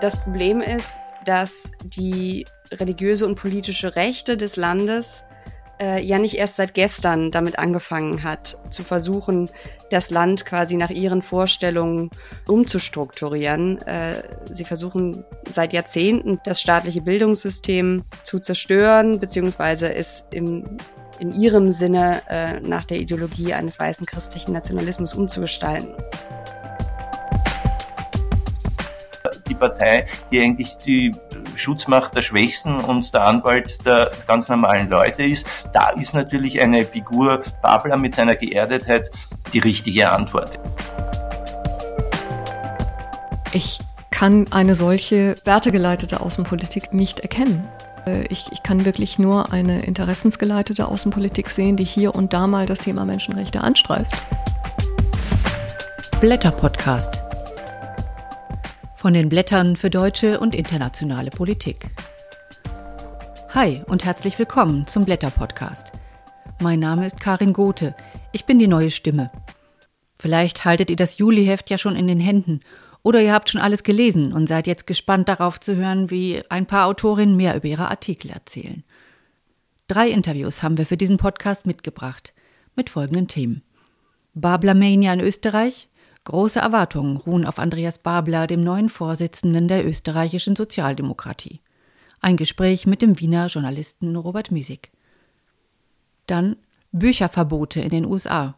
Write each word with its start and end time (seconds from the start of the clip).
Das 0.00 0.16
Problem 0.16 0.60
ist, 0.60 1.00
dass 1.24 1.72
die 1.84 2.46
religiöse 2.72 3.26
und 3.26 3.34
politische 3.34 3.96
Rechte 3.96 4.36
des 4.36 4.56
Landes 4.56 5.24
äh, 5.80 6.02
ja 6.02 6.18
nicht 6.18 6.36
erst 6.36 6.56
seit 6.56 6.74
gestern 6.74 7.30
damit 7.30 7.58
angefangen 7.58 8.22
hat, 8.22 8.58
zu 8.70 8.82
versuchen, 8.82 9.50
das 9.90 10.10
Land 10.10 10.46
quasi 10.46 10.76
nach 10.76 10.90
ihren 10.90 11.20
Vorstellungen 11.20 12.10
umzustrukturieren. 12.46 13.82
Äh, 13.82 14.22
sie 14.50 14.64
versuchen 14.64 15.24
seit 15.50 15.72
Jahrzehnten 15.72 16.40
das 16.44 16.60
staatliche 16.60 17.02
Bildungssystem 17.02 18.04
zu 18.22 18.38
zerstören, 18.38 19.20
beziehungsweise 19.20 19.92
es 19.94 20.24
im 20.30 20.78
in 21.18 21.34
ihrem 21.34 21.70
Sinne 21.70 22.22
äh, 22.30 22.60
nach 22.60 22.86
der 22.86 22.98
Ideologie 22.98 23.52
eines 23.52 23.78
weißen 23.78 24.06
christlichen 24.06 24.52
Nationalismus 24.52 25.12
umzugestalten. 25.12 25.94
Partei, 29.60 30.06
die 30.32 30.40
eigentlich 30.40 30.76
die 30.78 31.14
Schutzmacht 31.54 32.16
der 32.16 32.22
Schwächsten 32.22 32.80
und 32.80 33.12
der 33.14 33.26
Anwalt 33.26 33.86
der 33.86 34.10
ganz 34.26 34.48
normalen 34.48 34.88
Leute 34.88 35.22
ist. 35.22 35.46
Da 35.72 35.90
ist 35.90 36.14
natürlich 36.14 36.60
eine 36.60 36.84
Figur 36.84 37.42
Babler 37.62 37.96
mit 37.96 38.14
seiner 38.14 38.34
Geerdetheit 38.34 39.10
die 39.52 39.60
richtige 39.60 40.10
Antwort. 40.10 40.58
Ich 43.52 43.80
kann 44.10 44.46
eine 44.50 44.74
solche 44.74 45.34
wertegeleitete 45.44 46.20
Außenpolitik 46.20 46.92
nicht 46.92 47.20
erkennen. 47.20 47.66
Äh, 48.06 48.26
ich, 48.28 48.52
ich, 48.52 48.62
kann 48.62 48.84
wirklich 48.84 49.18
nur 49.18 49.52
eine 49.52 49.80
interessensgeleitete 49.82 50.86
Außenpolitik 50.86 51.50
sehen, 51.50 51.76
die 51.76 51.84
hier 51.84 52.14
und 52.14 52.32
da 52.32 52.46
mal 52.46 52.66
das 52.66 52.80
Thema 52.80 53.04
Menschenrechte 53.04 53.60
anstreift. 53.60 54.22
Blätter 56.20 56.50
Podcast 56.50 57.22
von 59.00 59.14
den 59.14 59.30
Blättern 59.30 59.76
für 59.76 59.88
deutsche 59.88 60.40
und 60.40 60.54
internationale 60.54 61.30
Politik. 61.30 61.88
Hi 63.48 63.80
und 63.86 64.04
herzlich 64.04 64.38
willkommen 64.38 64.86
zum 64.88 65.06
Blätter 65.06 65.30
Podcast. 65.30 65.90
Mein 66.60 66.80
Name 66.80 67.06
ist 67.06 67.18
Karin 67.18 67.54
Gothe. 67.54 67.94
Ich 68.32 68.44
bin 68.44 68.58
die 68.58 68.68
neue 68.68 68.90
Stimme. 68.90 69.30
Vielleicht 70.18 70.66
haltet 70.66 70.90
ihr 70.90 70.96
das 70.96 71.16
Juliheft 71.16 71.70
ja 71.70 71.78
schon 71.78 71.96
in 71.96 72.08
den 72.08 72.20
Händen 72.20 72.60
oder 73.02 73.22
ihr 73.22 73.32
habt 73.32 73.48
schon 73.48 73.62
alles 73.62 73.84
gelesen 73.84 74.34
und 74.34 74.48
seid 74.48 74.66
jetzt 74.66 74.86
gespannt 74.86 75.30
darauf 75.30 75.58
zu 75.58 75.76
hören, 75.76 76.10
wie 76.10 76.42
ein 76.50 76.66
paar 76.66 76.86
Autorinnen 76.86 77.38
mehr 77.38 77.56
über 77.56 77.68
ihre 77.68 77.88
Artikel 77.88 78.30
erzählen. 78.30 78.84
Drei 79.88 80.10
Interviews 80.10 80.62
haben 80.62 80.76
wir 80.76 80.84
für 80.84 80.98
diesen 80.98 81.16
Podcast 81.16 81.64
mitgebracht 81.64 82.34
mit 82.76 82.90
folgenden 82.90 83.28
Themen. 83.28 83.62
Babler 84.34 84.74
Mania 84.74 85.14
in 85.14 85.20
Österreich, 85.20 85.88
Große 86.24 86.58
Erwartungen 86.58 87.16
ruhen 87.16 87.46
auf 87.46 87.58
Andreas 87.58 87.98
Babler, 87.98 88.46
dem 88.46 88.62
neuen 88.62 88.88
Vorsitzenden 88.88 89.68
der 89.68 89.86
österreichischen 89.86 90.54
Sozialdemokratie. 90.54 91.60
Ein 92.20 92.36
Gespräch 92.36 92.86
mit 92.86 93.00
dem 93.00 93.18
Wiener 93.18 93.46
Journalisten 93.46 94.14
Robert 94.16 94.50
Miesig. 94.50 94.90
Dann 96.26 96.56
Bücherverbote 96.92 97.80
in 97.80 97.88
den 97.88 98.04
USA. 98.04 98.56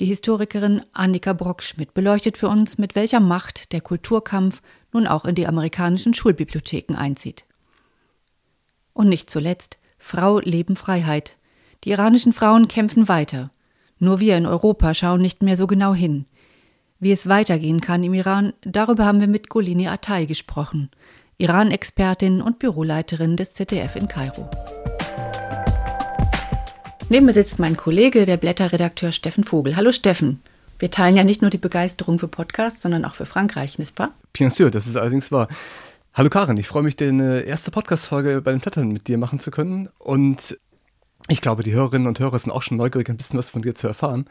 Die 0.00 0.06
Historikerin 0.06 0.82
Annika 0.92 1.32
Brockschmidt 1.32 1.94
beleuchtet 1.94 2.36
für 2.36 2.48
uns, 2.48 2.76
mit 2.76 2.96
welcher 2.96 3.20
Macht 3.20 3.72
der 3.72 3.80
Kulturkampf 3.80 4.60
nun 4.92 5.06
auch 5.06 5.24
in 5.24 5.36
die 5.36 5.46
amerikanischen 5.46 6.12
Schulbibliotheken 6.12 6.96
einzieht. 6.96 7.44
Und 8.92 9.08
nicht 9.08 9.30
zuletzt 9.30 9.78
Frau 9.98 10.40
Leben 10.40 10.74
Freiheit. 10.74 11.36
Die 11.84 11.90
iranischen 11.90 12.32
Frauen 12.32 12.66
kämpfen 12.66 13.08
weiter. 13.08 13.50
Nur 13.98 14.20
wir 14.20 14.36
in 14.36 14.46
Europa 14.46 14.92
schauen 14.92 15.22
nicht 15.22 15.42
mehr 15.42 15.56
so 15.56 15.66
genau 15.66 15.94
hin. 15.94 16.26
Wie 16.98 17.12
es 17.12 17.28
weitergehen 17.28 17.82
kann 17.82 18.02
im 18.02 18.14
Iran, 18.14 18.54
darüber 18.62 19.04
haben 19.04 19.20
wir 19.20 19.28
mit 19.28 19.50
Golini 19.50 19.86
Atay 19.86 20.24
gesprochen, 20.24 20.90
Iran-Expertin 21.36 22.40
und 22.40 22.58
Büroleiterin 22.58 23.36
des 23.36 23.52
ZDF 23.52 23.96
in 23.96 24.08
Kairo. 24.08 24.48
Neben 27.10 27.26
mir 27.26 27.34
sitzt 27.34 27.58
mein 27.58 27.76
Kollege, 27.76 28.24
der 28.24 28.38
Blätterredakteur 28.38 29.12
Steffen 29.12 29.44
Vogel. 29.44 29.76
Hallo 29.76 29.92
Steffen. 29.92 30.40
Wir 30.78 30.90
teilen 30.90 31.16
ja 31.16 31.22
nicht 31.22 31.42
nur 31.42 31.50
die 31.50 31.58
Begeisterung 31.58 32.18
für 32.18 32.28
Podcasts, 32.28 32.80
sondern 32.80 33.04
auch 33.04 33.14
für 33.14 33.26
Frankreich, 33.26 33.78
nicht 33.78 33.98
wahr? 33.98 34.14
Bien 34.32 34.50
sûr, 34.50 34.70
das 34.70 34.86
ist 34.86 34.96
allerdings 34.96 35.30
wahr. 35.30 35.48
Hallo 36.14 36.30
Karin, 36.30 36.56
ich 36.56 36.66
freue 36.66 36.82
mich, 36.82 36.96
deine 36.96 37.40
erste 37.40 37.70
Podcast-Folge 37.70 38.40
bei 38.40 38.52
den 38.52 38.60
Blättern 38.60 38.88
mit 38.88 39.06
dir 39.06 39.18
machen 39.18 39.38
zu 39.38 39.50
können. 39.50 39.90
Und 39.98 40.58
ich 41.28 41.42
glaube, 41.42 41.62
die 41.62 41.74
Hörerinnen 41.74 42.08
und 42.08 42.18
Hörer 42.20 42.38
sind 42.38 42.52
auch 42.52 42.62
schon 42.62 42.78
neugierig, 42.78 43.10
ein 43.10 43.18
bisschen 43.18 43.38
was 43.38 43.50
von 43.50 43.60
dir 43.60 43.74
zu 43.74 43.86
erfahren. 43.86 44.24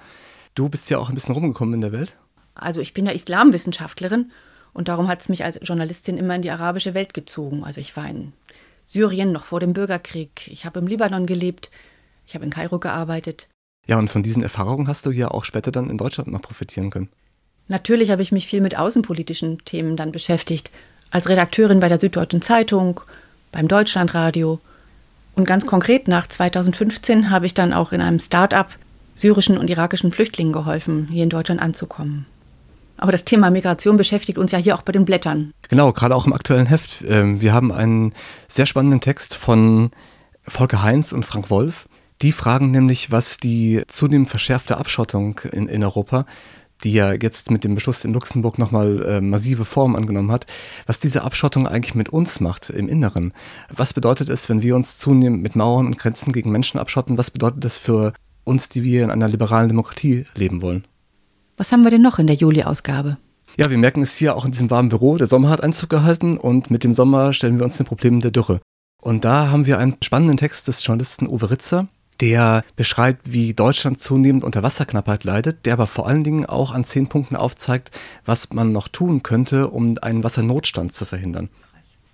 Du 0.55 0.67
bist 0.67 0.89
ja 0.89 0.97
auch 0.97 1.09
ein 1.09 1.15
bisschen 1.15 1.35
rumgekommen 1.35 1.75
in 1.75 1.81
der 1.81 1.91
Welt. 1.91 2.15
Also 2.55 2.81
ich 2.81 2.93
bin 2.93 3.05
ja 3.05 3.11
Islamwissenschaftlerin 3.11 4.31
und 4.73 4.87
darum 4.87 5.07
hat 5.07 5.21
es 5.21 5.29
mich 5.29 5.43
als 5.43 5.59
Journalistin 5.61 6.17
immer 6.17 6.35
in 6.35 6.41
die 6.41 6.51
arabische 6.51 6.93
Welt 6.93 7.13
gezogen. 7.13 7.63
Also 7.63 7.79
ich 7.79 7.95
war 7.95 8.07
in 8.09 8.33
Syrien 8.85 9.31
noch 9.31 9.45
vor 9.45 9.59
dem 9.59 9.73
Bürgerkrieg, 9.73 10.47
ich 10.47 10.65
habe 10.65 10.79
im 10.79 10.87
Libanon 10.87 11.25
gelebt, 11.25 11.69
ich 12.25 12.35
habe 12.35 12.45
in 12.45 12.51
Kairo 12.51 12.79
gearbeitet. 12.79 13.47
Ja, 13.87 13.99
und 13.99 14.09
von 14.09 14.23
diesen 14.23 14.43
Erfahrungen 14.43 14.87
hast 14.87 15.05
du 15.05 15.11
ja 15.11 15.29
auch 15.29 15.45
später 15.45 15.71
dann 15.71 15.89
in 15.89 15.97
Deutschland 15.97 16.31
noch 16.31 16.41
profitieren 16.41 16.89
können. 16.89 17.09
Natürlich 17.67 18.11
habe 18.11 18.21
ich 18.21 18.31
mich 18.31 18.47
viel 18.47 18.61
mit 18.61 18.77
außenpolitischen 18.77 19.63
Themen 19.65 19.97
dann 19.97 20.11
beschäftigt. 20.11 20.71
Als 21.11 21.29
Redakteurin 21.29 21.79
bei 21.79 21.87
der 21.87 21.99
Süddeutschen 21.99 22.41
Zeitung, 22.41 23.01
beim 23.51 23.67
Deutschlandradio. 23.67 24.59
Und 25.35 25.45
ganz 25.45 25.65
konkret 25.65 26.07
nach 26.07 26.27
2015 26.27 27.29
habe 27.29 27.45
ich 27.45 27.53
dann 27.53 27.73
auch 27.73 27.91
in 27.91 28.01
einem 28.01 28.19
Start-up 28.19 28.75
syrischen 29.15 29.57
und 29.57 29.69
irakischen 29.69 30.11
Flüchtlingen 30.11 30.53
geholfen, 30.53 31.07
hier 31.09 31.23
in 31.23 31.29
Deutschland 31.29 31.61
anzukommen. 31.61 32.25
Aber 32.97 33.11
das 33.11 33.25
Thema 33.25 33.49
Migration 33.49 33.97
beschäftigt 33.97 34.37
uns 34.37 34.51
ja 34.51 34.59
hier 34.59 34.75
auch 34.75 34.81
bei 34.81 34.91
den 34.91 35.05
Blättern. 35.05 35.53
Genau, 35.69 35.91
gerade 35.91 36.15
auch 36.15 36.25
im 36.25 36.33
aktuellen 36.33 36.65
Heft. 36.65 37.03
Ähm, 37.07 37.41
wir 37.41 37.53
haben 37.53 37.71
einen 37.71 38.13
sehr 38.47 38.65
spannenden 38.65 39.01
Text 39.01 39.35
von 39.35 39.91
Volker 40.47 40.83
Heinz 40.83 41.11
und 41.11 41.25
Frank 41.25 41.49
Wolf. 41.49 41.87
Die 42.21 42.31
fragen 42.31 42.71
nämlich, 42.71 43.11
was 43.11 43.37
die 43.37 43.81
zunehmend 43.87 44.29
verschärfte 44.29 44.77
Abschottung 44.77 45.41
in, 45.51 45.67
in 45.67 45.83
Europa, 45.83 46.25
die 46.83 46.93
ja 46.93 47.13
jetzt 47.13 47.51
mit 47.51 47.63
dem 47.63 47.75
Beschluss 47.75 48.05
in 48.05 48.13
Luxemburg 48.13 48.57
nochmal 48.57 49.03
äh, 49.03 49.21
massive 49.21 49.65
Form 49.65 49.95
angenommen 49.95 50.31
hat, 50.31 50.45
was 50.85 50.99
diese 50.99 51.23
Abschottung 51.23 51.67
eigentlich 51.67 51.95
mit 51.95 52.09
uns 52.09 52.39
macht 52.39 52.69
im 52.69 52.87
Inneren. 52.87 53.33
Was 53.69 53.93
bedeutet 53.93 54.29
es, 54.29 54.49
wenn 54.49 54.61
wir 54.61 54.75
uns 54.75 54.97
zunehmend 54.97 55.41
mit 55.41 55.55
Mauern 55.55 55.87
und 55.87 55.97
Grenzen 55.97 56.31
gegen 56.31 56.51
Menschen 56.51 56.79
abschotten? 56.79 57.17
Was 57.17 57.31
bedeutet 57.31 57.63
das 57.63 57.77
für 57.77 58.13
uns, 58.43 58.69
die 58.69 58.83
wir 58.83 59.03
in 59.03 59.11
einer 59.11 59.27
liberalen 59.27 59.69
Demokratie 59.69 60.25
leben 60.35 60.61
wollen? 60.61 60.85
Was 61.57 61.71
haben 61.71 61.83
wir 61.83 61.91
denn 61.91 62.01
noch 62.01 62.19
in 62.19 62.27
der 62.27 62.35
Juli-Ausgabe? 62.35 63.17
Ja, 63.57 63.69
wir 63.69 63.77
merken 63.77 64.01
es 64.01 64.17
hier 64.17 64.35
auch 64.35 64.43
in 64.43 64.51
diesem 64.51 64.69
warmen 64.69 64.89
Büro. 64.89 65.15
Der 65.15 65.27
Sommer 65.27 65.49
hat 65.49 65.63
Einzug 65.63 65.89
gehalten 65.89 66.37
und 66.37 66.69
mit 66.69 66.83
dem 66.83 66.91
Sommer 66.91 67.31
stellen 67.31 67.57
wir 67.57 67.63
uns 67.63 67.77
den 67.77 67.85
Problemen 67.85 68.19
der 68.19 68.31
Dürre. 68.31 68.59
Und 69.01 69.23
da 69.23 69.49
haben 69.51 69.65
wir 69.65 69.79
einen 69.79 69.95
spannenden 70.03 70.35
Text 70.35 70.67
des 70.67 70.85
Journalisten 70.85 71.27
Uwe 71.27 71.51
Ritzer, 71.51 71.87
der 72.19 72.63
beschreibt, 72.75 73.31
wie 73.31 73.53
Deutschland 73.53 74.01
zunehmend 74.01 74.43
unter 74.43 74.63
Wasserknappheit 74.63 75.23
leidet, 75.23 75.65
der 75.65 75.73
aber 75.73 75.87
vor 75.87 76.07
allen 76.07 76.25
Dingen 76.25 76.45
auch 76.45 76.73
an 76.73 76.83
zehn 76.83 77.07
Punkten 77.07 77.37
aufzeigt, 77.37 77.97
was 78.25 78.51
man 78.51 78.73
noch 78.73 78.89
tun 78.89 79.23
könnte, 79.23 79.69
um 79.69 79.97
einen 80.01 80.23
Wassernotstand 80.23 80.93
zu 80.93 81.05
verhindern. 81.05 81.49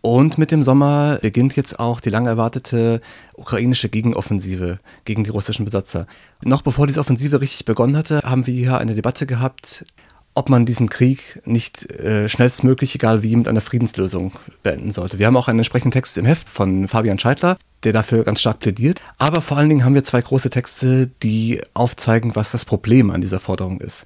Und 0.02 0.40
mit 0.40 0.52
dem 0.52 0.64
Sommer 0.64 1.20
beginnt 1.22 1.56
jetzt 1.56 1.80
auch 1.80 2.00
die 2.00 2.10
lang 2.10 2.26
erwartete 2.26 3.02
ukrainische 3.36 3.88
Gegenoffensive 3.88 4.80
gegen 5.06 5.24
die 5.24 5.30
russischen 5.30 5.64
Besatzer. 5.64 6.08
Noch 6.44 6.64
bevor 6.64 6.88
diese 6.88 7.00
Offensive 7.00 7.40
richtig 7.40 7.66
begonnen 7.66 7.96
hatte, 7.96 8.22
haben 8.24 8.48
wir 8.48 8.54
hier 8.54 8.80
eine 8.80 8.96
Debatte 8.96 9.28
gehabt, 9.28 9.86
ob 10.34 10.50
man 10.50 10.66
diesen 10.66 10.90
Krieg 10.90 11.42
nicht 11.46 11.92
äh, 11.92 12.30
schnellstmöglich, 12.30 12.96
egal 12.96 13.22
wie, 13.22 13.36
mit 13.36 13.48
einer 13.48 13.62
Friedenslösung 13.62 14.32
beenden 14.64 14.92
sollte. 14.92 15.20
Wir 15.20 15.28
haben 15.28 15.38
auch 15.38 15.48
einen 15.48 15.60
entsprechenden 15.60 15.92
Text 15.92 16.18
im 16.18 16.26
Heft 16.26 16.50
von 16.50 16.88
Fabian 16.88 17.20
Scheidler, 17.20 17.58
der 17.84 17.94
dafür 17.94 18.24
ganz 18.24 18.40
stark 18.40 18.60
plädiert. 18.60 19.02
Aber 19.18 19.42
vor 19.42 19.58
allen 19.58 19.70
Dingen 19.70 19.84
haben 19.84 19.94
wir 19.94 20.04
zwei 20.04 20.22
große 20.22 20.50
Texte, 20.50 21.12
die 21.22 21.62
aufzeigen, 21.74 22.36
was 22.36 22.52
das 22.52 22.66
Problem 22.66 23.12
an 23.12 23.22
dieser 23.22 23.40
Forderung 23.40 23.82
ist. 23.82 24.06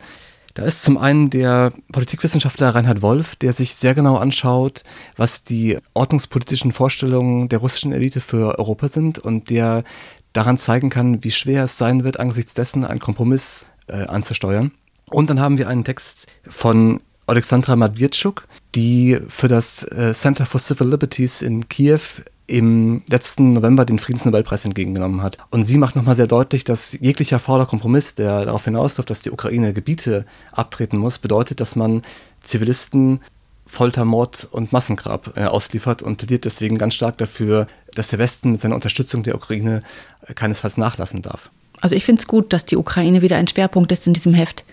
Da 0.55 0.63
ist 0.63 0.83
zum 0.83 0.97
einen 0.97 1.29
der 1.29 1.73
Politikwissenschaftler 1.91 2.73
Reinhard 2.73 3.01
Wolf, 3.01 3.35
der 3.35 3.51
sich 3.51 3.75
sehr 3.75 3.93
genau 3.93 4.15
anschaut, 4.15 4.83
was 5.17 5.43
die 5.43 5.77
ordnungspolitischen 5.93 6.71
Vorstellungen 6.71 7.49
der 7.49 7.59
russischen 7.59 7.91
Elite 7.91 8.21
für 8.21 8.57
Europa 8.57 8.87
sind 8.87 9.19
und 9.19 9.49
der 9.49 9.83
daran 10.31 10.57
zeigen 10.57 10.89
kann, 10.89 11.25
wie 11.25 11.31
schwer 11.31 11.65
es 11.65 11.77
sein 11.77 12.05
wird, 12.05 12.21
angesichts 12.21 12.53
dessen 12.53 12.85
einen 12.85 13.01
Kompromiss 13.01 13.65
äh, 13.87 14.05
anzusteuern. 14.05 14.71
Und 15.09 15.29
dann 15.29 15.41
haben 15.41 15.57
wir 15.57 15.67
einen 15.67 15.83
Text 15.83 16.27
von 16.47 17.01
Alexandra 17.27 17.75
Madwirtschuk, 17.75 18.47
die 18.75 19.19
für 19.27 19.49
das 19.49 19.83
äh, 19.83 20.13
Center 20.13 20.45
for 20.45 20.61
Civil 20.61 20.87
Liberties 20.87 21.41
in 21.41 21.67
Kiew 21.67 21.99
im 22.47 23.01
letzten 23.09 23.53
November 23.53 23.85
den 23.85 23.99
Friedensnobelpreis 23.99 24.65
entgegengenommen 24.65 25.23
hat. 25.23 25.37
Und 25.49 25.65
sie 25.65 25.77
macht 25.77 25.95
nochmal 25.95 26.15
sehr 26.15 26.27
deutlich, 26.27 26.63
dass 26.63 26.93
jeglicher 26.93 27.39
fauler 27.39 27.65
Kompromiss, 27.65 28.15
der 28.15 28.45
darauf 28.45 28.65
hinausläuft, 28.65 29.09
dass 29.09 29.21
die 29.21 29.31
Ukraine 29.31 29.73
Gebiete 29.73 30.25
abtreten 30.51 30.97
muss, 30.97 31.17
bedeutet, 31.17 31.59
dass 31.59 31.75
man 31.75 32.03
Zivilisten 32.41 33.19
Folter, 33.67 34.05
Mord 34.05 34.47
und 34.51 34.71
Massengrab 34.71 35.33
äh, 35.35 35.45
ausliefert 35.45 36.03
und 36.03 36.17
plädiert 36.17 36.45
deswegen 36.45 36.77
ganz 36.77 36.93
stark 36.93 37.17
dafür, 37.17 37.65
dass 37.95 38.09
der 38.09 38.19
Westen 38.19 38.51
mit 38.51 38.61
seiner 38.61 38.75
Unterstützung 38.75 39.23
der 39.23 39.35
Ukraine 39.35 39.81
äh, 40.27 40.33
keinesfalls 40.33 40.77
nachlassen 40.77 41.23
darf. 41.23 41.49
Also 41.81 41.95
ich 41.95 42.05
finde 42.05 42.21
es 42.21 42.27
gut, 42.27 42.53
dass 42.53 42.65
die 42.65 42.77
Ukraine 42.77 43.21
wieder 43.21 43.37
ein 43.37 43.47
Schwerpunkt 43.47 43.91
ist 43.91 44.05
in 44.05 44.13
diesem 44.13 44.33
Heft. 44.33 44.63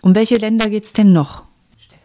Um 0.00 0.14
welche 0.16 0.34
Länder 0.34 0.68
geht 0.68 0.84
es 0.84 0.92
denn 0.92 1.12
noch? 1.12 1.44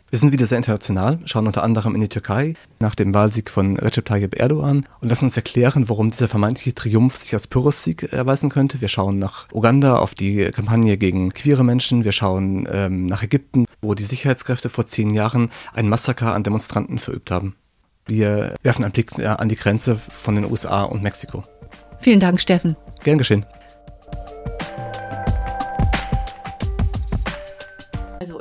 Wir 0.10 0.20
sind 0.20 0.32
wieder 0.32 0.46
sehr 0.46 0.58
international, 0.58 1.20
schauen 1.26 1.48
unter 1.48 1.64
anderem 1.64 1.94
in 1.94 2.00
die 2.00 2.08
Türkei 2.08 2.54
nach 2.80 2.96
dem 2.96 3.14
Wahlsieg 3.14 3.50
von 3.50 3.76
Recep 3.76 4.06
Tayyip 4.06 4.40
Erdogan 4.40 4.86
und 5.02 5.10
lassen 5.10 5.26
uns 5.26 5.36
erklären, 5.36 5.90
warum 5.90 6.12
dieser 6.12 6.30
vermeintliche 6.30 6.74
Triumph 6.74 7.18
sich 7.18 7.34
als 7.34 7.48
Pyrrhus-Sieg 7.48 8.14
erweisen 8.14 8.50
könnte. 8.50 8.80
Wir 8.80 8.88
schauen 8.88 9.20
nach 9.20 9.52
Uganda 9.52 9.98
auf 9.98 10.16
die 10.16 10.46
Kampagne 10.52 10.98
gegen 10.98 11.34
queere 11.34 11.66
Menschen. 11.66 12.06
Wir 12.06 12.14
schauen 12.14 12.66
ähm, 12.72 13.06
nach 13.06 13.22
Ägypten, 13.22 13.66
wo 13.82 13.96
die 13.96 14.04
Sicherheitskräfte 14.04 14.70
vor 14.70 14.86
zehn 14.86 15.14
Jahren 15.14 15.50
ein 15.74 15.90
Massaker 15.90 16.34
an 16.34 16.44
Demonstranten 16.44 17.00
verübt 17.00 17.30
haben. 17.30 17.58
Wir 18.06 18.56
werfen 18.64 18.86
einen 18.86 18.94
Blick 18.94 19.20
äh, 19.20 19.26
an 19.26 19.50
die 19.50 19.58
Grenze 19.58 19.98
von 19.98 20.36
den 20.36 20.46
USA 20.50 20.84
und 20.84 21.04
Mexiko. 21.04 21.44
Vielen 22.00 22.22
Dank, 22.22 22.40
Steffen. 22.40 22.78
Gern 23.04 23.18
geschehen. 23.18 23.46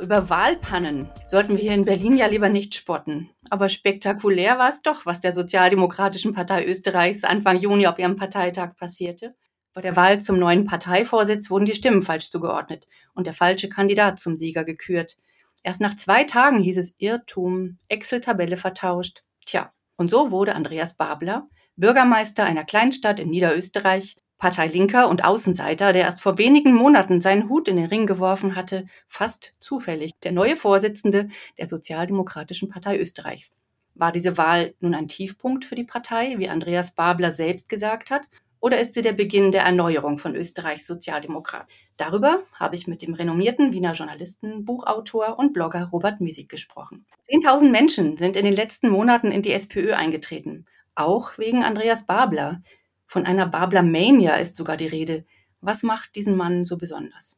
Über 0.07 0.29
Wahlpannen 0.29 1.09
sollten 1.25 1.57
wir 1.57 1.63
hier 1.63 1.73
in 1.73 1.83
Berlin 1.83 2.15
ja 2.15 2.27
lieber 2.27 2.47
nicht 2.47 2.73
spotten. 2.75 3.29
Aber 3.49 3.67
spektakulär 3.67 4.57
war 4.57 4.69
es 4.69 4.81
doch, 4.81 5.05
was 5.05 5.19
der 5.19 5.33
Sozialdemokratischen 5.33 6.33
Partei 6.33 6.65
Österreichs 6.65 7.25
Anfang 7.25 7.59
Juni 7.59 7.87
auf 7.87 7.99
ihrem 7.99 8.15
Parteitag 8.15 8.77
passierte. 8.77 9.35
Bei 9.73 9.81
der 9.81 9.97
Wahl 9.97 10.21
zum 10.21 10.39
neuen 10.39 10.63
Parteivorsitz 10.63 11.49
wurden 11.49 11.65
die 11.65 11.73
Stimmen 11.73 12.03
falsch 12.03 12.31
zugeordnet 12.31 12.87
und 13.15 13.27
der 13.27 13.33
falsche 13.33 13.67
Kandidat 13.67 14.17
zum 14.17 14.37
Sieger 14.37 14.63
gekürt. 14.63 15.17
Erst 15.61 15.81
nach 15.81 15.97
zwei 15.97 16.23
Tagen 16.23 16.59
hieß 16.59 16.77
es 16.77 16.93
Irrtum, 16.99 17.77
Excel-Tabelle 17.89 18.55
vertauscht. 18.55 19.23
Tja, 19.45 19.73
und 19.97 20.09
so 20.09 20.31
wurde 20.31 20.55
Andreas 20.55 20.95
Babler, 20.95 21.49
Bürgermeister 21.75 22.45
einer 22.45 22.63
Kleinstadt 22.63 23.19
in 23.19 23.29
Niederösterreich, 23.29 24.15
Parteilinker 24.37 25.09
und 25.09 25.25
Außenseiter, 25.25 25.93
der 25.93 26.03
erst 26.03 26.21
vor 26.21 26.37
wenigen 26.37 26.73
Monaten 26.73 27.21
seinen 27.21 27.49
Hut 27.49 27.67
in 27.67 27.77
den 27.77 27.87
Ring 27.87 28.05
geworfen 28.05 28.55
hatte, 28.55 28.85
fast 29.07 29.55
zufällig 29.59 30.19
der 30.19 30.31
neue 30.31 30.55
Vorsitzende 30.55 31.29
der 31.57 31.67
Sozialdemokratischen 31.67 32.69
Partei 32.69 32.99
Österreichs. 32.99 33.53
War 33.95 34.11
diese 34.11 34.37
Wahl 34.37 34.75
nun 34.79 34.93
ein 34.93 35.07
Tiefpunkt 35.07 35.65
für 35.65 35.75
die 35.75 35.83
Partei, 35.83 36.35
wie 36.37 36.49
Andreas 36.49 36.91
Babler 36.91 37.31
selbst 37.31 37.67
gesagt 37.67 38.11
hat, 38.11 38.27
oder 38.59 38.79
ist 38.79 38.93
sie 38.93 39.01
der 39.01 39.13
Beginn 39.13 39.51
der 39.51 39.63
Erneuerung 39.63 40.17
von 40.17 40.35
Österreichs 40.35 40.87
Sozialdemokrat? 40.87 41.67
Darüber 41.95 42.43
habe 42.53 42.75
ich 42.75 42.87
mit 42.87 43.01
dem 43.01 43.13
renommierten 43.13 43.71
Wiener 43.71 43.93
Journalisten, 43.93 44.65
Buchautor 44.65 45.37
und 45.37 45.53
Blogger 45.53 45.89
Robert 45.91 46.21
Miesig 46.21 46.49
gesprochen. 46.49 47.05
Zehntausend 47.29 47.71
Menschen 47.71 48.17
sind 48.17 48.35
in 48.35 48.45
den 48.45 48.55
letzten 48.55 48.89
Monaten 48.89 49.31
in 49.31 49.41
die 49.41 49.53
SPÖ 49.53 49.93
eingetreten, 49.93 50.65
auch 50.95 51.37
wegen 51.37 51.63
Andreas 51.63 52.05
Babler, 52.05 52.61
von 53.07 53.25
einer 53.25 53.47
Babler-Mania 53.47 54.35
ist 54.35 54.55
sogar 54.55 54.77
die 54.77 54.87
Rede. 54.87 55.25
Was 55.61 55.81
macht 55.83 56.15
diesen 56.15 56.35
Mann 56.35 56.65
so 56.65 56.77
besonders? 56.77 57.35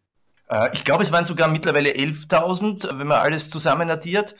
Äh, 0.49 0.69
ich 0.73 0.83
glaube, 0.83 1.03
es 1.03 1.11
waren 1.11 1.25
sogar 1.25 1.47
mittlerweile 1.47 1.91
11.000, 1.91 2.99
wenn 2.99 3.07
man 3.07 3.19
alles 3.19 3.49
zusammen 3.49 3.89
addiert. 3.89 4.35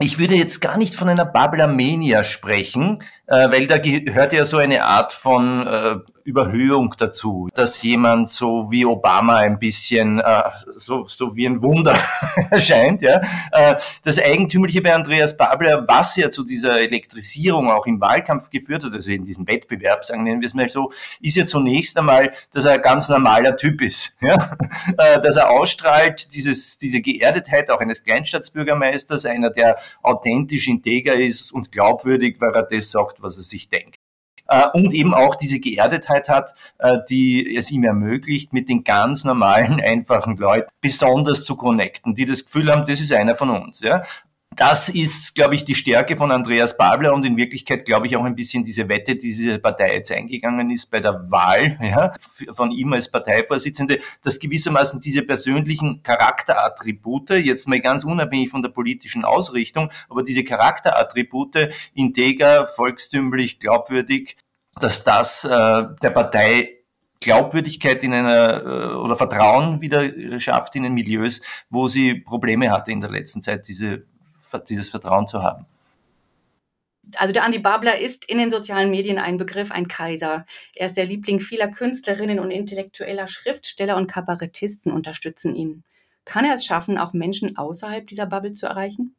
Ich 0.00 0.20
würde 0.20 0.36
jetzt 0.36 0.60
gar 0.60 0.78
nicht 0.78 0.94
von 0.94 1.08
einer 1.08 1.24
Babler-Mania 1.24 2.22
sprechen, 2.22 3.02
äh, 3.26 3.50
weil 3.50 3.66
da 3.66 3.78
gehört 3.78 4.32
ja 4.32 4.44
so 4.44 4.58
eine 4.58 4.84
Art 4.84 5.12
von 5.12 5.66
äh, 5.66 5.96
Überhöhung 6.28 6.94
dazu, 6.98 7.48
dass 7.54 7.82
jemand 7.82 8.28
so 8.28 8.70
wie 8.70 8.84
Obama 8.84 9.38
ein 9.38 9.58
bisschen 9.58 10.20
äh, 10.20 10.42
so, 10.70 11.06
so 11.06 11.34
wie 11.34 11.46
ein 11.46 11.62
Wunder 11.62 11.98
erscheint. 12.50 13.00
Ja. 13.00 13.22
Äh, 13.50 13.76
das 14.04 14.18
Eigentümliche 14.18 14.82
bei 14.82 14.94
Andreas 14.94 15.36
Babler, 15.36 15.86
was 15.88 16.16
ja 16.16 16.28
zu 16.28 16.44
dieser 16.44 16.80
Elektrisierung 16.82 17.70
auch 17.70 17.86
im 17.86 17.98
Wahlkampf 17.98 18.50
geführt 18.50 18.84
hat, 18.84 18.92
also 18.92 19.10
in 19.10 19.24
diesem 19.24 19.46
Wettbewerb, 19.46 20.04
sagen 20.04 20.24
nennen 20.24 20.42
wir 20.42 20.48
es 20.48 20.54
mal 20.54 20.68
so, 20.68 20.92
ist 21.22 21.36
ja 21.36 21.46
zunächst 21.46 21.96
einmal, 21.96 22.34
dass 22.52 22.66
er 22.66 22.72
ein 22.72 22.82
ganz 22.82 23.08
normaler 23.08 23.56
Typ 23.56 23.80
ist. 23.82 24.18
Ja. 24.28 24.56
Äh, 24.98 25.22
dass 25.22 25.36
er 25.36 25.48
ausstrahlt, 25.48 26.34
dieses, 26.34 26.76
diese 26.76 27.00
Geerdetheit 27.00 27.70
auch 27.70 27.80
eines 27.80 28.04
Kleinstaatsbürgermeisters, 28.04 29.24
einer, 29.24 29.48
der 29.48 29.78
authentisch 30.02 30.68
integer 30.68 31.14
ist 31.14 31.50
und 31.50 31.72
glaubwürdig, 31.72 32.36
weil 32.40 32.52
er 32.52 32.64
das 32.64 32.90
sagt, 32.90 33.22
was 33.22 33.38
er 33.38 33.44
sich 33.44 33.70
denkt 33.70 33.97
und 34.72 34.92
eben 34.92 35.14
auch 35.14 35.34
diese 35.34 35.60
Geerdetheit 35.60 36.28
hat, 36.28 36.54
äh, 36.78 36.98
die 37.08 37.56
es 37.56 37.70
ihm 37.70 37.84
ermöglicht, 37.84 38.52
mit 38.52 38.68
den 38.68 38.82
ganz 38.82 39.24
normalen, 39.24 39.80
einfachen 39.84 40.36
Leuten 40.36 40.70
besonders 40.80 41.44
zu 41.44 41.56
connecten, 41.56 42.14
die 42.14 42.24
das 42.24 42.44
Gefühl 42.44 42.72
haben, 42.72 42.86
das 42.86 43.00
ist 43.00 43.12
einer 43.12 43.36
von 43.36 43.50
uns. 43.50 43.80
Ja? 43.80 44.02
Das 44.56 44.88
ist, 44.88 45.34
glaube 45.34 45.54
ich, 45.54 45.64
die 45.64 45.76
Stärke 45.76 46.16
von 46.16 46.32
Andreas 46.32 46.76
Babler 46.76 47.14
und 47.14 47.24
in 47.24 47.36
Wirklichkeit, 47.36 47.84
glaube 47.84 48.06
ich, 48.06 48.16
auch 48.16 48.24
ein 48.24 48.34
bisschen 48.34 48.64
diese 48.64 48.88
Wette, 48.88 49.14
die 49.14 49.28
diese 49.28 49.58
Partei 49.60 49.94
jetzt 49.94 50.10
eingegangen 50.10 50.70
ist 50.70 50.90
bei 50.90 50.98
der 50.98 51.30
Wahl 51.30 51.78
ja, 51.80 52.12
von 52.54 52.72
ihm 52.72 52.92
als 52.92 53.08
Parteivorsitzende, 53.08 54.00
dass 54.22 54.40
gewissermaßen 54.40 55.00
diese 55.00 55.22
persönlichen 55.22 56.02
Charakterattribute, 56.02 57.30
jetzt 57.30 57.68
mal 57.68 57.80
ganz 57.80 58.04
unabhängig 58.04 58.50
von 58.50 58.62
der 58.62 58.70
politischen 58.70 59.24
Ausrichtung, 59.24 59.90
aber 60.08 60.24
diese 60.24 60.42
Charakterattribute, 60.42 61.70
integer, 61.94 62.66
volkstümlich, 62.66 63.60
glaubwürdig, 63.60 64.36
dass 64.80 65.04
das 65.04 65.44
äh, 65.44 65.48
der 66.02 66.10
Partei 66.10 66.74
Glaubwürdigkeit 67.20 68.02
in 68.02 68.14
einer 68.14 68.62
äh, 68.62 68.94
oder 68.94 69.16
Vertrauen 69.16 69.80
wieder 69.80 70.40
schafft 70.40 70.76
in 70.76 70.84
den 70.84 70.94
Milieus, 70.94 71.42
wo 71.68 71.88
sie 71.88 72.14
Probleme 72.14 72.70
hatte 72.70 72.92
in 72.92 73.00
der 73.00 73.10
letzten 73.10 73.42
Zeit, 73.42 73.66
diese 73.68 74.04
dieses 74.68 74.88
Vertrauen 74.88 75.26
zu 75.28 75.42
haben. 75.42 75.66
Also 77.16 77.32
der 77.32 77.44
Andi 77.44 77.58
Babler 77.58 77.98
ist 77.98 78.26
in 78.26 78.38
den 78.38 78.50
sozialen 78.50 78.90
Medien 78.90 79.18
ein 79.18 79.38
Begriff, 79.38 79.70
ein 79.70 79.88
Kaiser. 79.88 80.44
Er 80.74 80.86
ist 80.86 80.96
der 80.96 81.06
Liebling 81.06 81.40
vieler 81.40 81.68
Künstlerinnen 81.68 82.38
und 82.38 82.50
intellektueller 82.50 83.28
Schriftsteller 83.28 83.96
und 83.96 84.08
Kabarettisten 84.08 84.92
unterstützen 84.92 85.54
ihn. 85.54 85.84
Kann 86.24 86.44
er 86.44 86.54
es 86.54 86.66
schaffen, 86.66 86.98
auch 86.98 87.14
Menschen 87.14 87.56
außerhalb 87.56 88.06
dieser 88.06 88.26
Bubble 88.26 88.52
zu 88.52 88.66
erreichen? 88.66 89.14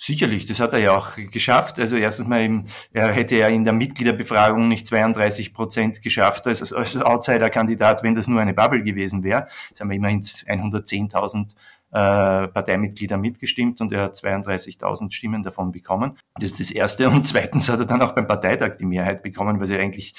Sicherlich, 0.00 0.46
das 0.46 0.60
hat 0.60 0.72
er 0.74 0.78
ja 0.78 0.96
auch 0.96 1.16
geschafft. 1.16 1.80
Also 1.80 1.96
erstens 1.96 2.28
mal, 2.28 2.40
im, 2.40 2.66
er 2.92 3.10
hätte 3.10 3.36
ja 3.36 3.48
in 3.48 3.64
der 3.64 3.72
Mitgliederbefragung 3.72 4.68
nicht 4.68 4.86
32 4.86 5.52
Prozent 5.52 6.02
geschafft 6.02 6.46
als, 6.46 6.72
als 6.72 6.96
Outsider-Kandidat, 6.96 8.04
wenn 8.04 8.14
das 8.14 8.28
nur 8.28 8.40
eine 8.40 8.54
Bubble 8.54 8.84
gewesen 8.84 9.24
wäre. 9.24 9.48
Das 9.72 9.80
haben 9.80 9.90
wir 9.90 9.96
immerhin 9.96 10.22
110.000 10.22 11.42
äh, 11.42 11.54
Parteimitglieder 11.90 13.16
mitgestimmt 13.16 13.80
und 13.80 13.92
er 13.92 14.04
hat 14.04 14.16
32.000 14.16 15.10
Stimmen 15.10 15.42
davon 15.42 15.72
bekommen. 15.72 16.18
Das 16.34 16.50
ist 16.50 16.60
das 16.60 16.70
Erste. 16.70 17.08
Und 17.08 17.26
zweitens 17.26 17.68
hat 17.68 17.80
er 17.80 17.86
dann 17.86 18.02
auch 18.02 18.12
beim 18.12 18.26
Parteitag 18.26 18.76
die 18.76 18.84
Mehrheit 18.84 19.22
bekommen, 19.22 19.58
weil 19.60 19.66
sie 19.66 19.78
eigentlich 19.78 20.14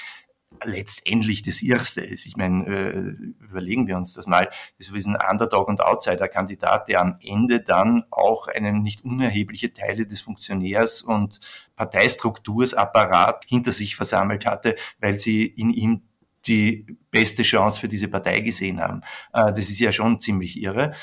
letztendlich 0.66 1.44
das 1.44 1.62
Erste 1.62 2.02
ist. 2.02 2.26
Ich 2.26 2.36
meine, 2.36 2.66
äh, 2.66 3.44
überlegen 3.44 3.88
wir 3.88 3.98
uns 3.98 4.14
das 4.14 4.28
mal. 4.28 4.50
Das 4.78 4.90
ist 4.90 5.06
ein 5.06 5.16
Underdog- 5.16 5.68
und 5.68 5.82
Outsider-Kandidat, 5.82 6.90
der 6.90 7.02
am 7.02 7.16
Ende 7.24 7.62
dann 7.62 8.04
auch 8.10 8.48
einen 8.48 8.82
nicht 8.82 9.04
unerhebliche 9.06 9.74
Teile 9.74 10.06
des 10.06 10.22
Funktionärs- 10.22 11.04
und 11.04 11.40
Parteistruktursapparat 11.76 13.46
hinter 13.48 13.72
sich 13.72 13.96
versammelt 13.96 14.46
hatte, 14.46 14.76
weil 15.00 15.18
sie 15.18 15.46
in 15.46 15.70
ihm 15.70 16.02
die 16.48 16.86
beste 17.12 17.44
Chance 17.44 17.80
für 17.80 17.88
diese 17.88 18.08
Partei 18.08 18.40
gesehen 18.42 18.80
haben. 18.82 19.02
Äh, 19.34 19.54
das 19.54 19.70
ist 19.70 19.80
ja 19.80 19.92
schon 19.92 20.22
ziemlich 20.22 20.62
irre. 20.62 20.94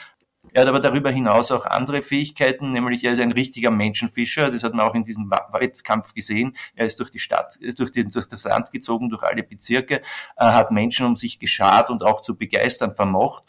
Er 0.53 0.62
hat 0.62 0.69
aber 0.69 0.81
darüber 0.81 1.11
hinaus 1.11 1.50
auch 1.50 1.67
andere 1.67 2.03
Fähigkeiten, 2.03 2.73
nämlich 2.73 3.05
er 3.05 3.12
ist 3.12 3.21
ein 3.21 3.33
richtiger 3.33 3.71
Menschenfischer. 3.71 4.50
Das 4.50 4.65
hat 4.65 4.75
man 4.75 4.87
auch 4.87 4.95
in 4.95 5.05
diesem 5.05 5.31
Wettkampf 5.31 6.15
gesehen. 6.15 6.57
Er 6.75 6.87
ist 6.87 6.99
durch 6.99 7.11
die 7.11 7.19
Stadt, 7.19 7.59
durch, 7.76 7.93
die, 7.93 8.09
durch 8.09 8.29
das 8.29 8.45
Land 8.45 8.73
gezogen, 8.73 9.11
durch 9.11 9.23
alle 9.23 9.43
Bezirke, 9.43 10.03
hat 10.37 10.71
Menschen 10.71 11.07
um 11.07 11.17
sich 11.17 11.38
geschart 11.38 11.91
und 11.91 12.03
auch 12.03 12.23
zu 12.23 12.37
begeistern 12.37 12.95
vermocht 12.95 13.45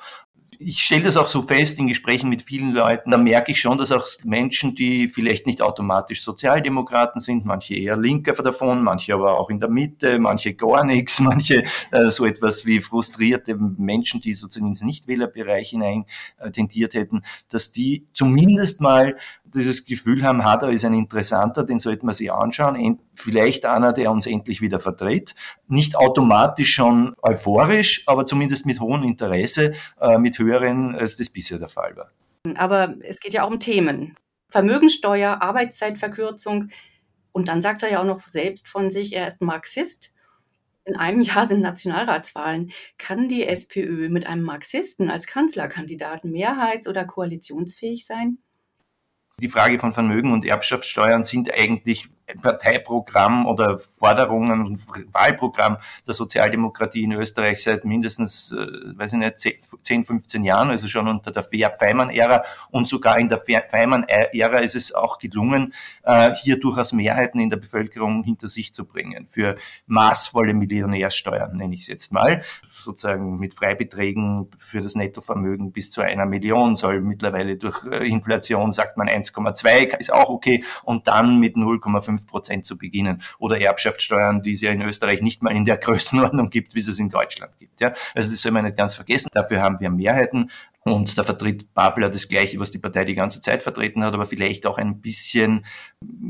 ich 0.59 0.81
stelle 0.81 1.03
das 1.03 1.17
auch 1.17 1.27
so 1.27 1.41
fest 1.41 1.77
in 1.79 1.87
Gesprächen 1.87 2.29
mit 2.29 2.41
vielen 2.41 2.71
Leuten, 2.71 3.11
da 3.11 3.17
merke 3.17 3.51
ich 3.51 3.61
schon, 3.61 3.77
dass 3.77 3.91
auch 3.91 4.05
Menschen, 4.23 4.75
die 4.75 5.07
vielleicht 5.07 5.45
nicht 5.45 5.61
automatisch 5.61 6.23
Sozialdemokraten 6.23 7.21
sind, 7.21 7.45
manche 7.45 7.75
eher 7.75 7.97
linker 7.97 8.33
davon, 8.33 8.83
manche 8.83 9.13
aber 9.13 9.39
auch 9.39 9.49
in 9.49 9.59
der 9.59 9.69
Mitte, 9.69 10.19
manche 10.19 10.53
gar 10.53 10.83
nichts, 10.83 11.19
manche 11.21 11.63
äh, 11.91 12.09
so 12.09 12.25
etwas 12.25 12.65
wie 12.65 12.81
frustrierte 12.81 13.55
Menschen, 13.55 14.21
die 14.21 14.33
sozusagen 14.33 14.69
ins 14.69 14.81
Nichtwählerbereich 14.81 15.69
hinein 15.69 16.05
äh, 16.37 16.51
tendiert 16.51 16.93
hätten, 16.93 17.23
dass 17.49 17.71
die 17.71 18.07
zumindest 18.13 18.81
mal 18.81 19.17
dieses 19.53 19.85
Gefühl 19.85 20.23
haben, 20.23 20.43
ha, 20.43 20.57
da 20.57 20.69
ist 20.69 20.85
ein 20.85 20.93
Interessanter, 20.93 21.63
den 21.63 21.79
sollten 21.79 22.07
wir 22.07 22.13
sich 22.13 22.31
anschauen, 22.31 22.99
vielleicht 23.13 23.65
einer, 23.65 23.93
der 23.93 24.11
uns 24.11 24.27
endlich 24.27 24.61
wieder 24.61 24.79
vertritt. 24.79 25.35
Nicht 25.67 25.95
automatisch 25.95 26.73
schon 26.73 27.13
euphorisch, 27.21 28.03
aber 28.07 28.25
zumindest 28.25 28.65
mit 28.65 28.79
hohem 28.79 29.03
Interesse, 29.03 29.73
äh, 29.99 30.17
mit 30.17 30.39
höheren, 30.39 30.95
als 30.95 31.17
das 31.17 31.29
bisher 31.29 31.59
der 31.59 31.69
Fall 31.69 31.95
war. 31.95 32.11
Aber 32.55 32.95
es 33.01 33.19
geht 33.19 33.33
ja 33.33 33.43
auch 33.43 33.51
um 33.51 33.59
Themen. 33.59 34.15
Vermögensteuer, 34.49 35.41
Arbeitszeitverkürzung. 35.41 36.69
Und 37.31 37.47
dann 37.49 37.61
sagt 37.61 37.83
er 37.83 37.91
ja 37.91 38.01
auch 38.01 38.05
noch 38.05 38.25
selbst 38.27 38.67
von 38.67 38.89
sich, 38.89 39.13
er 39.13 39.27
ist 39.27 39.41
Marxist. 39.41 40.13
In 40.85 40.95
einem 40.95 41.21
Jahr 41.21 41.45
sind 41.45 41.59
Nationalratswahlen. 41.59 42.71
Kann 42.97 43.27
die 43.27 43.45
SPÖ 43.45 44.07
mit 44.09 44.27
einem 44.27 44.43
Marxisten 44.43 45.09
als 45.09 45.27
Kanzlerkandidaten 45.27 46.31
mehrheits- 46.31 46.87
oder 46.87 47.03
koalitionsfähig 47.03 48.05
sein? 48.05 48.37
Die 49.39 49.49
Frage 49.49 49.77
von 49.77 49.93
Vermögen 49.93 50.33
und 50.33 50.45
Erbschaftssteuern 50.45 51.23
sind 51.23 51.53
eigentlich 51.53 52.09
Parteiprogramm 52.41 53.45
oder 53.45 53.77
Forderungen 53.77 54.65
und 54.65 55.13
Wahlprogramm 55.13 55.77
der 56.07 56.15
Sozialdemokratie 56.15 57.03
in 57.03 57.11
Österreich 57.11 57.61
seit 57.61 57.85
mindestens, 57.85 58.51
äh, 58.51 58.97
weiß 58.97 59.13
ich 59.13 59.19
nicht, 59.19 59.59
10, 59.83 60.05
15 60.05 60.43
Jahren, 60.43 60.71
also 60.71 60.87
schon 60.87 61.07
unter 61.07 61.29
der 61.29 61.43
Feimann-Ära. 61.43 62.45
Und 62.71 62.87
sogar 62.87 63.19
in 63.19 63.29
der 63.29 63.43
Feimann-Ära 63.69 64.57
ist 64.57 64.75
es 64.75 64.91
auch 64.91 65.19
gelungen, 65.19 65.71
äh, 66.01 66.33
hier 66.33 66.59
durchaus 66.59 66.91
Mehrheiten 66.91 67.39
in 67.39 67.51
der 67.51 67.57
Bevölkerung 67.57 68.23
hinter 68.23 68.49
sich 68.49 68.73
zu 68.73 68.85
bringen. 68.85 69.27
Für 69.29 69.55
maßvolle 69.85 70.55
Millionärsteuern, 70.55 71.55
nenne 71.55 71.75
ich 71.75 71.81
es 71.81 71.87
jetzt 71.87 72.11
mal 72.11 72.41
sozusagen 72.77 73.37
mit 73.37 73.53
Freibeträgen 73.53 74.49
für 74.59 74.81
das 74.81 74.95
Nettovermögen 74.95 75.71
bis 75.71 75.91
zu 75.91 76.01
einer 76.01 76.25
Million 76.25 76.75
soll 76.75 77.01
mittlerweile 77.01 77.57
durch 77.57 77.83
äh, 77.85 78.07
Inflation, 78.07 78.71
sagt 78.71 78.97
man 78.97 79.07
1,2, 79.07 79.97
ist 79.97 80.13
auch 80.13 80.29
okay, 80.29 80.63
und 80.83 81.07
dann 81.07 81.39
mit 81.39 81.55
0,5 81.55 82.27
Prozent 82.27 82.65
zu 82.65 82.77
beginnen. 82.77 83.21
Oder 83.39 83.59
Erbschaftssteuern, 83.59 84.43
die 84.43 84.53
es 84.53 84.61
ja 84.61 84.71
in 84.71 84.81
Österreich 84.81 85.21
nicht 85.21 85.43
mal 85.43 85.55
in 85.55 85.65
der 85.65 85.77
Größenordnung 85.87 86.49
gibt, 86.49 86.75
wie 86.75 86.79
es 86.79 86.87
es 86.87 86.99
in 86.99 87.09
Deutschland 87.09 87.57
gibt. 87.59 87.81
Ja? 87.81 87.93
Also 88.15 88.29
das 88.29 88.41
soll 88.41 88.51
man 88.51 88.65
nicht 88.65 88.77
ganz 88.77 88.95
vergessen. 88.95 89.29
Dafür 89.31 89.61
haben 89.61 89.79
wir 89.79 89.89
Mehrheiten. 89.89 90.49
Und 90.89 91.17
da 91.17 91.23
vertritt 91.23 91.73
Babler 91.73 92.09
das 92.09 92.27
Gleiche, 92.27 92.59
was 92.59 92.71
die 92.71 92.79
Partei 92.79 93.05
die 93.05 93.15
ganze 93.15 93.41
Zeit 93.41 93.63
vertreten 93.63 94.03
hat, 94.03 94.13
aber 94.13 94.25
vielleicht 94.25 94.65
auch 94.65 94.77
ein 94.77 95.01
bisschen 95.01 95.65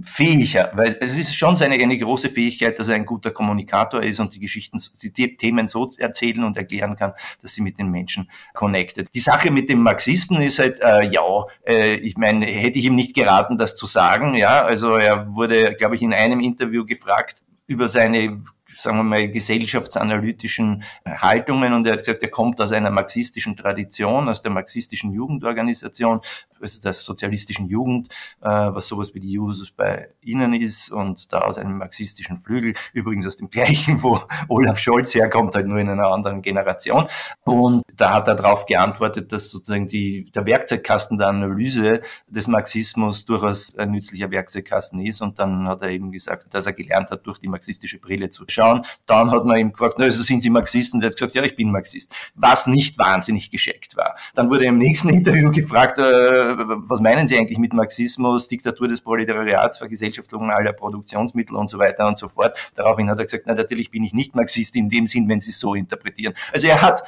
fähiger, 0.04 0.72
weil 0.76 0.98
es 1.02 1.18
ist 1.18 1.36
schon 1.36 1.58
seine 1.58 1.76
eine 1.76 1.98
große 1.98 2.30
Fähigkeit, 2.30 2.80
dass 2.80 2.88
er 2.88 2.96
ein 2.96 3.06
guter 3.06 3.32
Kommunikator 3.32 4.02
ist 4.02 4.20
und 4.20 4.34
die 4.34 4.40
Geschichten, 4.40 4.82
die 5.02 5.38
Themen 5.38 5.68
so 5.68 5.90
erzählen 5.98 6.44
und 6.44 6.58
erklären 6.58 6.96
kann, 6.96 7.14
dass 7.42 7.54
sie 7.54 7.62
mit 7.62 7.80
den 7.80 7.90
Menschen 7.90 8.30
connected. 8.54 9.14
Die 9.14 9.20
Sache 9.20 9.52
mit 9.52 9.70
dem 9.70 9.82
Marxisten 9.82 10.42
ist 10.42 10.60
halt, 10.60 10.80
äh, 10.82 11.08
ja, 11.10 11.46
äh, 11.66 11.96
ich 11.96 12.18
meine, 12.18 12.46
hätte 12.46 12.80
ich 12.80 12.86
ihm 12.86 12.96
nicht 12.96 13.16
geraten, 13.16 13.58
das 13.58 13.76
zu 13.76 13.86
sagen, 13.86 14.36
ja, 14.36 14.64
also 14.64 14.96
er 14.96 15.34
wurde, 15.34 15.76
glaube 15.76 15.96
ich, 15.96 16.02
in 16.02 16.14
einem 16.14 16.40
Interview 16.40 16.86
gefragt 16.86 17.42
über 17.68 17.88
seine 17.90 18.42
sagen 18.77 18.98
wir 18.98 19.03
mal, 19.03 19.27
gesellschaftsanalytischen 19.29 20.84
Haltungen 21.05 21.74
und 21.74 21.88
er 21.88 21.93
hat 21.93 22.00
gesagt, 22.00 22.24
er 22.24 22.29
kommt 22.29 22.62
aus 22.62 22.72
einer 22.72 22.91
marxistischen 22.91 23.57
Tradition, 23.57 24.29
aus 24.29 24.41
der 24.41 24.51
marxistischen 24.51 25.12
Jugendorganisation, 25.12 26.22
also 26.62 26.81
der 26.81 26.93
sozialistischen 26.93 27.67
Jugend, 27.67 28.10
äh, 28.41 28.48
was 28.48 28.88
sowas 28.88 29.13
wie 29.13 29.19
die 29.19 29.31
Jusos 29.31 29.72
bei 29.72 30.10
Ihnen 30.22 30.53
ist 30.53 30.91
und 30.91 31.31
da 31.31 31.39
aus 31.39 31.57
einem 31.57 31.77
marxistischen 31.77 32.38
Flügel, 32.38 32.74
übrigens 32.93 33.27
aus 33.27 33.38
dem 33.38 33.50
gleichen, 33.50 34.01
wo 34.01 34.22
Olaf 34.48 34.79
Scholz 34.79 35.13
herkommt, 35.15 35.55
halt 35.55 35.67
nur 35.67 35.77
in 35.79 35.89
einer 35.89 36.07
anderen 36.07 36.41
Generation. 36.41 37.07
Und 37.43 37.84
da 37.96 38.13
hat 38.13 38.27
er 38.27 38.36
darauf 38.36 38.65
geantwortet, 38.65 39.31
dass 39.31 39.50
sozusagen 39.50 39.88
die, 39.88 40.31
der 40.31 40.46
Werkzeugkasten 40.46 41.17
der 41.17 41.27
Analyse 41.27 42.01
des 42.27 42.48
Marxismus 42.48 43.25
durchaus 43.25 43.77
ein 43.77 43.91
nützlicher 43.91 44.31
Werkzeugkasten 44.31 45.00
ist. 45.00 45.22
Und 45.22 45.39
dann 45.39 45.67
hat 45.67 45.81
er 45.81 45.89
eben 45.89 46.12
gesagt, 46.12 46.53
dass 46.53 46.65
er 46.65 46.74
gelernt 46.74 47.12
hat, 47.12 47.25
durch 47.25 47.39
die 47.39 47.48
marxistische 47.48 48.00
Brille 48.00 48.29
zu 48.29 48.46
schauen. 48.48 48.67
Dann 49.06 49.32
hat 49.32 49.46
man 49.46 49.58
ihm 49.58 49.72
gefragt, 49.72 49.96
na, 49.98 50.06
also 50.06 50.24
sind 50.24 50.42
Sie 50.42 50.50
Marxist? 50.50 50.94
Und 50.94 51.04
er 51.04 51.10
hat 51.10 51.18
gesagt, 51.18 51.36
ja, 51.36 51.44
ich 51.44 51.56
bin 51.56 51.72
Marxist. 51.72 52.14
Was 52.36 52.68
nicht 52.68 52.98
wahnsinnig 52.98 53.52
gescheckt 53.52 53.96
war. 53.98 54.16
Dann 54.36 54.50
wurde 54.50 54.66
er 54.66 54.70
im 54.70 54.78
nächsten 54.78 55.10
Interview 55.18 55.52
gefragt, 55.52 56.00
äh, 56.00 56.04
was 56.04 57.00
meinen 57.00 57.28
Sie 57.28 57.38
eigentlich 57.38 57.58
mit 57.58 57.74
Marxismus, 57.74 58.48
Diktatur 58.48 58.88
des 58.88 59.02
Proletariats, 59.02 59.78
Vergesellschaftung 59.78 60.50
aller 60.52 60.74
Produktionsmittel 60.74 61.56
und 61.56 61.70
so 61.70 61.80
weiter 61.80 62.08
und 62.08 62.18
so 62.18 62.28
fort. 62.28 62.58
Daraufhin 62.76 63.10
hat 63.10 63.20
er 63.20 63.26
gesagt, 63.26 63.44
na, 63.48 63.54
natürlich 63.54 63.92
bin 63.92 64.04
ich 64.04 64.14
nicht 64.14 64.36
Marxist 64.36 64.76
in 64.76 64.90
dem 64.90 65.08
Sinn, 65.08 65.28
wenn 65.30 65.42
Sie 65.42 65.52
es 65.52 65.60
so 65.60 65.76
interpretieren. 65.76 66.34
Also 66.52 66.68
er 66.68 66.82
hat 66.82 67.04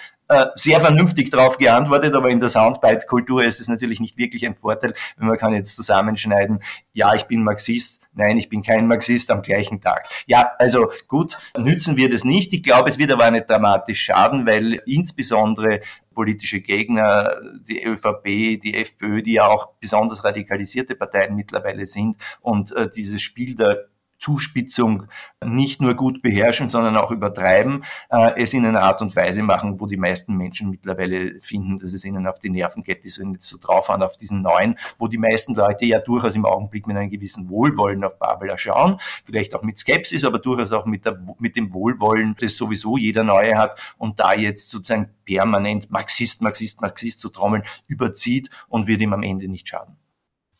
sehr 0.55 0.79
vernünftig 0.79 1.31
darauf 1.31 1.57
geantwortet, 1.57 2.13
aber 2.13 2.29
in 2.29 2.39
der 2.39 2.49
Soundbite-Kultur 2.49 3.43
ist 3.43 3.59
es 3.59 3.67
natürlich 3.67 3.99
nicht 3.99 4.17
wirklich 4.17 4.45
ein 4.45 4.55
Vorteil, 4.55 4.93
wenn 5.17 5.27
man 5.27 5.37
kann 5.37 5.53
jetzt 5.53 5.75
zusammenschneiden, 5.75 6.59
ja, 6.93 7.13
ich 7.15 7.23
bin 7.23 7.43
Marxist, 7.43 8.07
nein, 8.13 8.37
ich 8.37 8.49
bin 8.49 8.61
kein 8.61 8.87
Marxist 8.87 9.31
am 9.31 9.41
gleichen 9.41 9.81
Tag. 9.81 10.07
Ja, 10.27 10.51
also 10.59 10.91
gut, 11.07 11.37
nützen 11.57 11.97
wir 11.97 12.11
das 12.11 12.23
nicht. 12.23 12.53
Ich 12.53 12.63
glaube, 12.63 12.89
es 12.89 12.99
wird 12.99 13.11
aber 13.11 13.31
nicht 13.31 13.49
dramatisch 13.49 14.01
schaden, 14.01 14.45
weil 14.45 14.81
insbesondere 14.85 15.81
politische 16.13 16.61
Gegner, 16.61 17.41
die 17.67 17.83
ÖVP, 17.83 18.61
die 18.61 18.75
FPÖ, 18.75 19.21
die 19.21 19.33
ja 19.33 19.47
auch 19.47 19.69
besonders 19.79 20.23
radikalisierte 20.23 20.95
Parteien 20.95 21.35
mittlerweile 21.35 21.87
sind 21.87 22.17
und 22.41 22.75
äh, 22.75 22.89
dieses 22.89 23.21
Spiel 23.21 23.55
der 23.55 23.87
Zuspitzung 24.19 25.07
nicht 25.43 25.81
nur 25.81 25.95
gut 25.95 26.21
beherrschen, 26.21 26.69
sondern 26.69 26.97
auch 26.97 27.11
übertreiben, 27.11 27.83
äh, 28.09 28.41
es 28.41 28.53
in 28.53 28.65
einer 28.65 28.83
Art 28.83 29.01
und 29.01 29.15
Weise 29.15 29.41
machen, 29.41 29.79
wo 29.79 29.87
die 29.87 29.97
meisten 29.97 30.35
Menschen 30.35 30.69
mittlerweile 30.69 31.39
finden, 31.41 31.79
dass 31.79 31.93
es 31.93 32.05
ihnen 32.05 32.27
auf 32.27 32.39
die 32.39 32.49
Nerven 32.49 32.83
geht, 32.83 33.03
die 33.03 33.09
sollen 33.09 33.31
nicht 33.31 33.43
so 33.43 33.57
drauf 33.57 33.89
an 33.89 34.03
auf 34.03 34.17
diesen 34.17 34.41
neuen, 34.41 34.77
wo 34.97 35.07
die 35.07 35.17
meisten 35.17 35.55
Leute 35.55 35.85
ja 35.85 35.99
durchaus 35.99 36.35
im 36.35 36.45
Augenblick 36.45 36.85
mit 36.85 36.97
einem 36.97 37.09
gewissen 37.09 37.49
Wohlwollen 37.49 38.03
auf 38.03 38.19
Babel 38.19 38.55
schauen, 38.57 38.99
vielleicht 39.25 39.55
auch 39.55 39.63
mit 39.63 39.77
Skepsis, 39.77 40.25
aber 40.25 40.39
durchaus 40.39 40.71
auch 40.71 40.85
mit, 40.85 41.05
der, 41.05 41.19
mit 41.39 41.55
dem 41.55 41.73
Wohlwollen, 41.73 42.35
das 42.39 42.57
sowieso 42.57 42.97
jeder 42.97 43.23
Neue 43.23 43.57
hat 43.57 43.79
und 43.97 44.19
da 44.19 44.33
jetzt 44.33 44.69
sozusagen 44.69 45.09
permanent 45.25 45.89
Marxist, 45.91 46.41
Marxist, 46.41 46.81
Marxist 46.81 47.19
zu 47.19 47.29
trommeln, 47.29 47.63
überzieht 47.87 48.49
und 48.67 48.87
wird 48.87 49.01
ihm 49.01 49.13
am 49.13 49.23
Ende 49.23 49.47
nicht 49.47 49.67
schaden. 49.67 49.95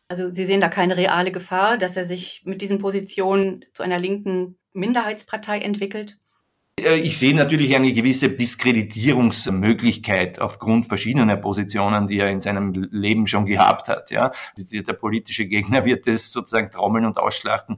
Also 0.10 0.34
Sie 0.34 0.46
sehen 0.46 0.60
da 0.60 0.70
keine 0.70 0.98
reale 0.98 1.32
Gefahr, 1.32 1.78
dass 1.78 1.96
er 1.96 2.04
sich 2.04 2.42
mit 2.44 2.64
diesen 2.64 2.80
Positionen 2.80 3.64
zu 3.74 3.84
einer 3.84 4.00
linken 4.00 4.58
Minderheitspartei 4.74 5.60
entwickelt? 5.60 6.18
Äh, 6.80 6.96
ich 6.96 7.20
sehe 7.20 7.36
natürlich 7.36 7.76
eine 7.76 7.94
gewisse 7.94 8.30
Diskreditierungsmöglichkeit 8.30 10.40
aufgrund 10.40 10.88
verschiedener 10.88 11.38
Positionen, 11.38 12.08
die 12.08 12.20
er 12.20 12.32
in 12.32 12.40
seinem 12.40 12.74
Leben 12.74 13.28
schon 13.28 13.46
gehabt 13.46 13.88
hat. 13.88 14.10
Ja, 14.12 14.32
der 14.58 14.94
politische 14.94 15.48
Gegner 15.48 15.86
wird 15.86 16.08
es 16.08 16.32
sozusagen 16.32 16.72
trommeln 16.72 17.06
und 17.06 17.18
ausschlachten 17.18 17.78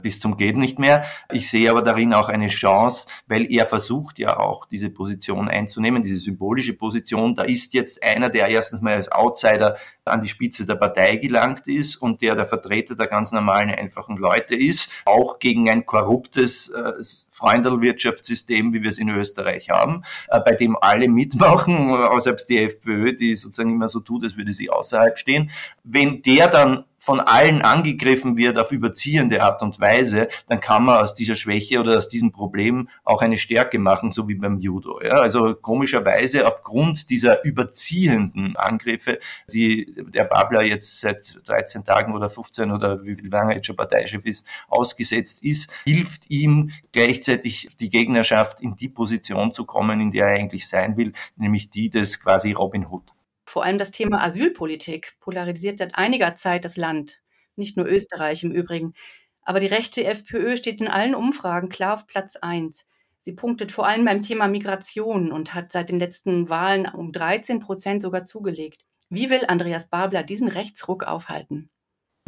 bis 0.00 0.20
zum 0.20 0.36
geht 0.36 0.56
nicht 0.56 0.78
mehr. 0.78 1.04
Ich 1.32 1.50
sehe 1.50 1.68
aber 1.68 1.82
darin 1.82 2.14
auch 2.14 2.28
eine 2.28 2.46
Chance, 2.46 3.08
weil 3.26 3.50
er 3.50 3.66
versucht 3.66 4.20
ja 4.20 4.38
auch 4.38 4.64
diese 4.64 4.90
Position 4.90 5.48
einzunehmen, 5.48 6.04
diese 6.04 6.18
symbolische 6.18 6.74
Position. 6.74 7.34
Da 7.34 7.42
ist 7.42 7.74
jetzt 7.74 8.00
einer, 8.00 8.30
der 8.30 8.46
erstens 8.46 8.80
mal 8.80 8.94
als 8.94 9.10
Outsider 9.10 9.76
an 10.04 10.22
die 10.22 10.28
Spitze 10.28 10.66
der 10.66 10.76
Partei 10.76 11.16
gelangt 11.16 11.66
ist 11.66 11.96
und 11.96 12.22
der 12.22 12.36
der 12.36 12.46
Vertreter 12.46 12.94
der 12.94 13.08
ganz 13.08 13.32
normalen, 13.32 13.70
einfachen 13.70 14.16
Leute 14.18 14.54
ist, 14.54 14.92
auch 15.04 15.40
gegen 15.40 15.68
ein 15.68 15.84
korruptes 15.84 16.68
äh, 16.68 16.92
Freundelwirtschaftssystem, 17.32 18.72
wie 18.72 18.82
wir 18.82 18.90
es 18.90 18.98
in 18.98 19.08
Österreich 19.08 19.68
haben, 19.68 20.04
äh, 20.28 20.38
bei 20.38 20.52
dem 20.52 20.76
alle 20.80 21.08
mitmachen, 21.08 21.90
außer 21.90 22.36
die 22.48 22.58
FPÖ, 22.58 23.16
die 23.16 23.34
sozusagen 23.34 23.70
immer 23.70 23.88
so 23.88 23.98
tut, 23.98 24.22
als 24.22 24.36
würde 24.36 24.52
sie 24.52 24.70
außerhalb 24.70 25.18
stehen. 25.18 25.50
Wenn 25.82 26.22
der 26.22 26.46
dann 26.46 26.84
von 26.98 27.20
allen 27.20 27.62
angegriffen 27.62 28.36
wird 28.36 28.58
auf 28.58 28.72
überziehende 28.72 29.42
Art 29.42 29.62
und 29.62 29.80
Weise, 29.80 30.28
dann 30.48 30.60
kann 30.60 30.84
man 30.84 31.00
aus 31.02 31.14
dieser 31.14 31.36
Schwäche 31.36 31.80
oder 31.80 31.96
aus 31.96 32.08
diesem 32.08 32.32
Problem 32.32 32.88
auch 33.04 33.22
eine 33.22 33.38
Stärke 33.38 33.78
machen, 33.78 34.12
so 34.12 34.28
wie 34.28 34.34
beim 34.34 34.58
Judo. 34.58 35.00
Ja? 35.02 35.14
Also 35.14 35.54
komischerweise 35.54 36.46
aufgrund 36.46 37.08
dieser 37.10 37.44
überziehenden 37.44 38.56
Angriffe, 38.56 39.20
die 39.52 39.94
der 40.08 40.24
Babler 40.24 40.62
jetzt 40.62 41.00
seit 41.00 41.38
13 41.46 41.84
Tagen 41.84 42.14
oder 42.14 42.28
15 42.28 42.72
oder 42.72 43.04
wie 43.04 43.14
lange 43.14 43.54
jetzt 43.54 43.66
schon 43.66 43.76
Parteichef 43.76 44.26
ist, 44.26 44.46
ausgesetzt 44.68 45.44
ist, 45.44 45.72
hilft 45.84 46.30
ihm 46.30 46.70
gleichzeitig 46.92 47.70
die 47.80 47.90
Gegnerschaft 47.90 48.60
in 48.60 48.76
die 48.76 48.88
Position 48.88 49.52
zu 49.52 49.64
kommen, 49.64 50.00
in 50.00 50.12
der 50.12 50.26
er 50.26 50.34
eigentlich 50.34 50.68
sein 50.68 50.96
will, 50.96 51.12
nämlich 51.36 51.70
die 51.70 51.90
des 51.90 52.20
quasi 52.20 52.52
Robin 52.52 52.86
Hood. 52.90 53.12
Vor 53.48 53.64
allem 53.64 53.78
das 53.78 53.92
Thema 53.92 54.22
Asylpolitik 54.22 55.14
polarisiert 55.20 55.78
seit 55.78 55.94
einiger 55.94 56.34
Zeit 56.34 56.66
das 56.66 56.76
Land, 56.76 57.22
nicht 57.56 57.78
nur 57.78 57.86
Österreich 57.86 58.44
im 58.44 58.52
Übrigen. 58.52 58.92
Aber 59.40 59.58
die 59.58 59.66
rechte 59.66 60.04
FPÖ 60.04 60.58
steht 60.58 60.82
in 60.82 60.86
allen 60.86 61.14
Umfragen 61.14 61.70
klar 61.70 61.94
auf 61.94 62.06
Platz 62.06 62.36
1. 62.36 62.84
Sie 63.16 63.32
punktet 63.32 63.72
vor 63.72 63.88
allem 63.88 64.04
beim 64.04 64.20
Thema 64.20 64.48
Migration 64.48 65.32
und 65.32 65.54
hat 65.54 65.72
seit 65.72 65.88
den 65.88 65.98
letzten 65.98 66.50
Wahlen 66.50 66.88
um 66.88 67.10
13 67.10 67.58
Prozent 67.58 68.02
sogar 68.02 68.22
zugelegt. 68.24 68.84
Wie 69.08 69.30
will 69.30 69.46
Andreas 69.48 69.88
Babler 69.88 70.24
diesen 70.24 70.48
Rechtsruck 70.48 71.04
aufhalten? 71.04 71.70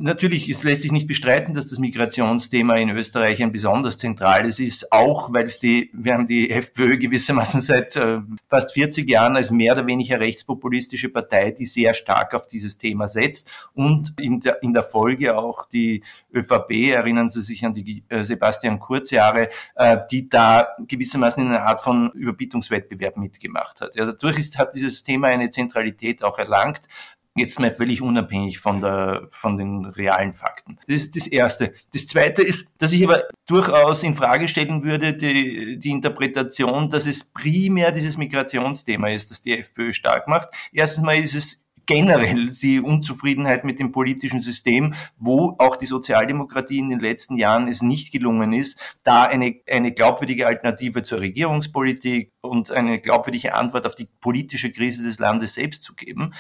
Natürlich, 0.02 0.48
es 0.48 0.64
lässt 0.64 0.80
sich 0.80 0.92
nicht 0.92 1.06
bestreiten, 1.06 1.52
dass 1.52 1.66
das 1.66 1.78
Migrationsthema 1.78 2.76
in 2.76 2.88
Österreich 2.88 3.42
ein 3.42 3.52
besonders 3.52 3.98
zentrales 3.98 4.58
ist, 4.58 4.90
auch 4.92 5.30
weil 5.30 5.44
es 5.44 5.60
die, 5.60 5.90
wir 5.92 6.14
haben 6.14 6.26
die 6.26 6.50
FPÖ 6.50 6.96
gewissermaßen 6.96 7.60
seit 7.60 7.96
äh, 7.96 8.20
fast 8.48 8.72
40 8.72 9.06
Jahren 9.06 9.36
als 9.36 9.50
mehr 9.50 9.74
oder 9.74 9.86
weniger 9.86 10.18
rechtspopulistische 10.18 11.10
Partei, 11.10 11.50
die 11.50 11.66
sehr 11.66 11.92
stark 11.92 12.32
auf 12.32 12.48
dieses 12.48 12.78
Thema 12.78 13.08
setzt 13.08 13.50
und 13.74 14.14
in 14.18 14.40
der, 14.40 14.62
in 14.62 14.72
der 14.72 14.84
Folge 14.84 15.36
auch 15.36 15.66
die 15.66 16.02
ÖVP, 16.32 16.94
erinnern 16.94 17.28
Sie 17.28 17.42
sich 17.42 17.62
an 17.66 17.74
die 17.74 18.02
äh, 18.08 18.24
Sebastian 18.24 18.78
Kurz 18.78 19.10
Jahre, 19.10 19.50
äh, 19.74 19.98
die 20.10 20.30
da 20.30 20.68
gewissermaßen 20.78 21.42
in 21.42 21.50
einer 21.50 21.66
Art 21.66 21.82
von 21.82 22.10
Überbietungswettbewerb 22.12 23.18
mitgemacht 23.18 23.82
hat. 23.82 23.94
Ja, 23.96 24.06
dadurch 24.06 24.38
ist, 24.38 24.56
hat 24.56 24.74
dieses 24.74 25.02
Thema 25.02 25.28
eine 25.28 25.50
Zentralität 25.50 26.22
auch 26.22 26.38
erlangt. 26.38 26.88
Jetzt 27.36 27.60
mal 27.60 27.70
völlig 27.70 28.02
unabhängig 28.02 28.58
von, 28.58 28.80
der, 28.80 29.28
von 29.30 29.56
den 29.56 29.84
realen 29.84 30.34
Fakten. 30.34 30.78
Das 30.88 30.96
ist 30.96 31.14
das 31.14 31.28
Erste. 31.28 31.72
Das 31.92 32.06
Zweite 32.08 32.42
ist, 32.42 32.74
dass 32.82 32.92
ich 32.92 33.04
aber 33.04 33.22
durchaus 33.46 34.02
in 34.02 34.16
Frage 34.16 34.48
stellen 34.48 34.82
würde, 34.82 35.14
die, 35.14 35.78
die 35.78 35.90
Interpretation, 35.90 36.88
dass 36.88 37.06
es 37.06 37.32
primär 37.32 37.92
dieses 37.92 38.16
Migrationsthema 38.16 39.10
ist, 39.10 39.30
das 39.30 39.42
die 39.42 39.56
FPÖ 39.56 39.92
stark 39.92 40.26
macht. 40.26 40.48
Erstens 40.72 41.04
mal 41.04 41.16
ist 41.16 41.34
es 41.34 41.70
generell 41.90 42.50
die 42.50 42.80
Unzufriedenheit 42.80 43.64
mit 43.64 43.80
dem 43.80 43.90
politischen 43.90 44.40
System, 44.40 44.94
wo 45.18 45.56
auch 45.58 45.74
die 45.74 45.86
Sozialdemokratie 45.86 46.78
in 46.78 46.88
den 46.88 47.00
letzten 47.00 47.36
Jahren 47.36 47.66
es 47.66 47.82
nicht 47.82 48.12
gelungen 48.12 48.52
ist, 48.52 48.78
da 49.02 49.24
eine, 49.24 49.56
eine 49.68 49.92
glaubwürdige 49.92 50.46
Alternative 50.46 51.02
zur 51.02 51.18
Regierungspolitik 51.18 52.30
und 52.42 52.70
eine 52.70 53.00
glaubwürdige 53.00 53.54
Antwort 53.56 53.86
auf 53.86 53.96
die 53.96 54.08
politische 54.20 54.72
Krise 54.72 55.02
des 55.02 55.18
Landes 55.18 55.54
selbst 55.54 55.82
zu 55.82 55.96
geben. 55.96 56.32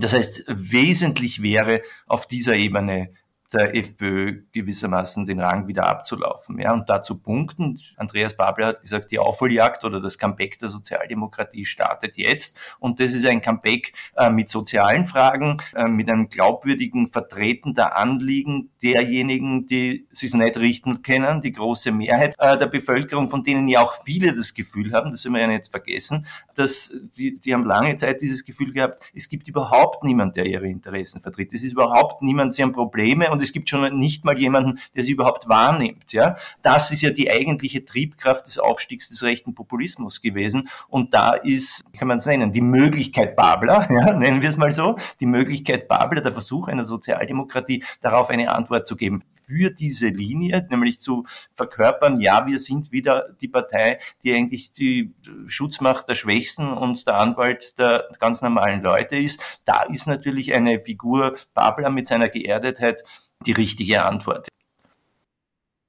Das 0.00 0.12
heißt, 0.12 0.44
wesentlich 0.48 1.42
wäre 1.42 1.82
auf 2.06 2.26
dieser 2.26 2.54
Ebene 2.54 3.10
der 3.52 3.74
FPÖ 3.74 4.42
gewissermaßen 4.52 5.24
den 5.26 5.40
Rang 5.40 5.68
wieder 5.68 5.86
abzulaufen. 5.86 6.58
Ja, 6.58 6.72
und 6.72 6.88
dazu 6.88 7.18
punkten. 7.18 7.80
Andreas 7.96 8.36
Babler 8.36 8.68
hat 8.68 8.82
gesagt, 8.82 9.10
die 9.10 9.18
Aufholjagd 9.18 9.84
oder 9.84 10.00
das 10.00 10.18
Comeback 10.18 10.58
der 10.58 10.68
Sozialdemokratie 10.68 11.64
startet 11.64 12.18
jetzt. 12.18 12.58
Und 12.78 13.00
das 13.00 13.12
ist 13.14 13.26
ein 13.26 13.40
Comeback 13.40 13.94
äh, 14.16 14.28
mit 14.28 14.50
sozialen 14.50 15.06
Fragen, 15.06 15.58
äh, 15.74 15.84
mit 15.84 16.10
einem 16.10 16.28
glaubwürdigen 16.28 17.08
Vertreten 17.08 17.74
der 17.74 17.96
Anliegen 17.96 18.70
derjenigen, 18.82 19.66
die 19.66 20.06
sich 20.12 20.34
nicht 20.34 20.58
richten 20.58 21.02
können, 21.02 21.40
die 21.40 21.52
große 21.52 21.90
Mehrheit 21.90 22.34
äh, 22.38 22.58
der 22.58 22.66
Bevölkerung, 22.66 23.30
von 23.30 23.42
denen 23.42 23.68
ja 23.68 23.80
auch 23.80 24.04
viele 24.04 24.34
das 24.34 24.52
Gefühl 24.52 24.92
haben, 24.92 25.10
das 25.10 25.22
soll 25.22 25.32
man 25.32 25.40
ja 25.40 25.46
nicht 25.46 25.68
vergessen, 25.68 26.26
dass 26.58 26.94
die, 27.16 27.38
die 27.38 27.54
haben 27.54 27.64
lange 27.64 27.96
Zeit 27.96 28.20
dieses 28.20 28.44
Gefühl 28.44 28.72
gehabt, 28.72 29.02
es 29.14 29.28
gibt 29.28 29.46
überhaupt 29.48 30.04
niemand, 30.04 30.36
der 30.36 30.46
ihre 30.46 30.66
Interessen 30.66 31.22
vertritt. 31.22 31.54
Es 31.54 31.62
ist 31.62 31.72
überhaupt 31.72 32.22
niemand, 32.22 32.54
sie 32.54 32.62
haben 32.62 32.72
Probleme 32.72 33.30
und 33.30 33.42
es 33.42 33.52
gibt 33.52 33.68
schon 33.68 33.98
nicht 33.98 34.24
mal 34.24 34.38
jemanden, 34.38 34.78
der 34.96 35.04
sie 35.04 35.12
überhaupt 35.12 35.48
wahrnimmt. 35.48 36.12
Ja, 36.12 36.36
das 36.62 36.90
ist 36.90 37.02
ja 37.02 37.10
die 37.10 37.30
eigentliche 37.30 37.84
Triebkraft 37.84 38.46
des 38.46 38.58
Aufstiegs 38.58 39.08
des 39.08 39.22
rechten 39.22 39.54
Populismus 39.54 40.20
gewesen. 40.20 40.68
Und 40.88 41.14
da 41.14 41.32
ist, 41.32 41.84
kann 41.96 42.08
man 42.08 42.18
es 42.18 42.26
nennen, 42.26 42.52
die 42.52 42.60
Möglichkeit 42.60 43.36
Babler, 43.36 43.88
ja, 43.90 44.14
nennen 44.14 44.42
wir 44.42 44.48
es 44.48 44.56
mal 44.56 44.72
so, 44.72 44.96
die 45.20 45.26
Möglichkeit 45.26 45.88
Babler, 45.88 46.20
der 46.20 46.32
Versuch 46.32 46.68
einer 46.68 46.84
Sozialdemokratie, 46.84 47.84
darauf 48.00 48.30
eine 48.30 48.54
Antwort 48.54 48.86
zu 48.86 48.96
geben 48.96 49.22
für 49.48 49.70
diese 49.70 50.08
Linie, 50.08 50.66
nämlich 50.68 51.00
zu 51.00 51.24
verkörpern, 51.54 52.20
ja, 52.20 52.46
wir 52.46 52.60
sind 52.60 52.92
wieder 52.92 53.30
die 53.40 53.48
Partei, 53.48 53.98
die 54.22 54.34
eigentlich 54.34 54.74
die 54.74 55.14
Schutzmacht 55.46 56.08
der 56.08 56.16
Schwächsten 56.16 56.47
und 56.56 57.06
der 57.06 57.18
Anwalt 57.18 57.78
der 57.78 58.08
ganz 58.18 58.40
normalen 58.40 58.82
Leute 58.82 59.16
ist. 59.16 59.60
Da 59.64 59.82
ist 59.82 60.06
natürlich 60.06 60.54
eine 60.54 60.80
Figur 60.80 61.36
Babler 61.54 61.90
mit 61.90 62.06
seiner 62.06 62.28
Geerdetheit 62.28 63.02
die 63.44 63.52
richtige 63.52 64.04
Antwort. 64.04 64.48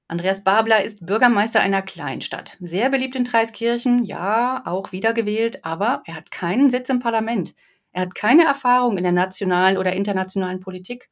Andreas 0.07 0.43
Babler 0.43 0.83
ist 0.83 1.05
Bürgermeister 1.05 1.59
einer 1.59 1.83
Kleinstadt. 1.83 2.57
Sehr 2.59 2.89
beliebt 2.89 3.15
in 3.15 3.25
Treiskirchen, 3.25 4.03
ja, 4.03 4.63
auch 4.65 4.91
wiedergewählt, 4.91 5.63
aber 5.63 6.01
er 6.05 6.15
hat 6.15 6.31
keinen 6.31 6.71
Sitz 6.71 6.89
im 6.89 6.99
Parlament. 6.99 7.53
Er 7.91 8.01
hat 8.01 8.15
keine 8.15 8.45
Erfahrung 8.45 8.97
in 8.97 9.03
der 9.03 9.11
nationalen 9.11 9.77
oder 9.77 9.93
internationalen 9.93 10.59
Politik. 10.59 11.09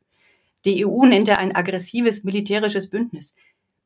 Die 0.66 0.86
EU 0.86 1.06
nennt 1.06 1.28
er 1.28 1.38
ein 1.38 1.56
aggressives 1.56 2.24
militärisches 2.24 2.90
Bündnis. 2.90 3.36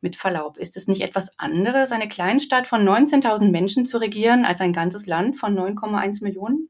Mit 0.02 0.16
Verlaub, 0.16 0.58
ist 0.58 0.78
es 0.78 0.88
nicht 0.88 1.02
etwas 1.02 1.38
anderes, 1.38 1.92
eine 1.92 2.10
Kleinstadt 2.10 2.66
von 2.66 2.82
19.000 2.82 3.52
Menschen 3.52 3.86
zu 3.86 4.00
regieren, 4.00 4.46
als 4.46 4.60
ein 4.60 4.74
ganzes 4.74 5.06
Land 5.06 5.38
von 5.38 5.56
9,1 5.56 6.24
Millionen? 6.24 6.70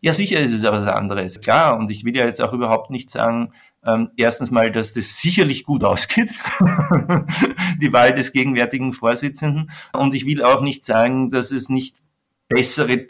Ja, 0.00 0.12
sicher 0.12 0.40
ist 0.40 0.52
es 0.52 0.64
aber 0.64 0.84
was 0.84 0.92
anderes, 0.92 1.40
klar. 1.40 1.78
Und 1.78 1.90
ich 1.90 2.04
will 2.04 2.16
ja 2.16 2.24
jetzt 2.24 2.40
auch 2.40 2.52
überhaupt 2.52 2.90
nicht 2.90 3.10
sagen, 3.10 3.52
ähm, 3.84 4.10
erstens 4.16 4.50
mal, 4.50 4.72
dass 4.72 4.94
das 4.94 5.20
sicherlich 5.20 5.64
gut 5.64 5.84
ausgeht, 5.84 6.34
die 7.80 7.92
Wahl 7.92 8.14
des 8.14 8.32
gegenwärtigen 8.32 8.92
Vorsitzenden. 8.92 9.70
Und 9.92 10.14
ich 10.14 10.26
will 10.26 10.42
auch 10.42 10.60
nicht 10.60 10.84
sagen, 10.84 11.30
dass 11.30 11.50
es 11.50 11.68
nicht 11.68 11.98
bessere 12.50 13.06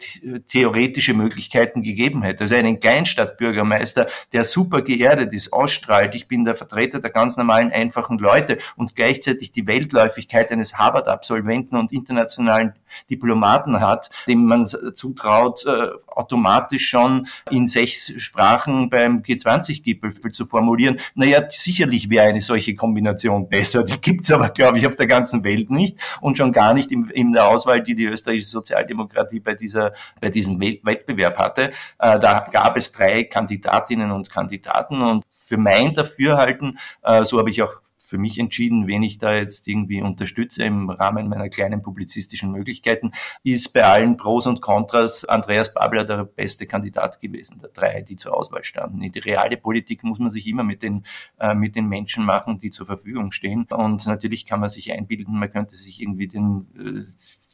theoretische 0.47 1.15
Möglichkeiten 1.15 1.81
gegeben 1.81 2.21
hätte. 2.21 2.43
Also 2.43 2.55
einen 2.55 2.79
Kleinstadtbürgermeister, 2.79 4.07
der 4.31 4.45
super 4.45 4.83
geerdet 4.83 5.33
ist, 5.33 5.51
ausstrahlt, 5.51 6.13
ich 6.13 6.27
bin 6.27 6.45
der 6.45 6.53
Vertreter 6.53 6.99
der 6.99 7.09
ganz 7.09 7.37
normalen, 7.37 7.71
einfachen 7.71 8.19
Leute 8.19 8.59
und 8.75 8.95
gleichzeitig 8.95 9.51
die 9.51 9.65
Weltläufigkeit 9.65 10.51
eines 10.51 10.75
Harvard-Absolventen 10.75 11.75
und 11.75 11.91
internationalen 11.91 12.73
Diplomaten 13.09 13.79
hat, 13.79 14.09
dem 14.27 14.45
man 14.45 14.65
zutraut, 14.65 15.65
äh, 15.65 15.89
automatisch 16.07 16.87
schon 16.89 17.27
in 17.49 17.67
sechs 17.67 18.11
Sprachen 18.21 18.89
beim 18.89 19.21
G20-Gipfel 19.21 20.31
zu 20.31 20.45
formulieren. 20.45 20.99
Naja, 21.15 21.43
sicherlich 21.49 22.09
wäre 22.09 22.27
eine 22.27 22.41
solche 22.41 22.75
Kombination 22.75 23.47
besser. 23.47 23.83
Die 23.83 23.99
gibt's 23.99 24.31
aber, 24.31 24.49
glaube 24.49 24.77
ich, 24.77 24.87
auf 24.87 24.95
der 24.95 25.07
ganzen 25.07 25.43
Welt 25.43 25.69
nicht 25.71 25.97
und 26.21 26.37
schon 26.37 26.51
gar 26.51 26.73
nicht 26.73 26.91
in, 26.91 27.09
in 27.09 27.31
der 27.33 27.47
Auswahl, 27.47 27.81
die 27.81 27.95
die 27.95 28.05
österreichische 28.05 28.49
Sozialdemokratie 28.49 29.39
bei, 29.39 29.55
dieser, 29.55 29.93
bei 30.19 30.29
diesem 30.29 30.59
Wettbewerb 30.59 31.37
hatte. 31.37 31.71
Äh, 31.99 32.19
da 32.19 32.47
gab 32.51 32.77
es 32.77 32.91
drei 32.91 33.23
Kandidatinnen 33.23 34.11
und 34.11 34.29
Kandidaten 34.29 35.01
und 35.01 35.23
für 35.29 35.57
mein 35.57 35.93
Dafürhalten, 35.93 36.79
äh, 37.03 37.25
so 37.25 37.37
habe 37.37 37.49
ich 37.49 37.61
auch 37.61 37.80
für 38.11 38.17
mich 38.17 38.37
entschieden, 38.39 38.87
wen 38.87 39.03
ich 39.03 39.19
da 39.19 39.33
jetzt 39.33 39.69
irgendwie 39.69 40.01
unterstütze 40.01 40.65
im 40.65 40.89
Rahmen 40.89 41.29
meiner 41.29 41.47
kleinen 41.47 41.81
publizistischen 41.81 42.51
Möglichkeiten, 42.51 43.11
ist 43.43 43.73
bei 43.73 43.85
allen 43.85 44.17
Pros 44.17 44.47
und 44.47 44.59
Kontras 44.59 45.23
Andreas 45.23 45.73
Babler 45.73 46.03
der 46.03 46.25
beste 46.25 46.67
Kandidat 46.67 47.21
gewesen, 47.21 47.59
der 47.61 47.69
drei, 47.69 48.01
die 48.01 48.17
zur 48.17 48.35
Auswahl 48.35 48.65
standen. 48.65 49.01
In 49.01 49.13
die 49.13 49.19
reale 49.19 49.55
Politik 49.55 50.03
muss 50.03 50.19
man 50.19 50.29
sich 50.29 50.45
immer 50.45 50.63
mit 50.63 50.83
den, 50.83 51.05
äh, 51.39 51.55
mit 51.55 51.77
den 51.77 51.87
Menschen 51.87 52.25
machen, 52.25 52.59
die 52.59 52.69
zur 52.69 52.85
Verfügung 52.85 53.31
stehen. 53.31 53.65
Und 53.71 54.05
natürlich 54.05 54.45
kann 54.45 54.59
man 54.59 54.69
sich 54.69 54.91
einbilden, 54.91 55.39
man 55.39 55.49
könnte 55.49 55.75
sich 55.75 56.01
irgendwie 56.01 56.27
den, 56.27 56.67
äh, 56.77 57.01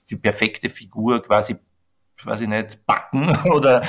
die 0.09 0.15
perfekte 0.15 0.69
Figur 0.69 1.21
quasi 1.21 1.57
weiß 2.23 2.41
ich 2.41 2.47
nicht, 2.47 2.83
backen 2.87 3.29
oder, 3.51 3.83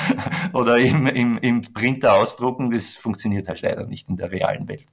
oder 0.53 0.77
im, 0.77 1.07
im, 1.07 1.39
im 1.39 1.63
Printer 1.63 2.13
ausdrucken. 2.13 2.71
Das 2.71 2.95
funktioniert 2.95 3.49
halt 3.49 3.63
leider 3.63 3.87
nicht 3.87 4.11
in 4.11 4.19
der 4.19 4.31
realen 4.31 4.69
Welt. 4.69 4.87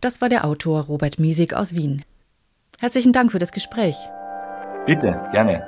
Das 0.00 0.22
war 0.22 0.30
der 0.30 0.46
Autor 0.46 0.84
Robert 0.84 1.18
Miesig 1.18 1.52
aus 1.52 1.74
Wien. 1.74 2.02
Herzlichen 2.78 3.12
Dank 3.12 3.32
für 3.32 3.38
das 3.38 3.52
Gespräch. 3.52 3.96
Bitte, 4.86 5.20
gerne. 5.30 5.62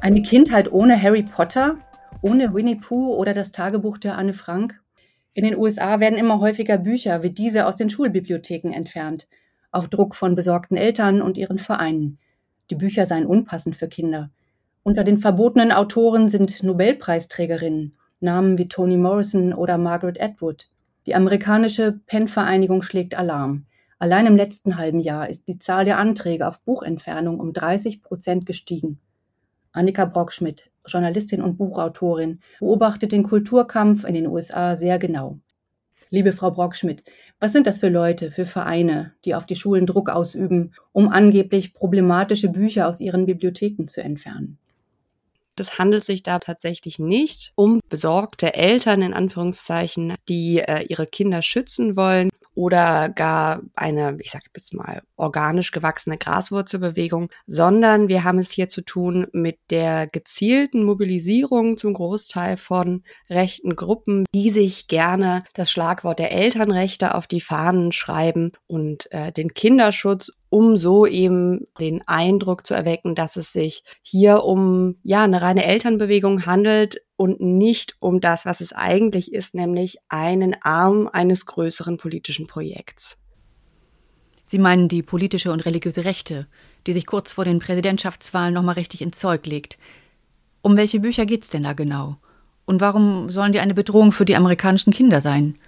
Eine 0.00 0.22
Kindheit 0.22 0.72
ohne 0.72 1.00
Harry 1.00 1.22
Potter, 1.22 1.76
ohne 2.22 2.52
Winnie 2.52 2.74
Pooh 2.74 3.14
oder 3.14 3.34
das 3.34 3.52
Tagebuch 3.52 3.98
der 3.98 4.18
Anne 4.18 4.34
Frank? 4.34 4.80
In 5.32 5.44
den 5.44 5.56
USA 5.56 6.00
werden 6.00 6.18
immer 6.18 6.40
häufiger 6.40 6.78
Bücher 6.78 7.22
wie 7.22 7.30
diese 7.30 7.66
aus 7.66 7.76
den 7.76 7.88
Schulbibliotheken 7.88 8.72
entfernt, 8.72 9.28
auf 9.70 9.88
Druck 9.88 10.16
von 10.16 10.34
besorgten 10.34 10.76
Eltern 10.76 11.22
und 11.22 11.38
ihren 11.38 11.58
Vereinen. 11.60 12.18
Die 12.70 12.74
Bücher 12.74 13.06
seien 13.06 13.26
unpassend 13.26 13.76
für 13.76 13.86
Kinder. 13.86 14.30
Unter 14.86 15.02
den 15.02 15.16
verbotenen 15.16 15.72
Autoren 15.72 16.28
sind 16.28 16.62
Nobelpreisträgerinnen, 16.62 17.94
Namen 18.20 18.58
wie 18.58 18.68
Toni 18.68 18.98
Morrison 18.98 19.54
oder 19.54 19.78
Margaret 19.78 20.20
Atwood. 20.20 20.68
Die 21.06 21.14
amerikanische 21.14 22.00
PEN-Vereinigung 22.04 22.82
schlägt 22.82 23.14
Alarm. 23.14 23.64
Allein 23.98 24.26
im 24.26 24.36
letzten 24.36 24.76
halben 24.76 25.00
Jahr 25.00 25.30
ist 25.30 25.48
die 25.48 25.58
Zahl 25.58 25.86
der 25.86 25.96
Anträge 25.96 26.46
auf 26.46 26.60
Buchentfernung 26.60 27.40
um 27.40 27.54
30 27.54 28.02
Prozent 28.02 28.44
gestiegen. 28.44 29.00
Annika 29.72 30.04
Brockschmidt, 30.04 30.70
Journalistin 30.86 31.40
und 31.40 31.56
Buchautorin, 31.56 32.40
beobachtet 32.60 33.12
den 33.12 33.22
Kulturkampf 33.22 34.04
in 34.04 34.12
den 34.12 34.26
USA 34.26 34.76
sehr 34.76 34.98
genau. 34.98 35.38
Liebe 36.10 36.32
Frau 36.32 36.50
Brockschmidt, 36.50 37.04
was 37.40 37.52
sind 37.52 37.66
das 37.66 37.78
für 37.78 37.88
Leute, 37.88 38.30
für 38.30 38.44
Vereine, 38.44 39.14
die 39.24 39.34
auf 39.34 39.46
die 39.46 39.56
Schulen 39.56 39.86
Druck 39.86 40.10
ausüben, 40.10 40.74
um 40.92 41.08
angeblich 41.08 41.72
problematische 41.72 42.50
Bücher 42.50 42.86
aus 42.86 43.00
ihren 43.00 43.24
Bibliotheken 43.24 43.86
zu 43.86 44.02
entfernen? 44.02 44.58
Das 45.56 45.78
handelt 45.78 46.04
sich 46.04 46.22
da 46.22 46.38
tatsächlich 46.38 46.98
nicht 46.98 47.52
um 47.54 47.80
besorgte 47.88 48.54
Eltern 48.54 49.02
in 49.02 49.14
Anführungszeichen, 49.14 50.14
die 50.28 50.58
äh, 50.58 50.82
ihre 50.82 51.06
Kinder 51.06 51.42
schützen 51.42 51.96
wollen 51.96 52.30
oder 52.54 53.08
gar 53.08 53.62
eine, 53.74 54.16
ich 54.20 54.30
sag 54.30 54.42
jetzt 54.54 54.74
mal, 54.74 55.02
organisch 55.16 55.72
gewachsene 55.72 56.18
Graswurzelbewegung, 56.18 57.30
sondern 57.46 58.08
wir 58.08 58.24
haben 58.24 58.38
es 58.38 58.50
hier 58.50 58.68
zu 58.68 58.82
tun 58.82 59.26
mit 59.32 59.58
der 59.70 60.06
gezielten 60.06 60.84
Mobilisierung 60.84 61.76
zum 61.76 61.94
Großteil 61.94 62.56
von 62.56 63.02
rechten 63.28 63.74
Gruppen, 63.74 64.24
die 64.34 64.50
sich 64.50 64.86
gerne 64.86 65.44
das 65.54 65.70
Schlagwort 65.70 66.18
der 66.18 66.32
Elternrechte 66.32 67.14
auf 67.14 67.26
die 67.26 67.40
Fahnen 67.40 67.92
schreiben 67.92 68.52
und 68.66 69.10
äh, 69.12 69.32
den 69.32 69.52
Kinderschutz 69.54 70.32
um 70.54 70.76
so 70.76 71.04
eben 71.04 71.66
den 71.80 72.06
Eindruck 72.06 72.64
zu 72.64 72.74
erwecken, 72.74 73.16
dass 73.16 73.34
es 73.34 73.52
sich 73.52 73.82
hier 74.02 74.44
um 74.44 74.94
ja 75.02 75.24
eine 75.24 75.42
reine 75.42 75.64
Elternbewegung 75.64 76.46
handelt 76.46 77.02
und 77.16 77.40
nicht 77.40 77.96
um 77.98 78.20
das, 78.20 78.46
was 78.46 78.60
es 78.60 78.72
eigentlich 78.72 79.32
ist, 79.32 79.56
nämlich 79.56 79.98
einen 80.08 80.54
Arm 80.62 81.10
eines 81.12 81.46
größeren 81.46 81.96
politischen 81.96 82.46
Projekts. 82.46 83.18
Sie 84.46 84.60
meinen 84.60 84.86
die 84.86 85.02
politische 85.02 85.50
und 85.50 85.66
religiöse 85.66 86.04
Rechte, 86.04 86.46
die 86.86 86.92
sich 86.92 87.06
kurz 87.06 87.32
vor 87.32 87.44
den 87.44 87.58
Präsidentschaftswahlen 87.58 88.54
nochmal 88.54 88.76
richtig 88.76 89.02
ins 89.02 89.18
Zeug 89.18 89.46
legt. 89.46 89.76
Um 90.62 90.76
welche 90.76 91.00
Bücher 91.00 91.26
geht's 91.26 91.50
denn 91.50 91.64
da 91.64 91.72
genau? 91.72 92.18
Und 92.64 92.80
warum 92.80 93.28
sollen 93.28 93.52
die 93.52 93.58
eine 93.58 93.74
Bedrohung 93.74 94.12
für 94.12 94.24
die 94.24 94.36
amerikanischen 94.36 94.92
Kinder 94.92 95.20
sein? 95.20 95.58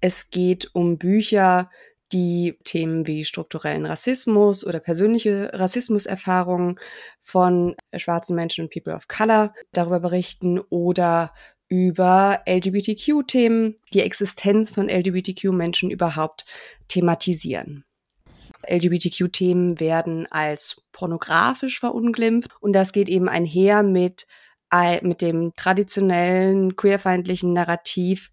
Es 0.00 0.30
geht 0.30 0.70
um 0.72 0.98
Bücher, 0.98 1.70
die 2.12 2.58
Themen 2.64 3.06
wie 3.06 3.24
strukturellen 3.24 3.86
Rassismus 3.86 4.66
oder 4.66 4.80
persönliche 4.80 5.50
Rassismuserfahrungen 5.52 6.78
von 7.22 7.76
schwarzen 7.96 8.34
Menschen 8.34 8.64
und 8.64 8.72
People 8.72 8.94
of 8.94 9.08
Color 9.08 9.54
darüber 9.72 10.00
berichten 10.00 10.58
oder 10.58 11.32
über 11.68 12.42
LGBTQ-Themen, 12.48 13.76
die 13.94 14.00
Existenz 14.00 14.72
von 14.72 14.88
LGBTQ-Menschen 14.88 15.90
überhaupt 15.90 16.44
thematisieren. 16.88 17.84
LGBTQ-Themen 18.68 19.78
werden 19.80 20.26
als 20.30 20.82
pornografisch 20.92 21.78
verunglimpft 21.78 22.50
und 22.60 22.72
das 22.72 22.92
geht 22.92 23.08
eben 23.08 23.28
einher 23.28 23.82
mit, 23.82 24.26
mit 25.02 25.22
dem 25.22 25.54
traditionellen 25.54 26.76
queerfeindlichen 26.76 27.52
Narrativ, 27.52 28.30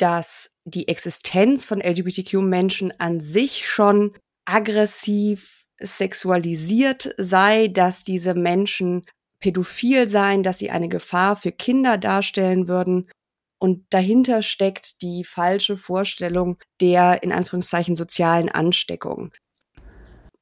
dass 0.00 0.56
die 0.64 0.88
Existenz 0.88 1.66
von 1.66 1.80
LGBTQ-Menschen 1.80 2.92
an 2.98 3.20
sich 3.20 3.66
schon 3.68 4.14
aggressiv 4.46 5.66
sexualisiert 5.78 7.14
sei, 7.18 7.68
dass 7.68 8.04
diese 8.04 8.34
Menschen 8.34 9.04
pädophil 9.40 10.08
seien, 10.08 10.42
dass 10.42 10.58
sie 10.58 10.70
eine 10.70 10.88
Gefahr 10.88 11.36
für 11.36 11.52
Kinder 11.52 11.98
darstellen 11.98 12.68
würden. 12.68 13.10
Und 13.58 13.84
dahinter 13.90 14.42
steckt 14.42 15.02
die 15.02 15.24
falsche 15.24 15.76
Vorstellung 15.76 16.58
der 16.80 17.22
in 17.22 17.32
Anführungszeichen 17.32 17.96
sozialen 17.96 18.48
Ansteckung. 18.48 19.32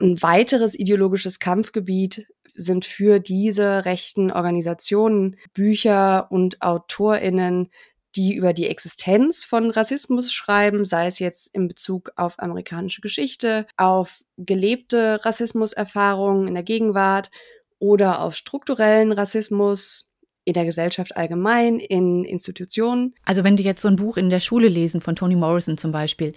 Ein 0.00 0.22
weiteres 0.22 0.78
ideologisches 0.78 1.40
Kampfgebiet 1.40 2.28
sind 2.54 2.84
für 2.84 3.18
diese 3.18 3.84
rechten 3.84 4.30
Organisationen 4.30 5.36
Bücher 5.52 6.30
und 6.30 6.62
Autorinnen, 6.62 7.70
die 8.18 8.34
über 8.34 8.52
die 8.52 8.66
Existenz 8.66 9.44
von 9.44 9.70
Rassismus 9.70 10.32
schreiben, 10.32 10.84
sei 10.84 11.06
es 11.06 11.20
jetzt 11.20 11.54
in 11.54 11.68
Bezug 11.68 12.10
auf 12.16 12.38
amerikanische 12.40 13.00
Geschichte, 13.00 13.64
auf 13.76 14.24
gelebte 14.36 15.24
Rassismuserfahrungen 15.24 16.48
in 16.48 16.54
der 16.54 16.64
Gegenwart 16.64 17.30
oder 17.78 18.20
auf 18.20 18.34
strukturellen 18.34 19.12
Rassismus 19.12 20.08
in 20.44 20.54
der 20.54 20.64
Gesellschaft 20.64 21.16
allgemein, 21.16 21.78
in 21.78 22.24
Institutionen. 22.24 23.14
Also 23.24 23.44
wenn 23.44 23.54
die 23.54 23.62
jetzt 23.62 23.82
so 23.82 23.88
ein 23.88 23.96
Buch 23.96 24.16
in 24.16 24.30
der 24.30 24.40
Schule 24.40 24.66
lesen 24.66 25.00
von 25.00 25.14
Toni 25.14 25.36
Morrison 25.36 25.78
zum 25.78 25.92
Beispiel, 25.92 26.32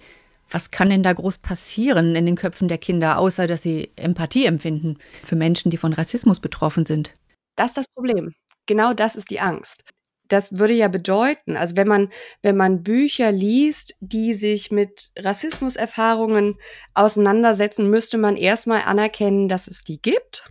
was 0.48 0.70
kann 0.70 0.88
denn 0.88 1.02
da 1.02 1.12
groß 1.12 1.38
passieren 1.38 2.14
in 2.14 2.26
den 2.26 2.36
Köpfen 2.36 2.68
der 2.68 2.78
Kinder, 2.78 3.18
außer 3.18 3.48
dass 3.48 3.62
sie 3.62 3.90
Empathie 3.96 4.44
empfinden 4.44 4.98
für 5.24 5.34
Menschen, 5.34 5.70
die 5.72 5.78
von 5.78 5.94
Rassismus 5.94 6.38
betroffen 6.38 6.86
sind? 6.86 7.12
Das 7.56 7.68
ist 7.68 7.78
das 7.78 7.88
Problem. 7.88 8.34
Genau 8.66 8.92
das 8.92 9.16
ist 9.16 9.30
die 9.30 9.40
Angst 9.40 9.82
das 10.28 10.58
würde 10.58 10.72
ja 10.72 10.88
bedeuten, 10.88 11.56
also 11.56 11.76
wenn 11.76 11.88
man, 11.88 12.08
wenn 12.40 12.56
man 12.56 12.82
Bücher 12.82 13.32
liest, 13.32 13.96
die 14.00 14.34
sich 14.34 14.70
mit 14.70 15.10
Rassismuserfahrungen 15.18 16.56
auseinandersetzen, 16.94 17.90
müsste 17.90 18.18
man 18.18 18.36
erstmal 18.36 18.82
anerkennen, 18.82 19.48
dass 19.48 19.68
es 19.68 19.84
die 19.84 20.00
gibt. 20.00 20.48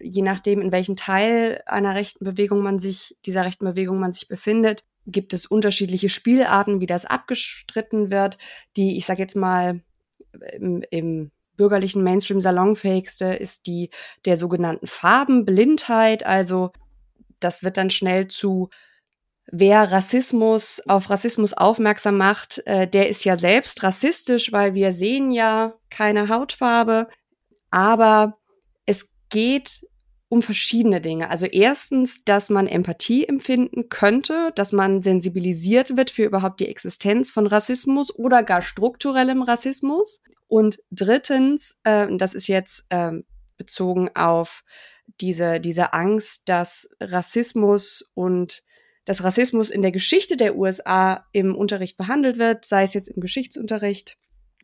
Je 0.00 0.22
nachdem, 0.22 0.60
in 0.60 0.70
welchem 0.70 0.94
Teil 0.94 1.62
einer 1.66 1.96
rechten 1.96 2.24
Bewegung 2.24 2.62
man 2.62 2.78
sich, 2.78 3.16
dieser 3.26 3.44
rechten 3.44 3.64
Bewegung 3.64 3.98
man 3.98 4.12
sich 4.12 4.28
befindet, 4.28 4.84
gibt 5.06 5.32
es 5.32 5.46
unterschiedliche 5.46 6.08
Spielarten, 6.08 6.80
wie 6.80 6.86
das 6.86 7.04
abgestritten 7.04 8.12
wird, 8.12 8.38
die, 8.76 8.96
ich 8.96 9.06
sage 9.06 9.22
jetzt 9.22 9.34
mal, 9.34 9.80
im, 10.52 10.84
im 10.90 11.30
bürgerlichen 11.56 12.02
Mainstream 12.02 12.40
salonfähigste 12.40 13.34
ist 13.34 13.66
die 13.66 13.90
der 14.24 14.36
sogenannten 14.36 14.86
Farbenblindheit. 14.86 16.24
Also 16.24 16.72
das 17.38 17.62
wird 17.62 17.76
dann 17.76 17.90
schnell 17.90 18.28
zu 18.28 18.70
wer 19.50 19.90
Rassismus 19.90 20.82
auf 20.86 21.10
Rassismus 21.10 21.52
aufmerksam 21.52 22.16
macht, 22.16 22.62
äh, 22.66 22.86
der 22.86 23.08
ist 23.08 23.24
ja 23.24 23.36
selbst 23.36 23.82
rassistisch, 23.82 24.52
weil 24.52 24.74
wir 24.74 24.92
sehen 24.92 25.30
ja 25.30 25.74
keine 25.90 26.28
Hautfarbe. 26.28 27.08
Aber 27.70 28.38
es 28.86 29.14
geht 29.28 29.86
um 30.28 30.42
verschiedene 30.42 31.00
Dinge. 31.00 31.28
Also 31.28 31.46
erstens, 31.46 32.24
dass 32.24 32.50
man 32.50 32.68
Empathie 32.68 33.26
empfinden 33.26 33.88
könnte, 33.88 34.52
dass 34.54 34.72
man 34.72 35.02
sensibilisiert 35.02 35.96
wird 35.96 36.10
für 36.10 36.24
überhaupt 36.24 36.60
die 36.60 36.68
Existenz 36.68 37.32
von 37.32 37.48
Rassismus 37.48 38.14
oder 38.14 38.44
gar 38.44 38.62
strukturellem 38.62 39.42
Rassismus. 39.42 40.22
Und 40.46 40.82
drittens, 40.92 41.80
äh, 41.82 42.06
das 42.16 42.34
ist 42.34 42.46
jetzt 42.46 42.86
äh, 42.90 43.12
bezogen 43.56 44.10
auf 44.14 44.62
diese, 45.20 45.58
diese 45.58 45.92
Angst, 45.92 46.48
dass 46.48 46.94
Rassismus 47.00 48.08
und 48.14 48.62
dass 49.04 49.24
Rassismus 49.24 49.70
in 49.70 49.82
der 49.82 49.92
Geschichte 49.92 50.36
der 50.36 50.56
USA 50.56 51.26
im 51.32 51.54
Unterricht 51.54 51.96
behandelt 51.96 52.38
wird, 52.38 52.64
sei 52.64 52.82
es 52.82 52.94
jetzt 52.94 53.08
im 53.08 53.20
Geschichtsunterricht 53.20 54.16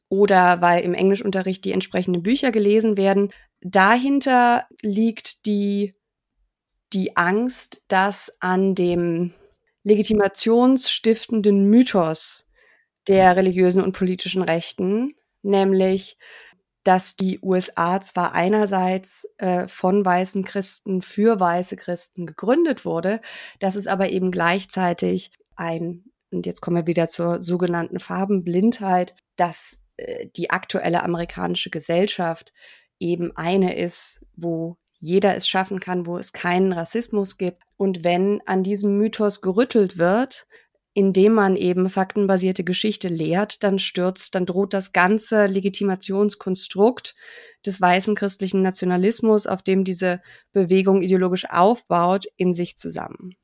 oder 0.08 0.60
weil 0.60 0.84
im 0.84 0.94
Englischunterricht 0.94 1.64
die 1.64 1.72
entsprechenden 1.72 2.22
Bücher 2.22 2.52
gelesen 2.52 2.96
werden. 2.96 3.32
Dahinter 3.60 4.66
liegt 4.82 5.46
die, 5.46 5.94
die 6.92 7.16
Angst, 7.16 7.82
dass 7.88 8.36
an 8.40 8.74
dem 8.74 9.32
legitimationsstiftenden 9.82 11.68
Mythos 11.68 12.46
der 13.08 13.36
religiösen 13.36 13.82
und 13.82 13.92
politischen 13.92 14.42
Rechten, 14.42 15.14
nämlich 15.42 16.18
dass 16.86 17.16
die 17.16 17.40
USA 17.42 18.00
zwar 18.00 18.32
einerseits 18.32 19.28
äh, 19.38 19.66
von 19.66 20.04
weißen 20.04 20.44
Christen 20.44 21.02
für 21.02 21.40
weiße 21.40 21.76
Christen 21.76 22.26
gegründet 22.26 22.84
wurde, 22.84 23.20
dass 23.58 23.74
es 23.74 23.88
aber 23.88 24.10
eben 24.10 24.30
gleichzeitig 24.30 25.32
ein, 25.56 26.04
und 26.30 26.46
jetzt 26.46 26.60
kommen 26.60 26.76
wir 26.76 26.86
wieder 26.86 27.08
zur 27.08 27.42
sogenannten 27.42 27.98
Farbenblindheit, 27.98 29.16
dass 29.34 29.80
äh, 29.96 30.28
die 30.36 30.50
aktuelle 30.50 31.02
amerikanische 31.02 31.70
Gesellschaft 31.70 32.52
eben 33.00 33.36
eine 33.36 33.76
ist, 33.76 34.24
wo 34.36 34.76
jeder 35.00 35.34
es 35.34 35.48
schaffen 35.48 35.80
kann, 35.80 36.06
wo 36.06 36.18
es 36.18 36.32
keinen 36.32 36.72
Rassismus 36.72 37.36
gibt. 37.36 37.64
Und 37.76 38.04
wenn 38.04 38.40
an 38.46 38.62
diesem 38.62 38.96
Mythos 38.96 39.42
gerüttelt 39.42 39.98
wird, 39.98 40.46
indem 40.96 41.34
man 41.34 41.56
eben 41.56 41.90
faktenbasierte 41.90 42.64
Geschichte 42.64 43.08
lehrt, 43.08 43.62
dann 43.62 43.78
stürzt, 43.78 44.34
dann 44.34 44.46
droht 44.46 44.72
das 44.72 44.94
ganze 44.94 45.44
Legitimationskonstrukt 45.44 47.14
des 47.66 47.78
weißen 47.82 48.14
christlichen 48.14 48.62
Nationalismus, 48.62 49.46
auf 49.46 49.60
dem 49.60 49.84
diese 49.84 50.22
Bewegung 50.54 51.02
ideologisch 51.02 51.44
aufbaut, 51.50 52.24
in 52.38 52.54
sich 52.54 52.78
zusammen. 52.78 53.34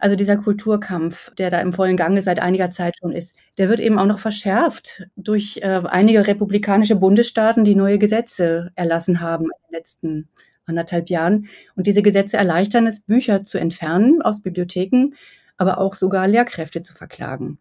Also 0.00 0.16
dieser 0.16 0.36
Kulturkampf, 0.36 1.32
der 1.36 1.50
da 1.50 1.60
im 1.60 1.72
vollen 1.72 1.96
Gange 1.96 2.22
seit 2.22 2.40
einiger 2.40 2.70
Zeit 2.70 2.96
schon 2.98 3.12
ist, 3.12 3.36
der 3.56 3.68
wird 3.68 3.78
eben 3.78 4.00
auch 4.00 4.06
noch 4.06 4.18
verschärft 4.18 5.06
durch 5.14 5.58
äh, 5.58 5.82
einige 5.84 6.26
republikanische 6.26 6.96
Bundesstaaten, 6.96 7.62
die 7.62 7.76
neue 7.76 8.00
Gesetze 8.00 8.72
erlassen 8.74 9.20
haben 9.20 9.44
in 9.44 9.68
den 9.68 9.78
letzten 9.78 10.28
anderthalb 10.64 11.08
Jahren. 11.08 11.46
Und 11.76 11.86
diese 11.86 12.02
Gesetze 12.02 12.36
erleichtern 12.36 12.88
es, 12.88 12.98
Bücher 12.98 13.44
zu 13.44 13.58
entfernen 13.58 14.22
aus 14.22 14.42
Bibliotheken 14.42 15.12
aber 15.56 15.78
auch 15.78 15.94
sogar 15.94 16.28
Lehrkräfte 16.28 16.82
zu 16.82 16.94
verklagen. 16.94 17.58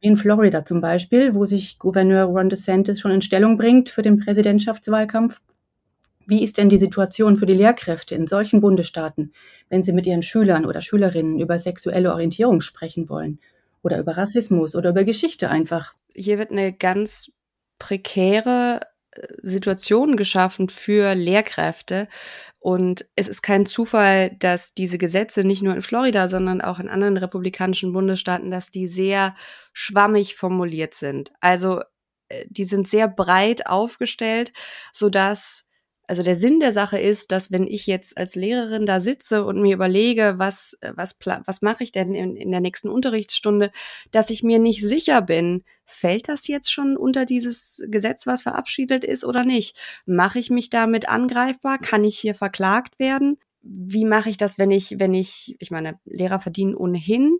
In 0.00 0.16
Florida 0.16 0.64
zum 0.64 0.80
Beispiel, 0.80 1.34
wo 1.34 1.46
sich 1.46 1.78
Gouverneur 1.78 2.24
Ron 2.24 2.50
DeSantis 2.50 3.00
schon 3.00 3.10
in 3.10 3.22
Stellung 3.22 3.56
bringt 3.56 3.88
für 3.88 4.02
den 4.02 4.18
Präsidentschaftswahlkampf. 4.18 5.40
Wie 6.26 6.44
ist 6.44 6.58
denn 6.58 6.68
die 6.68 6.78
Situation 6.78 7.36
für 7.36 7.46
die 7.46 7.54
Lehrkräfte 7.54 8.14
in 8.14 8.26
solchen 8.26 8.60
Bundesstaaten, 8.60 9.32
wenn 9.68 9.82
sie 9.82 9.92
mit 9.92 10.06
ihren 10.06 10.22
Schülern 10.22 10.66
oder 10.66 10.80
Schülerinnen 10.80 11.38
über 11.38 11.58
sexuelle 11.58 12.12
Orientierung 12.12 12.60
sprechen 12.60 13.08
wollen? 13.08 13.40
Oder 13.82 13.98
über 13.98 14.16
Rassismus 14.16 14.74
oder 14.74 14.90
über 14.90 15.04
Geschichte 15.04 15.50
einfach? 15.50 15.94
Hier 16.14 16.38
wird 16.38 16.50
eine 16.50 16.72
ganz 16.72 17.32
prekäre 17.78 18.80
äh, 19.12 19.26
Situation 19.42 20.16
geschaffen 20.16 20.68
für 20.68 21.14
Lehrkräfte, 21.14 22.08
und 22.64 23.06
es 23.14 23.28
ist 23.28 23.42
kein 23.42 23.66
Zufall, 23.66 24.34
dass 24.38 24.72
diese 24.72 24.96
Gesetze 24.96 25.44
nicht 25.44 25.62
nur 25.62 25.74
in 25.74 25.82
Florida, 25.82 26.28
sondern 26.28 26.62
auch 26.62 26.78
in 26.78 26.88
anderen 26.88 27.18
republikanischen 27.18 27.92
Bundesstaaten, 27.92 28.50
dass 28.50 28.70
die 28.70 28.86
sehr 28.86 29.36
schwammig 29.74 30.34
formuliert 30.34 30.94
sind. 30.94 31.30
Also 31.42 31.82
äh, 32.30 32.46
die 32.48 32.64
sind 32.64 32.88
sehr 32.88 33.06
breit 33.06 33.66
aufgestellt, 33.66 34.54
so 34.94 35.10
dass 35.10 35.68
also 36.06 36.22
der 36.22 36.36
Sinn 36.36 36.60
der 36.60 36.72
Sache 36.72 36.98
ist, 36.98 37.32
dass 37.32 37.50
wenn 37.50 37.66
ich 37.66 37.86
jetzt 37.86 38.18
als 38.18 38.34
Lehrerin 38.34 38.86
da 38.86 39.00
sitze 39.00 39.44
und 39.44 39.60
mir 39.62 39.74
überlege, 39.74 40.34
was, 40.36 40.78
was, 40.94 41.16
was 41.44 41.62
mache 41.62 41.84
ich 41.84 41.92
denn 41.92 42.14
in, 42.14 42.36
in 42.36 42.50
der 42.50 42.60
nächsten 42.60 42.88
Unterrichtsstunde, 42.88 43.70
dass 44.10 44.30
ich 44.30 44.42
mir 44.42 44.58
nicht 44.58 44.86
sicher 44.86 45.22
bin, 45.22 45.64
fällt 45.86 46.28
das 46.28 46.46
jetzt 46.46 46.70
schon 46.70 46.96
unter 46.96 47.24
dieses 47.24 47.82
Gesetz, 47.88 48.26
was 48.26 48.42
verabschiedet 48.42 49.04
ist 49.04 49.24
oder 49.24 49.44
nicht? 49.44 49.76
Mache 50.06 50.38
ich 50.38 50.50
mich 50.50 50.70
damit 50.70 51.08
angreifbar? 51.08 51.78
Kann 51.78 52.04
ich 52.04 52.18
hier 52.18 52.34
verklagt 52.34 52.98
werden? 52.98 53.38
Wie 53.62 54.04
mache 54.04 54.28
ich 54.28 54.36
das, 54.36 54.58
wenn 54.58 54.70
ich, 54.70 54.96
wenn 54.98 55.14
ich, 55.14 55.56
ich 55.58 55.70
meine, 55.70 55.98
Lehrer 56.04 56.40
verdienen 56.40 56.74
ohnehin 56.74 57.38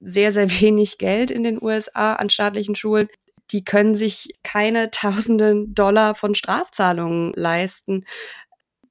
sehr, 0.00 0.32
sehr 0.32 0.50
wenig 0.60 0.98
Geld 0.98 1.30
in 1.30 1.44
den 1.44 1.62
USA 1.62 2.14
an 2.14 2.30
staatlichen 2.30 2.74
Schulen 2.74 3.08
die 3.50 3.64
können 3.64 3.94
sich 3.94 4.28
keine 4.42 4.90
tausenden 4.92 5.74
Dollar 5.74 6.14
von 6.14 6.34
Strafzahlungen 6.34 7.32
leisten. 7.34 8.04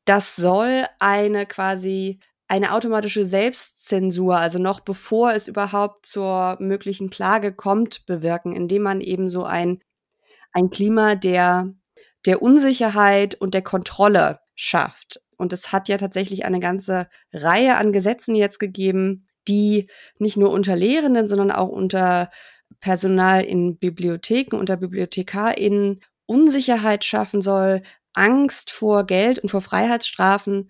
Das 0.06 0.36
soll 0.36 0.86
eine 1.00 1.46
quasi 1.46 2.20
eine 2.48 2.74
automatische 2.74 3.24
Selbstzensur, 3.24 4.36
also 4.36 4.60
noch 4.60 4.82
bevor 4.82 5.32
es 5.32 5.48
überhaupt 5.48 6.06
zur 6.06 6.58
möglichen 6.60 7.10
Klage 7.10 7.54
kommt, 7.54 8.06
bewirken, 8.06 8.54
indem 8.54 8.82
man 8.82 9.00
eben 9.00 9.30
so 9.30 9.46
ein 9.46 9.80
ein 10.52 10.70
Klima 10.70 11.16
der, 11.16 11.74
der 12.26 12.42
Unsicherheit 12.42 13.36
und 13.36 13.54
der 13.54 13.62
Kontrolle 13.62 14.40
schafft. 14.56 15.22
Und 15.38 15.54
es 15.54 15.72
hat 15.72 15.88
ja 15.88 15.98
tatsächlich 15.98 16.46
eine 16.46 16.60
ganze 16.60 17.08
Reihe 17.34 17.78
an 17.78 17.94
Gesetzen 17.94 18.36
jetzt 18.36 18.60
gegeben, 18.60 19.28
die 19.48 19.90
nicht 20.20 20.38
nur 20.38 20.52
unter 20.52 20.76
Lehrenden, 20.76 21.26
sondern 21.26 21.52
auch 21.52 21.70
unter 21.70 22.30
Personal 22.80 23.44
in 23.44 23.78
Bibliotheken, 23.78 24.58
unter 24.58 24.78
BibliothekarInnen 24.78 26.02
Unsicherheit 26.26 27.04
schaffen 27.04 27.42
soll, 27.42 27.82
Angst 28.14 28.72
vor 28.72 29.06
Geld 29.06 29.40
und 29.40 29.50
vor 29.50 29.62
Freiheitsstrafen, 29.62 30.70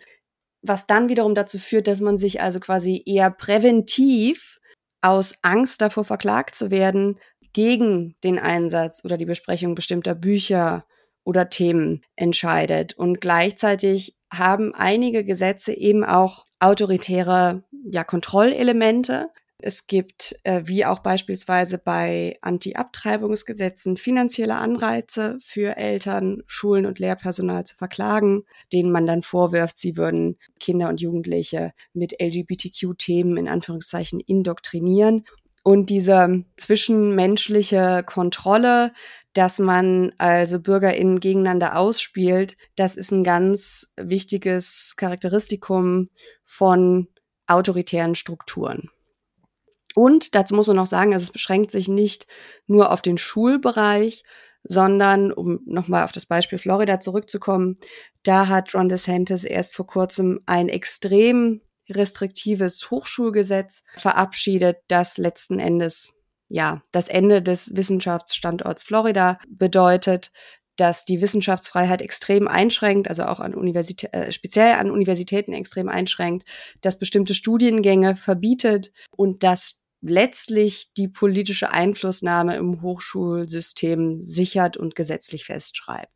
was 0.62 0.88
dann 0.88 1.10
wiederum 1.10 1.36
dazu 1.36 1.60
führt, 1.60 1.88
dass 1.88 2.02
man 2.02 2.18
sich 2.18 2.42
also 2.42 2.60
quasi 2.60 3.02
eher 3.06 3.32
präventiv 3.32 4.60
aus 5.02 5.36
Angst 5.42 5.82
davor 5.82 6.06
verklagt 6.06 6.56
zu 6.56 6.70
werden, 6.72 7.20
gegen 7.54 8.16
den 8.24 8.40
Einsatz 8.40 9.04
oder 9.04 9.18
die 9.18 9.26
Besprechung 9.26 9.76
bestimmter 9.76 10.16
Bücher 10.16 10.86
oder 11.24 11.50
Themen 11.50 12.02
entscheidet. 12.16 12.94
Und 12.94 13.22
gleichzeitig 13.22 14.16
haben 14.32 14.74
einige 14.74 15.26
Gesetze 15.26 15.74
eben 15.74 16.04
auch 16.04 16.46
autoritäre 16.60 17.64
ja, 17.84 18.04
Kontrollelemente. 18.04 19.30
Es 19.64 19.88
gibt, 19.88 20.36
äh, 20.44 20.64
wie 20.66 20.86
auch 20.86 21.00
beispielsweise 21.00 21.78
bei 21.78 22.38
Anti-Abtreibungsgesetzen, 22.42 23.98
finanzielle 23.98 24.56
Anreize 24.56 25.38
für 25.42 25.78
Eltern, 25.78 26.44
Schulen 26.48 26.86
und 26.86 27.00
Lehrpersonal 27.00 27.66
zu 27.66 27.76
verklagen, 27.76 28.44
denen 28.74 28.92
man 28.92 29.06
dann 29.06 29.22
vorwirft, 29.24 29.78
sie 29.78 29.98
würden 29.98 30.38
Kinder 30.60 30.90
und 30.90 31.02
Jugendliche 31.02 31.74
mit 31.94 32.22
LGBTQ-Themen 32.22 33.38
in 33.38 33.48
Anführungszeichen 33.48 34.20
indoktrinieren. 34.20 35.26
Und 35.64 35.92
diese 35.92 36.44
zwischenmenschliche 36.58 38.04
Kontrolle, 38.04 38.94
dass 39.34 39.60
man 39.60 40.12
also 40.18 40.60
BürgerInnen 40.60 41.20
gegeneinander 41.20 41.78
ausspielt, 41.78 42.58
das 42.76 42.98
ist 42.98 43.12
ein 43.12 43.24
ganz 43.24 43.94
wichtiges 43.96 44.96
Charakteristikum 44.98 46.10
von 46.46 47.08
autoritären 47.46 48.16
Strukturen. 48.16 48.90
Und 49.96 50.36
dazu 50.36 50.56
muss 50.56 50.68
man 50.68 50.76
noch 50.76 50.86
sagen, 50.86 51.14
also 51.14 51.24
es 51.24 51.32
beschränkt 51.32 51.72
sich 51.72 51.88
nicht 51.88 52.28
nur 52.68 52.92
auf 52.92 53.02
den 53.02 53.18
Schulbereich, 53.18 54.24
sondern, 54.64 55.32
um 55.32 55.60
nochmal 55.66 56.04
auf 56.04 56.12
das 56.12 56.26
Beispiel 56.26 56.60
Florida 56.60 57.00
zurückzukommen, 57.00 57.78
da 58.24 58.48
hat 58.48 58.74
Ron 58.76 58.90
DeSantis 58.90 59.44
erst 59.44 59.76
vor 59.76 59.88
kurzem 59.88 60.42
ein 60.46 60.70
extrem 60.70 61.62
restriktives 61.90 62.90
Hochschulgesetz 62.92 63.84
verabschiedet, 63.98 64.78
das 64.88 65.18
letzten 65.18 65.60
Endes 65.60 66.16
ja 66.48 66.84
das 66.92 67.08
Ende 67.08 67.42
des 67.42 67.76
Wissenschaftsstandorts 67.76 68.84
Florida 68.84 69.40
bedeutet, 69.50 70.32
dass 70.78 71.06
die 71.06 71.22
Wissenschaftsfreiheit 71.22 72.02
extrem 72.02 72.48
einschränkt, 72.48 73.08
also 73.08 73.24
auch 73.24 73.40
an 73.40 73.54
Universitä 73.54 74.14
äh, 74.14 74.32
speziell 74.32 74.74
an 74.76 74.90
Universitäten 74.90 75.54
extrem 75.54 75.90
einschränkt, 75.90 76.48
dass 76.82 76.98
bestimmte 76.98 77.34
Studiengänge 77.36 78.16
verbietet 78.16 78.92
und 79.16 79.44
dass 79.44 79.81
letztlich 80.02 80.92
die 80.98 81.08
politische 81.08 81.72
Einflussnahme 81.72 82.56
im 82.56 82.82
Hochschulsystem 82.82 84.16
sichert 84.16 84.78
und 84.78 84.96
gesetzlich 84.96 85.46
festschreibt. 85.46 86.12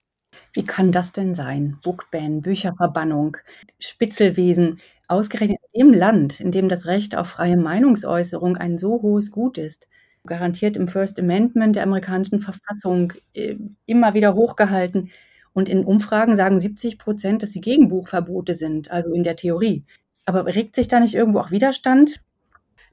Wie 0.54 0.64
kann 0.64 0.92
das 0.92 1.12
denn 1.14 1.36
sein? 1.36 1.78
Bookban, 1.84 2.42
Bücherverbannung, 2.42 3.38
Spitzelwesen, 3.80 4.80
ausgerechnet 5.08 5.60
dem 5.76 5.94
Land, 5.94 6.40
in 6.40 6.52
dem 6.52 6.70
das 6.70 6.86
Recht 6.86 7.16
auf 7.16 7.28
freie 7.28 7.58
Meinungsäußerung 7.58 8.58
ein 8.58 8.78
so 8.78 9.02
hohes 9.02 9.32
Gut 9.32 9.58
ist, 9.58 9.88
garantiert 10.26 10.78
im 10.78 10.88
First 10.88 11.20
Amendment 11.20 11.76
der 11.76 11.84
amerikanischen 11.84 12.40
Verfassung 12.40 13.14
äh, 13.34 13.56
immer 13.86 14.14
wieder 14.14 14.34
hochgehalten. 14.34 15.12
Und 15.54 15.70
in 15.70 15.86
Umfragen 15.86 16.36
sagen 16.36 16.60
70 16.60 16.98
Prozent, 16.98 17.44
dass 17.44 17.52
sie 17.52 17.62
gegen 17.62 17.88
Buchverbote 17.88 18.56
sind, 18.56 18.92
also 18.92 19.14
in 19.14 19.24
der 19.24 19.36
Theorie. 19.38 19.86
Aber 20.26 20.46
regt 20.48 20.76
sich 20.76 20.88
da 20.88 21.00
nicht 21.00 21.14
irgendwo 21.14 21.40
auch 21.40 21.52
Widerstand? 21.52 22.20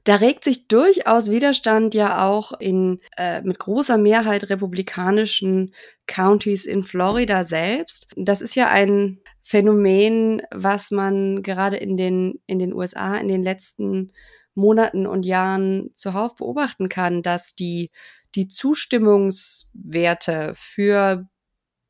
Da 0.03 0.15
regt 0.15 0.43
sich 0.43 0.67
durchaus 0.67 1.31
Widerstand 1.31 1.93
ja 1.93 2.27
auch 2.27 2.51
in 2.59 2.99
äh, 3.17 3.41
mit 3.41 3.59
großer 3.59 3.97
Mehrheit 3.97 4.49
republikanischen 4.49 5.73
Counties 6.07 6.65
in 6.65 6.83
Florida 6.83 7.45
selbst. 7.45 8.07
Das 8.17 8.41
ist 8.41 8.55
ja 8.55 8.69
ein 8.69 9.19
Phänomen, 9.41 10.41
was 10.51 10.91
man 10.91 11.41
gerade 11.41 11.77
in 11.77 11.95
den 11.95 12.41
in 12.47 12.59
den 12.59 12.73
USA 12.73 13.15
in 13.15 13.29
den 13.29 13.43
letzten 13.43 14.11
Monaten 14.55 15.07
und 15.07 15.25
Jahren 15.25 15.91
zuhauf 15.95 16.35
beobachten 16.35 16.89
kann, 16.89 17.23
dass 17.23 17.55
die 17.55 17.89
die 18.35 18.47
Zustimmungswerte 18.47 20.53
für 20.55 21.27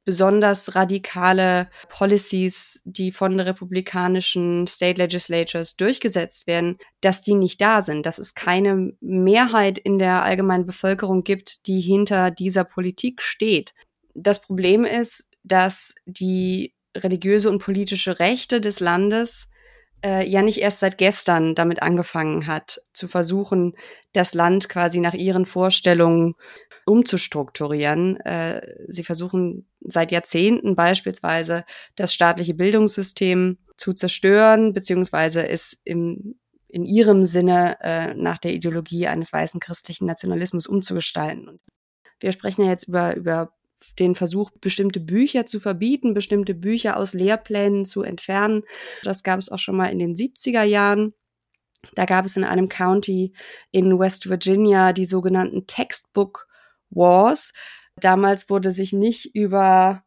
besonders 0.06 0.76
radikale 0.76 1.70
Policies, 1.89 2.82
die 2.86 3.12
von 3.12 3.39
republikanischen 3.39 4.68
State 4.68 5.02
Legislatures 5.02 5.76
durchgesetzt 5.76 6.48
werden, 6.48 6.78
dass 7.02 7.22
die 7.22 7.36
nicht 7.36 7.62
da 7.62 7.82
sind, 7.82 8.06
dass 8.06 8.18
es 8.18 8.36
keine 8.36 8.94
Mehrheit 9.00 9.78
in 9.78 10.00
der 10.00 10.24
allgemeinen 10.24 10.66
Bevölkerung 10.66 11.24
gibt, 11.24 11.68
die 11.68 11.80
hinter 11.80 12.32
dieser 12.32 12.66
Politik 12.66 13.22
steht. 13.22 13.74
Das 14.13 14.42
Problem 14.42 14.84
ist, 14.84 15.30
dass 15.44 15.96
die 16.06 16.74
religiöse 16.96 17.50
und 17.50 17.60
politische 17.60 18.20
Rechte 18.20 18.62
des 18.62 18.80
Landes 18.80 19.50
äh, 20.04 20.28
ja 20.30 20.42
nicht 20.42 20.60
erst 20.60 20.80
seit 20.80 20.98
gestern 20.98 21.56
damit 21.56 21.82
angefangen 21.82 22.46
hat, 22.46 22.82
zu 22.94 23.08
versuchen, 23.08 23.74
das 24.12 24.34
Land 24.34 24.70
quasi 24.70 25.00
nach 25.00 25.13
ihren 25.13 25.46
Vorstellungen 25.46 26.36
umzustrukturieren. 26.86 28.19
Äh, 28.22 28.76
sie 28.88 29.04
versuchen 29.04 29.67
seit 29.82 30.12
Jahrzehnten 30.12 30.76
beispielsweise 30.76 31.63
das 31.96 32.13
staatliche 32.13 32.54
Bildungssystem 32.54 33.58
zu 33.78 33.93
zerstören, 33.93 34.74
beziehungsweise 34.74 35.48
es 35.48 35.80
im, 35.84 36.36
in 36.67 36.86
ihrem 36.86 37.24
Sinne 37.24 37.78
äh, 37.82 38.13
nach 38.13 38.38
der 38.38 38.54
Ideologie 38.54 39.08
eines 39.08 39.32
weißen 39.34 39.60
christlichen 39.60 40.06
Nationalismus 40.06 40.67
umzugestalten. 40.67 41.60
Wir 42.19 42.32
sprechen 42.32 42.63
ja 42.63 42.69
jetzt 42.69 42.88
über, 42.88 43.15
über 43.15 43.54
den 44.00 44.15
Versuch, 44.15 44.52
bestimmte 44.62 45.00
Bücher 45.00 45.46
zu 45.46 45.60
verbieten, 45.60 46.13
bestimmte 46.13 46.56
Bücher 46.56 46.98
aus 46.98 47.13
Lehrplänen 47.13 47.86
zu 47.86 48.02
entfernen. 48.02 48.63
Das 49.04 49.24
gab 49.24 49.39
es 49.39 49.50
auch 49.50 49.60
schon 49.60 49.76
mal 49.76 49.88
in 49.88 50.00
den 50.00 50.15
70er 50.15 50.63
Jahren. 50.63 51.13
Da 51.96 52.06
gab 52.06 52.26
es 52.26 52.38
in 52.38 52.43
einem 52.43 52.69
County 52.69 53.34
in 53.72 54.00
West 54.00 54.30
Virginia 54.30 54.93
die 54.93 55.06
sogenannten 55.06 55.67
Textbook 55.67 56.48
Wars. 56.95 57.53
Damals 57.95 58.49
wurde 58.49 58.71
sich 58.71 58.93
nicht 58.93 59.36
über 59.36 60.03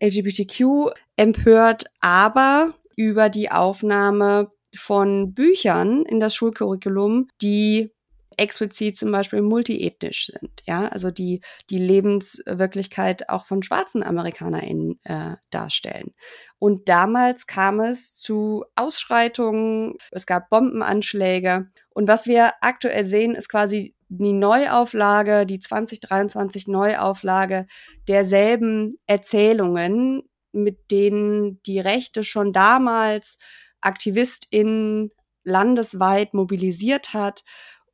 LGBTQ 0.00 0.92
empört, 1.16 1.86
aber 2.00 2.74
über 2.96 3.28
die 3.28 3.50
Aufnahme 3.50 4.52
von 4.74 5.34
Büchern 5.34 6.04
in 6.04 6.20
das 6.20 6.34
Schulcurriculum, 6.34 7.28
die 7.40 7.92
explizit 8.36 8.96
zum 8.96 9.12
Beispiel 9.12 9.42
multiethnisch 9.42 10.26
sind, 10.26 10.62
ja, 10.64 10.88
also 10.88 11.10
die 11.10 11.40
die 11.68 11.78
Lebenswirklichkeit 11.78 13.28
auch 13.28 13.44
von 13.44 13.62
schwarzen 13.62 14.02
AmerikanerInnen 14.02 14.98
äh, 15.04 15.36
darstellen. 15.50 16.14
Und 16.62 16.88
damals 16.88 17.48
kam 17.48 17.80
es 17.80 18.14
zu 18.14 18.64
Ausschreitungen, 18.76 19.96
es 20.12 20.26
gab 20.26 20.48
Bombenanschläge. 20.48 21.66
Und 21.90 22.06
was 22.06 22.28
wir 22.28 22.52
aktuell 22.60 23.04
sehen, 23.04 23.34
ist 23.34 23.48
quasi 23.48 23.96
die 24.08 24.32
Neuauflage, 24.32 25.44
die 25.44 25.58
2023 25.58 26.68
Neuauflage 26.68 27.66
derselben 28.06 29.00
Erzählungen, 29.06 30.22
mit 30.52 30.92
denen 30.92 31.60
die 31.64 31.80
Rechte 31.80 32.22
schon 32.22 32.52
damals 32.52 33.38
AktivistInnen 33.80 35.10
landesweit 35.42 36.32
mobilisiert 36.32 37.12
hat 37.12 37.42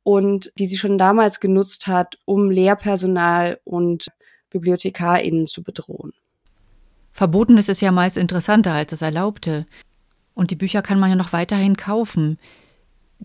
und 0.03 0.51
die 0.59 0.67
sie 0.67 0.77
schon 0.77 0.99
damals 0.99 1.39
genutzt 1.39 1.87
hat, 1.87 2.19
um 2.25 2.51
Lehrpersonal 2.51 3.61
und 3.63 4.09
BibliothekarInnen 4.51 5.47
zu 5.47 5.63
bedrohen. 5.63 6.13
Verbotenes 7.11 7.69
ist 7.69 7.81
ja 7.81 7.91
meist 7.91 8.17
interessanter 8.17 8.73
als 8.73 8.91
das 8.91 9.01
Erlaubte. 9.01 9.65
Und 10.33 10.51
die 10.51 10.55
Bücher 10.55 10.81
kann 10.81 10.99
man 10.99 11.09
ja 11.09 11.15
noch 11.15 11.33
weiterhin 11.33 11.75
kaufen. 11.75 12.39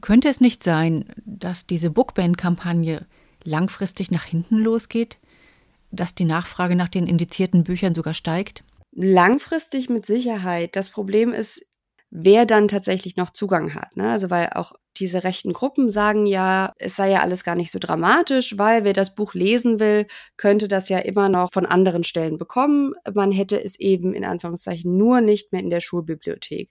Könnte 0.01 0.29
es 0.29 0.41
nicht 0.41 0.65
sein, 0.65 1.07
dass 1.25 1.67
diese 1.67 1.91
Bookband-Kampagne 1.91 3.07
langfristig 3.45 4.11
nach 4.11 4.25
hinten 4.25 4.57
losgeht? 4.57 5.19
Dass 5.93 6.15
die 6.15 6.25
Nachfrage 6.25 6.75
nach 6.75 6.89
den 6.89 7.07
indizierten 7.07 7.63
Büchern 7.63 7.95
sogar 7.95 8.15
steigt? 8.15 8.65
Langfristig 8.93 9.89
mit 9.89 10.07
Sicherheit. 10.07 10.75
Das 10.75 10.91
Problem 10.91 11.33
ist, 11.33 11.65
wer 12.17 12.47
dann 12.47 12.69
tatsächlich 12.69 13.17
noch 13.17 13.31
Zugang 13.31 13.75
hat. 13.75 13.97
Ne? 13.97 14.09
Also 14.09 14.31
weil 14.31 14.51
auch 14.55 14.73
diese 14.97 15.25
rechten 15.25 15.53
Gruppen 15.53 15.91
sagen 15.91 16.27
ja, 16.27 16.73
es 16.79 16.95
sei 16.95 17.11
ja 17.11 17.21
alles 17.21 17.43
gar 17.43 17.57
nicht 17.57 17.73
so 17.73 17.81
dramatisch, 17.81 18.57
weil 18.57 18.85
wer 18.85 18.93
das 18.93 19.17
Buch 19.17 19.35
lesen 19.35 19.81
will, 19.81 20.07
könnte 20.37 20.69
das 20.69 20.89
ja 20.89 20.99
immer 20.99 21.29
noch 21.29 21.51
von 21.53 21.67
anderen 21.67 22.05
Stellen 22.05 22.39
bekommen. 22.39 22.95
Man 23.13 23.33
hätte 23.33 23.63
es 23.63 23.81
eben 23.81 24.15
in 24.15 24.25
Anführungszeichen 24.25 24.97
nur 24.97 25.21
nicht 25.21 25.51
mehr 25.51 25.61
in 25.61 25.71
der 25.71 25.81
Schulbibliothek. 25.81 26.71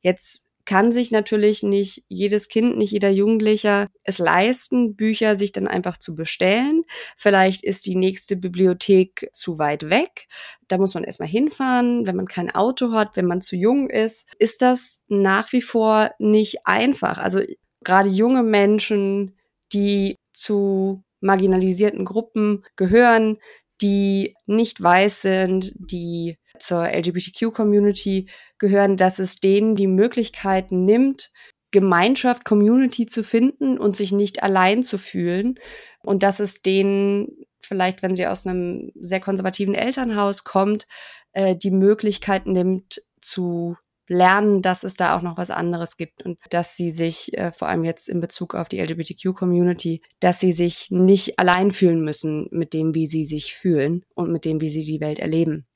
Jetzt 0.00 0.46
kann 0.64 0.92
sich 0.92 1.10
natürlich 1.10 1.62
nicht 1.62 2.04
jedes 2.08 2.48
Kind, 2.48 2.76
nicht 2.76 2.92
jeder 2.92 3.10
Jugendlicher 3.10 3.88
es 4.02 4.18
leisten, 4.18 4.96
Bücher 4.96 5.36
sich 5.36 5.52
dann 5.52 5.68
einfach 5.68 5.98
zu 5.98 6.14
bestellen. 6.14 6.84
Vielleicht 7.16 7.64
ist 7.64 7.86
die 7.86 7.96
nächste 7.96 8.36
Bibliothek 8.36 9.28
zu 9.32 9.58
weit 9.58 9.90
weg. 9.90 10.26
Da 10.68 10.78
muss 10.78 10.94
man 10.94 11.04
erstmal 11.04 11.28
hinfahren. 11.28 12.06
Wenn 12.06 12.16
man 12.16 12.26
kein 12.28 12.50
Auto 12.50 12.92
hat, 12.92 13.16
wenn 13.16 13.26
man 13.26 13.40
zu 13.40 13.56
jung 13.56 13.90
ist, 13.90 14.28
ist 14.38 14.62
das 14.62 15.02
nach 15.08 15.52
wie 15.52 15.62
vor 15.62 16.10
nicht 16.18 16.66
einfach. 16.66 17.18
Also 17.18 17.40
gerade 17.82 18.08
junge 18.08 18.42
Menschen, 18.42 19.36
die 19.72 20.16
zu 20.32 21.02
marginalisierten 21.20 22.04
Gruppen 22.04 22.64
gehören, 22.76 23.38
die 23.80 24.34
nicht 24.46 24.80
weiß 24.82 25.22
sind, 25.22 25.72
die 25.76 26.38
zur 26.58 26.84
LGBTQ-Community 26.88 28.28
gehören, 28.58 28.96
dass 28.96 29.18
es 29.18 29.36
denen 29.36 29.76
die 29.76 29.86
Möglichkeit 29.86 30.72
nimmt, 30.72 31.30
Gemeinschaft, 31.70 32.44
Community 32.44 33.06
zu 33.06 33.24
finden 33.24 33.78
und 33.78 33.96
sich 33.96 34.12
nicht 34.12 34.42
allein 34.42 34.84
zu 34.84 34.96
fühlen. 34.96 35.58
Und 36.02 36.22
dass 36.22 36.38
es 36.38 36.62
denen 36.62 37.46
vielleicht, 37.60 38.02
wenn 38.02 38.14
sie 38.14 38.26
aus 38.26 38.46
einem 38.46 38.92
sehr 38.94 39.20
konservativen 39.20 39.74
Elternhaus 39.74 40.44
kommt, 40.44 40.86
äh, 41.32 41.56
die 41.56 41.72
Möglichkeit 41.72 42.46
nimmt 42.46 43.02
zu 43.20 43.76
lernen, 44.06 44.62
dass 44.62 44.84
es 44.84 44.96
da 44.96 45.16
auch 45.16 45.22
noch 45.22 45.36
was 45.36 45.50
anderes 45.50 45.96
gibt 45.96 46.24
und 46.24 46.38
dass 46.50 46.76
sie 46.76 46.90
sich, 46.90 47.36
äh, 47.36 47.52
vor 47.52 47.68
allem 47.68 47.84
jetzt 47.84 48.08
in 48.08 48.20
Bezug 48.20 48.54
auf 48.54 48.68
die 48.68 48.80
LGBTQ-Community, 48.80 50.02
dass 50.20 50.40
sie 50.40 50.52
sich 50.52 50.90
nicht 50.90 51.38
allein 51.38 51.70
fühlen 51.70 52.02
müssen 52.02 52.46
mit 52.50 52.74
dem, 52.74 52.94
wie 52.94 53.06
sie 53.06 53.24
sich 53.24 53.54
fühlen 53.54 54.04
und 54.14 54.30
mit 54.30 54.44
dem, 54.44 54.60
wie 54.60 54.68
sie 54.68 54.84
die 54.84 55.00
Welt 55.00 55.18
erleben. 55.18 55.66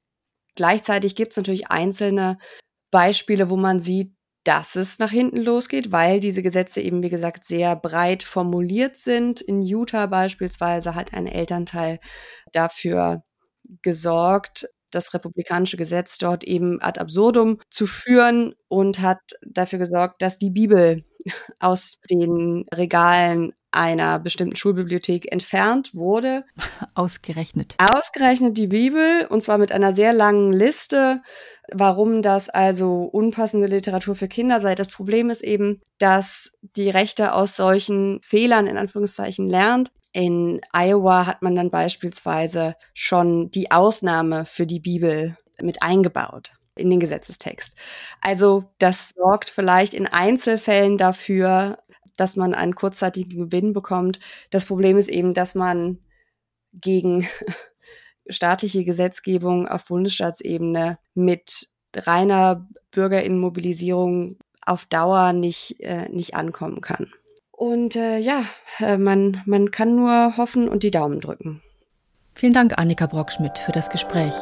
Gleichzeitig 0.58 1.14
gibt 1.14 1.30
es 1.30 1.36
natürlich 1.36 1.68
einzelne 1.70 2.36
Beispiele, 2.90 3.48
wo 3.48 3.56
man 3.56 3.78
sieht, 3.78 4.12
dass 4.42 4.74
es 4.74 4.98
nach 4.98 5.12
hinten 5.12 5.36
losgeht, 5.36 5.92
weil 5.92 6.18
diese 6.18 6.42
Gesetze 6.42 6.80
eben, 6.80 7.00
wie 7.04 7.10
gesagt, 7.10 7.44
sehr 7.44 7.76
breit 7.76 8.24
formuliert 8.24 8.96
sind. 8.96 9.40
In 9.40 9.62
Utah 9.62 10.06
beispielsweise 10.06 10.96
hat 10.96 11.14
ein 11.14 11.28
Elternteil 11.28 12.00
dafür 12.50 13.22
gesorgt, 13.82 14.68
das 14.90 15.14
republikanische 15.14 15.76
Gesetz 15.76 16.18
dort 16.18 16.42
eben 16.42 16.82
ad 16.82 16.98
absurdum 16.98 17.60
zu 17.70 17.86
führen 17.86 18.52
und 18.66 18.98
hat 18.98 19.20
dafür 19.46 19.78
gesorgt, 19.78 20.22
dass 20.22 20.38
die 20.38 20.50
Bibel 20.50 21.04
aus 21.60 22.00
den 22.10 22.64
Regalen 22.74 23.52
einer 23.78 24.18
bestimmten 24.18 24.56
Schulbibliothek 24.56 25.32
entfernt 25.32 25.94
wurde. 25.94 26.44
Ausgerechnet. 26.94 27.76
Ausgerechnet 27.78 28.56
die 28.56 28.66
Bibel 28.66 29.26
und 29.30 29.42
zwar 29.42 29.56
mit 29.56 29.70
einer 29.70 29.92
sehr 29.92 30.12
langen 30.12 30.52
Liste, 30.52 31.22
warum 31.72 32.20
das 32.20 32.48
also 32.48 33.02
unpassende 33.04 33.68
Literatur 33.68 34.16
für 34.16 34.28
Kinder 34.28 34.58
sei. 34.58 34.74
Das 34.74 34.88
Problem 34.88 35.30
ist 35.30 35.42
eben, 35.42 35.80
dass 35.98 36.52
die 36.76 36.90
Rechte 36.90 37.34
aus 37.34 37.56
solchen 37.56 38.20
Fehlern 38.20 38.66
in 38.66 38.76
Anführungszeichen 38.76 39.48
lernt. 39.48 39.90
In 40.12 40.60
Iowa 40.72 41.26
hat 41.26 41.42
man 41.42 41.54
dann 41.54 41.70
beispielsweise 41.70 42.74
schon 42.94 43.50
die 43.50 43.70
Ausnahme 43.70 44.44
für 44.44 44.66
die 44.66 44.80
Bibel 44.80 45.36
mit 45.60 45.82
eingebaut 45.82 46.52
in 46.74 46.90
den 46.90 47.00
Gesetzestext. 47.00 47.76
Also 48.20 48.64
das 48.78 49.10
sorgt 49.10 49.50
vielleicht 49.50 49.94
in 49.94 50.06
Einzelfällen 50.06 50.96
dafür, 50.96 51.78
dass 52.18 52.36
man 52.36 52.52
einen 52.52 52.74
kurzzeitigen 52.74 53.50
Gewinn 53.50 53.72
bekommt. 53.72 54.20
Das 54.50 54.66
Problem 54.66 54.98
ist 54.98 55.08
eben, 55.08 55.32
dass 55.32 55.54
man 55.54 55.98
gegen 56.74 57.26
staatliche 58.28 58.84
Gesetzgebung 58.84 59.66
auf 59.66 59.86
Bundesstaatsebene 59.86 60.98
mit 61.14 61.68
reiner 61.96 62.68
Bürgerinnenmobilisierung 62.90 64.36
auf 64.60 64.84
Dauer 64.84 65.32
nicht, 65.32 65.80
äh, 65.80 66.08
nicht 66.10 66.34
ankommen 66.34 66.80
kann. 66.82 67.10
Und 67.50 67.96
äh, 67.96 68.18
ja, 68.18 68.44
äh, 68.78 68.98
man, 68.98 69.42
man 69.46 69.70
kann 69.70 69.96
nur 69.96 70.36
hoffen 70.36 70.68
und 70.68 70.82
die 70.82 70.90
Daumen 70.90 71.20
drücken. 71.20 71.62
Vielen 72.34 72.52
Dank, 72.52 72.78
Annika 72.78 73.06
Brockschmidt, 73.06 73.58
für 73.58 73.72
das 73.72 73.90
Gespräch. 73.90 74.34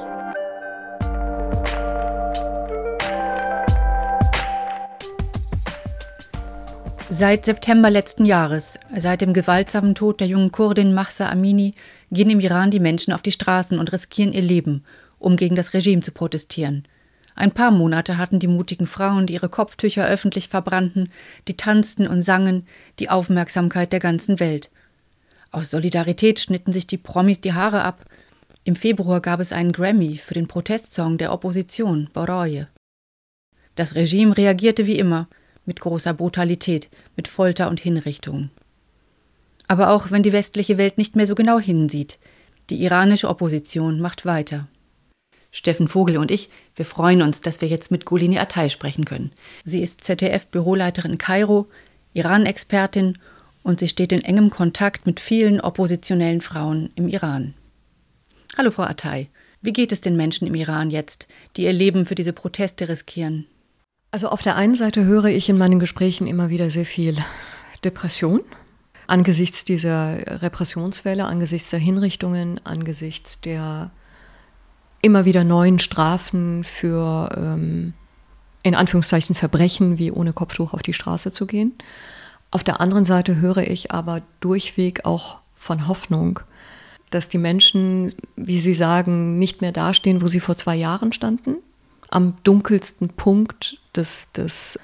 Seit 7.18 7.46
September 7.46 7.88
letzten 7.88 8.26
Jahres, 8.26 8.78
seit 8.94 9.22
dem 9.22 9.32
gewaltsamen 9.32 9.94
Tod 9.94 10.20
der 10.20 10.26
jungen 10.26 10.52
Kurdin 10.52 10.92
Mahsa 10.92 11.30
Amini, 11.30 11.72
gehen 12.10 12.28
im 12.28 12.40
Iran 12.40 12.70
die 12.70 12.78
Menschen 12.78 13.14
auf 13.14 13.22
die 13.22 13.32
Straßen 13.32 13.78
und 13.78 13.90
riskieren 13.90 14.34
ihr 14.34 14.42
Leben, 14.42 14.84
um 15.18 15.38
gegen 15.38 15.56
das 15.56 15.72
Regime 15.72 16.02
zu 16.02 16.12
protestieren. 16.12 16.86
Ein 17.34 17.52
paar 17.52 17.70
Monate 17.70 18.18
hatten 18.18 18.38
die 18.38 18.48
mutigen 18.48 18.86
Frauen, 18.86 19.26
die 19.26 19.32
ihre 19.32 19.48
Kopftücher 19.48 20.06
öffentlich 20.06 20.50
verbrannten, 20.50 21.10
die 21.48 21.56
tanzten 21.56 22.06
und 22.06 22.20
sangen, 22.20 22.66
die 22.98 23.08
Aufmerksamkeit 23.08 23.94
der 23.94 24.00
ganzen 24.00 24.38
Welt. 24.38 24.68
Aus 25.52 25.70
Solidarität 25.70 26.38
schnitten 26.38 26.70
sich 26.70 26.86
die 26.86 26.98
Promis 26.98 27.40
die 27.40 27.54
Haare 27.54 27.82
ab. 27.82 28.04
Im 28.64 28.76
Februar 28.76 29.22
gab 29.22 29.40
es 29.40 29.54
einen 29.54 29.72
Grammy 29.72 30.18
für 30.18 30.34
den 30.34 30.48
Protestsong 30.48 31.16
der 31.16 31.32
Opposition, 31.32 32.10
Boroye. 32.12 32.66
Das 33.74 33.94
Regime 33.94 34.36
reagierte 34.36 34.86
wie 34.86 34.98
immer– 34.98 35.28
mit 35.66 35.80
großer 35.80 36.14
Brutalität, 36.14 36.88
mit 37.16 37.28
Folter 37.28 37.68
und 37.68 37.80
Hinrichtung. 37.80 38.50
Aber 39.68 39.90
auch 39.90 40.10
wenn 40.10 40.22
die 40.22 40.32
westliche 40.32 40.78
Welt 40.78 40.96
nicht 40.96 41.16
mehr 41.16 41.26
so 41.26 41.34
genau 41.34 41.58
hinsieht, 41.58 42.18
die 42.70 42.82
iranische 42.82 43.28
Opposition 43.28 44.00
macht 44.00 44.24
weiter. 44.24 44.68
Steffen 45.50 45.88
Vogel 45.88 46.18
und 46.18 46.30
ich, 46.30 46.50
wir 46.74 46.84
freuen 46.84 47.22
uns, 47.22 47.40
dass 47.40 47.60
wir 47.60 47.68
jetzt 47.68 47.90
mit 47.90 48.04
Gulini 48.04 48.38
Atay 48.38 48.68
sprechen 48.68 49.04
können. 49.04 49.32
Sie 49.64 49.82
ist 49.82 50.04
ZDF-Büroleiterin 50.04 51.12
in 51.12 51.18
Kairo, 51.18 51.66
Iran-Expertin 52.12 53.18
und 53.62 53.80
sie 53.80 53.88
steht 53.88 54.12
in 54.12 54.22
engem 54.22 54.50
Kontakt 54.50 55.06
mit 55.06 55.18
vielen 55.18 55.60
oppositionellen 55.60 56.40
Frauen 56.40 56.90
im 56.94 57.08
Iran. 57.08 57.54
Hallo, 58.56 58.70
Frau 58.70 58.84
Atay. 58.84 59.28
Wie 59.62 59.72
geht 59.72 59.92
es 59.92 60.00
den 60.00 60.16
Menschen 60.16 60.46
im 60.46 60.54
Iran 60.54 60.90
jetzt, 60.90 61.26
die 61.56 61.64
ihr 61.64 61.72
Leben 61.72 62.06
für 62.06 62.14
diese 62.14 62.32
Proteste 62.32 62.88
riskieren? 62.88 63.46
Also 64.16 64.30
auf 64.30 64.40
der 64.40 64.56
einen 64.56 64.74
Seite 64.74 65.04
höre 65.04 65.26
ich 65.26 65.50
in 65.50 65.58
meinen 65.58 65.78
Gesprächen 65.78 66.26
immer 66.26 66.48
wieder 66.48 66.70
sehr 66.70 66.86
viel 66.86 67.18
Depression 67.84 68.40
angesichts 69.06 69.66
dieser 69.66 70.40
Repressionswelle, 70.40 71.26
angesichts 71.26 71.68
der 71.68 71.80
Hinrichtungen, 71.80 72.58
angesichts 72.64 73.42
der 73.42 73.90
immer 75.02 75.26
wieder 75.26 75.44
neuen 75.44 75.78
Strafen 75.78 76.64
für 76.64 77.28
ähm, 77.36 77.92
in 78.62 78.74
Anführungszeichen 78.74 79.34
Verbrechen 79.34 79.98
wie 79.98 80.10
ohne 80.10 80.32
Kopftuch 80.32 80.72
auf 80.72 80.80
die 80.80 80.94
Straße 80.94 81.30
zu 81.30 81.44
gehen. 81.44 81.72
Auf 82.50 82.64
der 82.64 82.80
anderen 82.80 83.04
Seite 83.04 83.36
höre 83.36 83.68
ich 83.68 83.90
aber 83.92 84.22
durchweg 84.40 85.04
auch 85.04 85.40
von 85.54 85.88
Hoffnung, 85.88 86.40
dass 87.10 87.28
die 87.28 87.36
Menschen, 87.36 88.14
wie 88.34 88.60
Sie 88.60 88.72
sagen, 88.72 89.38
nicht 89.38 89.60
mehr 89.60 89.72
dastehen, 89.72 90.22
wo 90.22 90.26
sie 90.26 90.40
vor 90.40 90.56
zwei 90.56 90.74
Jahren 90.74 91.12
standen, 91.12 91.56
am 92.10 92.34
dunkelsten 92.44 93.10
Punkt 93.10 93.78
des, 93.94 94.30
des, 94.32 94.78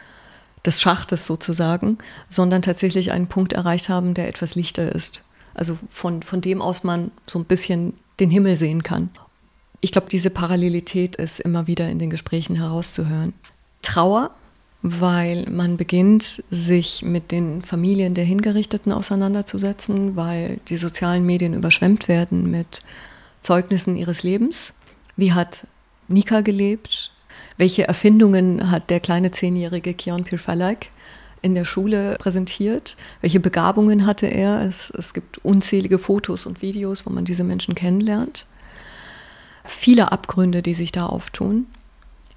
des 0.64 0.80
Schachtes 0.80 1.26
sozusagen, 1.26 1.98
sondern 2.28 2.62
tatsächlich 2.62 3.12
einen 3.12 3.28
Punkt 3.28 3.52
erreicht 3.52 3.88
haben, 3.88 4.14
der 4.14 4.28
etwas 4.28 4.54
lichter 4.54 4.92
ist. 4.94 5.22
Also 5.54 5.76
von, 5.90 6.22
von 6.22 6.40
dem 6.40 6.62
aus 6.62 6.84
man 6.84 7.10
so 7.26 7.38
ein 7.38 7.44
bisschen 7.44 7.94
den 8.20 8.30
Himmel 8.30 8.56
sehen 8.56 8.82
kann. 8.82 9.10
Ich 9.80 9.92
glaube, 9.92 10.08
diese 10.10 10.30
Parallelität 10.30 11.16
ist 11.16 11.40
immer 11.40 11.66
wieder 11.66 11.88
in 11.90 11.98
den 11.98 12.10
Gesprächen 12.10 12.56
herauszuhören. 12.56 13.34
Trauer, 13.82 14.30
weil 14.82 15.48
man 15.48 15.76
beginnt, 15.76 16.42
sich 16.50 17.02
mit 17.02 17.30
den 17.30 17.62
Familien 17.62 18.14
der 18.14 18.24
Hingerichteten 18.24 18.92
auseinanderzusetzen, 18.92 20.16
weil 20.16 20.60
die 20.68 20.76
sozialen 20.76 21.24
Medien 21.24 21.54
überschwemmt 21.54 22.08
werden 22.08 22.50
mit 22.50 22.80
Zeugnissen 23.42 23.96
ihres 23.96 24.22
Lebens. 24.22 24.74
Wie 25.16 25.32
hat 25.32 25.66
Nika 26.08 26.40
gelebt? 26.40 27.11
Welche 27.56 27.86
Erfindungen 27.86 28.70
hat 28.70 28.90
der 28.90 29.00
kleine 29.00 29.30
zehnjährige 29.30 29.94
Kian 29.94 30.24
Pirfalak 30.24 30.86
in 31.42 31.54
der 31.54 31.64
Schule 31.64 32.16
präsentiert? 32.18 32.96
Welche 33.20 33.40
Begabungen 33.40 34.06
hatte 34.06 34.26
er? 34.26 34.62
Es, 34.62 34.90
es 34.90 35.12
gibt 35.14 35.38
unzählige 35.44 35.98
Fotos 35.98 36.46
und 36.46 36.62
Videos, 36.62 37.04
wo 37.06 37.10
man 37.10 37.24
diese 37.24 37.44
Menschen 37.44 37.74
kennenlernt. 37.74 38.46
Viele 39.64 40.10
Abgründe, 40.12 40.62
die 40.62 40.74
sich 40.74 40.92
da 40.92 41.06
auftun. 41.06 41.66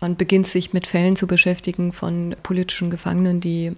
Man 0.02 0.16
beginnt 0.16 0.48
sich 0.48 0.74
mit 0.74 0.88
Fällen 0.88 1.16
zu 1.16 1.26
beschäftigen 1.28 1.92
von 1.92 2.36
politischen 2.44 2.90
Gefangenen, 2.90 3.40
die 3.40 3.76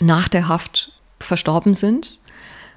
nach 0.00 0.28
der 0.28 0.48
Haft 0.48 0.92
verstorben 1.20 1.74
sind, 1.74 2.18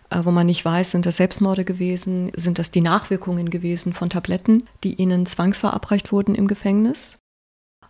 äh, 0.09 0.19
wo 0.23 0.31
man 0.31 0.45
nicht 0.45 0.63
weiß, 0.63 0.91
sind 0.91 1.05
das 1.05 1.17
Selbstmorde 1.17 1.65
gewesen, 1.65 2.31
sind 2.35 2.59
das 2.59 2.71
die 2.71 2.81
Nachwirkungen 2.81 3.49
gewesen 3.49 3.93
von 3.93 4.09
Tabletten, 4.09 4.67
die 4.83 4.95
ihnen 4.95 5.25
zwangsverabreicht 5.25 6.11
wurden 6.11 6.35
im 6.35 6.47
Gefängnis. 6.47 7.17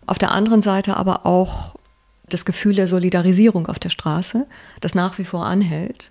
Auf 0.06 0.18
der 0.18 0.32
anderen 0.32 0.62
Seite 0.62 0.96
aber 0.96 1.26
auch 1.26 1.74
das 2.28 2.44
Gefühl 2.44 2.74
der 2.74 2.88
Solidarisierung 2.88 3.66
auf 3.66 3.78
der 3.78 3.90
Straße, 3.90 4.46
das 4.80 4.94
nach 4.94 5.18
wie 5.18 5.24
vor 5.24 5.46
anhält. 5.46 6.10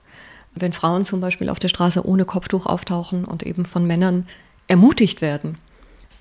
Wenn 0.56 0.74
Frauen 0.74 1.06
zum 1.06 1.22
Beispiel 1.22 1.50
auf 1.50 1.60
der 1.60 1.68
Straße 1.68 2.06
ohne 2.06 2.26
Kopftuch 2.26 2.66
auftauchen 2.66 3.26
und 3.26 3.44
eben 3.44 3.66
von 3.66 3.86
Männern 3.86 4.28
ermutigt 4.68 5.22
werden, 5.22 5.58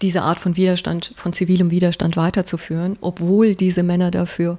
diese 0.01 0.23
Art 0.23 0.41
von 0.41 0.57
Widerstand, 0.57 1.13
von 1.15 1.33
zivilem 1.33 1.71
Widerstand 1.71 2.17
weiterzuführen, 2.17 2.97
obwohl 3.01 3.55
diese 3.55 3.83
Männer 3.83 4.11
dafür 4.11 4.59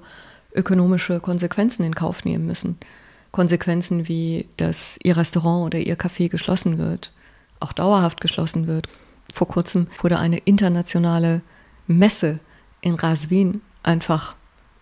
ökonomische 0.53 1.19
Konsequenzen 1.19 1.83
in 1.83 1.95
Kauf 1.95 2.23
nehmen 2.23 2.45
müssen. 2.45 2.77
Konsequenzen 3.31 4.07
wie, 4.07 4.47
dass 4.57 4.99
ihr 5.03 5.17
Restaurant 5.17 5.65
oder 5.65 5.79
ihr 5.79 5.97
Café 5.97 6.29
geschlossen 6.29 6.77
wird, 6.77 7.11
auch 7.59 7.73
dauerhaft 7.73 8.21
geschlossen 8.21 8.67
wird. 8.67 8.87
Vor 9.33 9.47
kurzem 9.47 9.87
wurde 10.01 10.19
eine 10.19 10.37
internationale 10.37 11.41
Messe 11.87 12.39
in 12.83 12.95
Raswin 12.95 13.61
einfach 13.81 14.35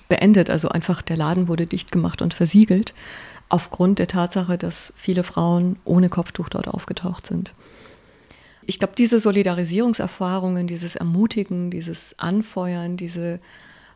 beendet, 0.09 0.49
also 0.49 0.69
einfach 0.69 1.01
der 1.01 1.17
Laden 1.17 1.47
wurde 1.47 1.67
dicht 1.67 1.91
gemacht 1.91 2.21
und 2.21 2.33
versiegelt, 2.33 2.93
aufgrund 3.47 3.99
der 3.99 4.07
Tatsache, 4.07 4.57
dass 4.57 4.91
viele 4.95 5.23
Frauen 5.23 5.77
ohne 5.85 6.09
Kopftuch 6.09 6.49
dort 6.49 6.67
aufgetaucht 6.67 7.27
sind. 7.27 7.53
Ich 8.65 8.79
glaube, 8.79 8.93
diese 8.97 9.19
Solidarisierungserfahrungen, 9.19 10.67
dieses 10.67 10.95
Ermutigen, 10.95 11.71
dieses 11.71 12.17
Anfeuern, 12.17 12.97
diese 12.97 13.39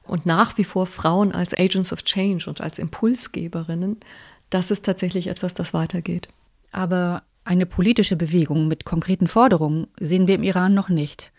und 0.03 0.27
nach 0.27 0.57
wie 0.59 0.63
vor 0.63 0.85
Frauen 0.85 1.31
als 1.31 1.57
Agents 1.57 1.91
of 1.91 2.03
Change 2.03 2.47
und 2.47 2.61
als 2.61 2.77
Impulsgeberinnen, 2.77 3.97
das 4.51 4.69
ist 4.69 4.85
tatsächlich 4.85 5.27
etwas, 5.27 5.55
das 5.55 5.73
weitergeht. 5.73 6.27
Aber 6.71 7.23
eine 7.43 7.65
politische 7.65 8.15
Bewegung 8.15 8.67
mit 8.67 8.85
konkreten 8.85 9.27
Forderungen 9.27 9.87
sehen 9.99 10.27
wir 10.27 10.35
im 10.35 10.43
Iran 10.43 10.75
noch 10.75 10.89
nicht. 10.89 11.31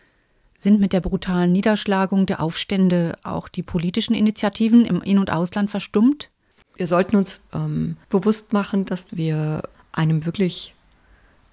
Sind 0.58 0.80
mit 0.80 0.92
der 0.92 1.00
brutalen 1.00 1.52
Niederschlagung 1.52 2.26
der 2.26 2.40
Aufstände 2.40 3.18
auch 3.22 3.48
die 3.48 3.62
politischen 3.62 4.14
Initiativen 4.14 4.84
im 4.84 5.02
In- 5.02 5.18
und 5.18 5.30
Ausland 5.30 5.70
verstummt? 5.70 6.30
Wir 6.76 6.86
sollten 6.86 7.16
uns 7.16 7.48
ähm, 7.52 7.96
bewusst 8.08 8.52
machen, 8.52 8.84
dass 8.84 9.16
wir 9.16 9.62
einem 9.92 10.26
wirklich 10.26 10.74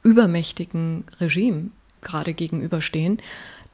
übermächtigen 0.04 1.06
Regime 1.20 1.72
gerade 2.02 2.34
gegenüberstehen, 2.34 3.20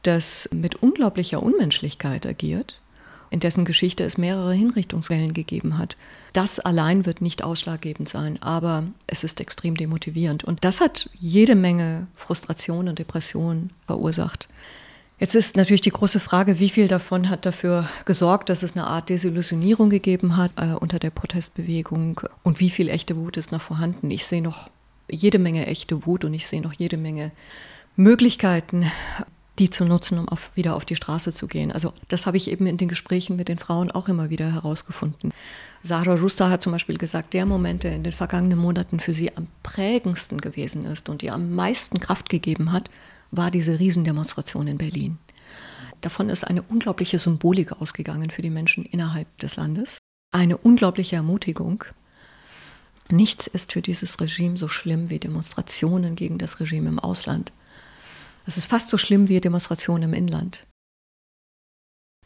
das 0.04 0.48
mit 0.54 0.76
unglaublicher 0.76 1.42
Unmenschlichkeit 1.42 2.26
agiert, 2.26 2.80
in 3.32 3.40
dessen 3.40 3.66
Geschichte 3.66 4.04
es 4.04 4.18
mehrere 4.18 4.54
Hinrichtungswellen 4.54 5.34
gegeben 5.34 5.78
hat. 5.78 5.96
Das 6.34 6.60
allein 6.60 7.06
wird 7.06 7.22
nicht 7.22 7.44
ausschlaggebend 7.44 8.08
sein, 8.08 8.42
aber 8.42 8.86
es 9.08 9.24
ist 9.24 9.42
extrem 9.42 9.76
demotivierend. 9.76 10.44
Und 10.44 10.64
das 10.64 10.82
hat 10.82 11.10
jede 11.18 11.56
Menge 11.56 12.08
Frustration 12.16 12.88
und 12.88 13.00
Depression 13.00 13.72
verursacht. 13.86 14.48
Jetzt 15.20 15.36
ist 15.36 15.58
natürlich 15.58 15.82
die 15.82 15.90
große 15.90 16.22
Frage, 16.22 16.60
wie 16.60 16.70
viel 16.70 16.88
davon 16.88 17.30
hat 17.30 17.46
dafür 17.46 17.90
gesorgt, 18.06 18.48
dass 18.48 18.64
es 18.64 18.76
eine 18.76 18.88
Art 18.88 19.10
Desillusionierung 19.10 19.90
gegeben 19.90 20.38
hat 20.38 20.52
äh, 20.56 20.74
unter 20.74 20.98
der 20.98 21.10
Protestbewegung 21.10 22.22
und 22.44 22.62
wie 22.62 22.70
viel 22.70 22.88
echte 22.88 23.18
Wut 23.18 23.36
ist 23.36 23.52
noch 23.52 23.62
vorhanden. 23.62 24.10
Ich 24.12 24.26
sehe 24.26 24.42
noch 24.42 24.70
jede 25.10 25.38
Menge 25.38 25.68
echte 25.68 26.06
Wut 26.06 26.24
und 26.24 26.34
ich 26.34 26.48
sehe 26.48 26.62
noch 26.62 26.72
jede 26.72 26.96
Menge 26.96 27.32
Möglichkeiten, 27.98 28.90
die 29.58 29.70
zu 29.70 29.84
nutzen, 29.84 30.20
um 30.20 30.30
auf, 30.30 30.52
wieder 30.56 30.76
auf 30.76 30.86
die 30.86 30.96
Straße 30.96 31.34
zu 31.34 31.48
gehen. 31.48 31.74
Also 31.74 31.92
das 32.08 32.26
habe 32.26 32.38
ich 32.38 32.50
eben 32.50 32.66
in 32.66 32.78
den 32.78 32.88
Gesprächen 32.88 33.36
mit 33.36 33.50
den 33.50 33.58
Frauen 33.58 33.92
auch 33.92 34.08
immer 34.08 34.30
wieder 34.30 34.54
herausgefunden. 34.54 35.34
Sarah 35.84 36.16
Rusta 36.16 36.50
hat 36.50 36.62
zum 36.62 36.72
Beispiel 36.72 36.98
gesagt, 36.98 37.34
der 37.34 37.46
Moment, 37.46 37.84
der 37.84 37.94
in 37.94 38.04
den 38.04 38.14
vergangenen 38.14 38.60
Monaten 38.60 39.02
für 39.02 39.14
sie 39.14 39.36
am 39.36 39.48
prägendsten 39.64 40.40
gewesen 40.40 40.86
ist 40.86 41.10
und 41.10 41.24
ihr 41.24 41.34
am 41.34 41.54
meisten 41.56 42.00
Kraft 42.00 42.30
gegeben 42.30 42.72
hat, 42.72 42.90
war 43.32 43.52
diese 43.52 43.80
Riesendemonstration 43.80 44.68
in 44.68 44.78
Berlin. 44.78 45.18
Davon 46.02 46.30
ist 46.30 46.46
eine 46.46 46.62
unglaubliche 46.62 47.20
Symbolik 47.20 47.74
ausgegangen 47.74 48.30
für 48.30 48.42
die 48.42 48.50
Menschen 48.50 48.86
innerhalb 48.86 49.38
des 49.40 49.56
Landes. 49.58 49.98
Eine 50.32 50.58
unglaubliche 50.58 51.18
Ermutigung. 51.18 51.84
Nichts 53.12 53.48
ist 53.48 53.74
für 53.74 53.82
dieses 53.82 54.20
Regime 54.22 54.56
so 54.56 54.68
schlimm 54.68 55.10
wie 55.10 55.20
Demonstrationen 55.20 56.16
gegen 56.16 56.38
das 56.38 56.60
Regime 56.60 56.90
im 56.90 57.00
Ausland. 57.00 57.52
Es 58.46 58.58
ist 58.58 58.68
fast 58.68 58.90
so 58.90 58.98
schlimm 58.98 59.28
wie 59.28 59.42
Demonstrationen 59.42 60.04
im 60.04 60.14
Inland. 60.14 60.66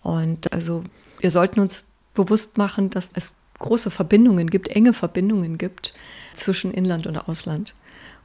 Und 0.01 0.51
also 0.51 0.83
wir 1.19 1.31
sollten 1.31 1.59
uns 1.59 1.91
bewusst 2.13 2.57
machen, 2.57 2.89
dass 2.89 3.09
es 3.13 3.35
große 3.59 3.91
Verbindungen 3.91 4.49
gibt, 4.49 4.67
enge 4.67 4.93
Verbindungen 4.93 5.57
gibt 5.57 5.93
zwischen 6.33 6.73
Inland 6.73 7.07
und 7.07 7.17
Ausland. 7.17 7.73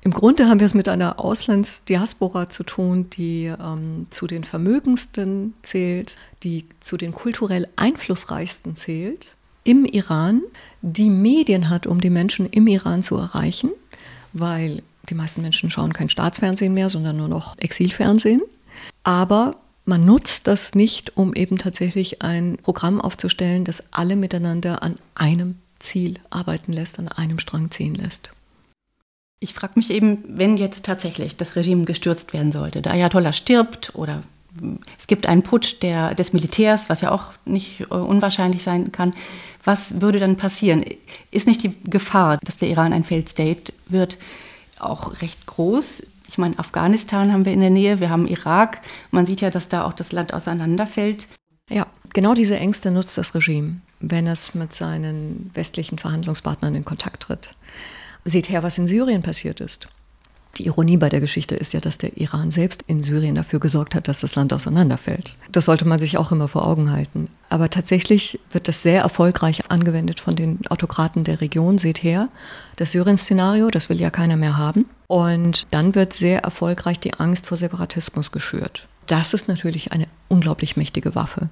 Im 0.00 0.12
Grunde 0.12 0.48
haben 0.48 0.60
wir 0.60 0.66
es 0.66 0.74
mit 0.74 0.88
einer 0.88 1.18
Auslandsdiaspora 1.18 2.48
zu 2.48 2.62
tun, 2.62 3.10
die 3.10 3.46
ähm, 3.46 4.06
zu 4.10 4.26
den 4.26 4.44
vermögendsten 4.44 5.54
zählt, 5.62 6.16
die 6.44 6.66
zu 6.80 6.96
den 6.96 7.12
kulturell 7.12 7.66
einflussreichsten 7.76 8.76
zählt 8.76 9.36
im 9.64 9.84
Iran, 9.84 10.42
die 10.82 11.10
Medien 11.10 11.68
hat, 11.68 11.86
um 11.86 12.00
die 12.00 12.10
Menschen 12.10 12.48
im 12.48 12.66
Iran 12.68 13.02
zu 13.02 13.16
erreichen, 13.16 13.70
weil 14.32 14.82
die 15.10 15.14
meisten 15.14 15.42
Menschen 15.42 15.70
schauen 15.70 15.92
kein 15.92 16.08
Staatsfernsehen 16.08 16.72
mehr, 16.72 16.90
sondern 16.90 17.16
nur 17.16 17.28
noch 17.28 17.58
Exilfernsehen. 17.58 18.40
Aber 19.02 19.56
man 19.84 20.00
nutzt 20.00 20.46
das 20.46 20.74
nicht, 20.74 21.16
um 21.16 21.34
eben 21.34 21.58
tatsächlich 21.58 22.22
ein 22.22 22.58
Programm 22.62 23.00
aufzustellen, 23.00 23.64
das 23.64 23.82
alle 23.90 24.16
miteinander 24.16 24.82
an 24.82 24.98
einem 25.14 25.56
Ziel 25.78 26.14
arbeiten 26.30 26.72
lässt, 26.72 26.98
an 26.98 27.08
einem 27.08 27.38
Strang 27.38 27.70
ziehen 27.70 27.94
lässt. 27.94 28.30
Ich 29.40 29.54
frage 29.54 29.74
mich 29.76 29.90
eben, 29.90 30.24
wenn 30.26 30.56
jetzt 30.56 30.84
tatsächlich 30.84 31.36
das 31.36 31.54
Regime 31.54 31.84
gestürzt 31.84 32.32
werden 32.32 32.50
sollte, 32.50 32.82
der 32.82 32.92
Ayatollah 32.92 33.32
stirbt 33.32 33.94
oder 33.94 34.22
es 34.98 35.06
gibt 35.06 35.26
einen 35.26 35.42
Putsch 35.42 35.76
der, 35.82 36.14
des 36.14 36.32
Militärs, 36.32 36.88
was 36.88 37.00
ja 37.00 37.12
auch 37.12 37.24
nicht 37.44 37.82
äh, 37.82 37.94
unwahrscheinlich 37.94 38.62
sein 38.62 38.92
kann. 38.92 39.14
Was 39.64 40.00
würde 40.00 40.18
dann 40.18 40.36
passieren? 40.36 40.84
Ist 41.30 41.46
nicht 41.46 41.62
die 41.62 41.74
Gefahr, 41.84 42.38
dass 42.42 42.58
der 42.58 42.68
Iran 42.68 42.92
ein 42.92 43.04
Failed 43.04 43.28
State 43.28 43.72
wird, 43.86 44.16
auch 44.78 45.20
recht 45.20 45.46
groß? 45.46 46.06
Ich 46.28 46.38
meine, 46.38 46.58
Afghanistan 46.58 47.32
haben 47.32 47.44
wir 47.44 47.52
in 47.52 47.60
der 47.60 47.70
Nähe, 47.70 48.00
wir 48.00 48.10
haben 48.10 48.26
Irak. 48.26 48.80
Man 49.10 49.26
sieht 49.26 49.40
ja, 49.40 49.50
dass 49.50 49.68
da 49.68 49.84
auch 49.84 49.92
das 49.92 50.12
Land 50.12 50.34
auseinanderfällt. 50.34 51.26
Ja, 51.70 51.86
genau 52.12 52.34
diese 52.34 52.56
Ängste 52.56 52.90
nutzt 52.90 53.16
das 53.18 53.34
Regime, 53.34 53.80
wenn 54.00 54.26
es 54.26 54.54
mit 54.54 54.74
seinen 54.74 55.50
westlichen 55.54 55.98
Verhandlungspartnern 55.98 56.74
in 56.74 56.84
Kontakt 56.84 57.24
tritt. 57.24 57.50
Seht 58.24 58.48
her, 58.48 58.62
was 58.62 58.78
in 58.78 58.86
Syrien 58.86 59.22
passiert 59.22 59.60
ist. 59.60 59.88
Die 60.56 60.66
Ironie 60.66 60.96
bei 60.96 61.08
der 61.08 61.20
Geschichte 61.20 61.54
ist 61.54 61.72
ja, 61.72 61.80
dass 61.80 61.98
der 61.98 62.16
Iran 62.16 62.50
selbst 62.50 62.82
in 62.86 63.02
Syrien 63.02 63.36
dafür 63.36 63.60
gesorgt 63.60 63.94
hat, 63.94 64.08
dass 64.08 64.20
das 64.20 64.34
Land 64.34 64.52
auseinanderfällt. 64.52 65.36
Das 65.52 65.66
sollte 65.66 65.84
man 65.84 66.00
sich 66.00 66.18
auch 66.18 66.32
immer 66.32 66.48
vor 66.48 66.66
Augen 66.66 66.90
halten. 66.90 67.28
Aber 67.48 67.70
tatsächlich 67.70 68.40
wird 68.50 68.66
das 68.66 68.82
sehr 68.82 69.02
erfolgreich 69.02 69.70
angewendet 69.70 70.18
von 70.18 70.34
den 70.34 70.66
Autokraten 70.68 71.22
der 71.22 71.40
Region. 71.40 71.78
Seht 71.78 72.02
her, 72.02 72.28
das 72.76 72.92
Syrien-Szenario, 72.92 73.70
das 73.70 73.88
will 73.88 74.00
ja 74.00 74.10
keiner 74.10 74.36
mehr 74.36 74.56
haben. 74.56 74.86
Und 75.06 75.66
dann 75.70 75.94
wird 75.94 76.12
sehr 76.12 76.40
erfolgreich 76.40 76.98
die 76.98 77.14
Angst 77.14 77.46
vor 77.46 77.56
Separatismus 77.56 78.32
geschürt. 78.32 78.88
Das 79.06 79.34
ist 79.34 79.48
natürlich 79.48 79.92
eine 79.92 80.06
unglaublich 80.28 80.76
mächtige 80.76 81.14
Waffe. 81.14 81.50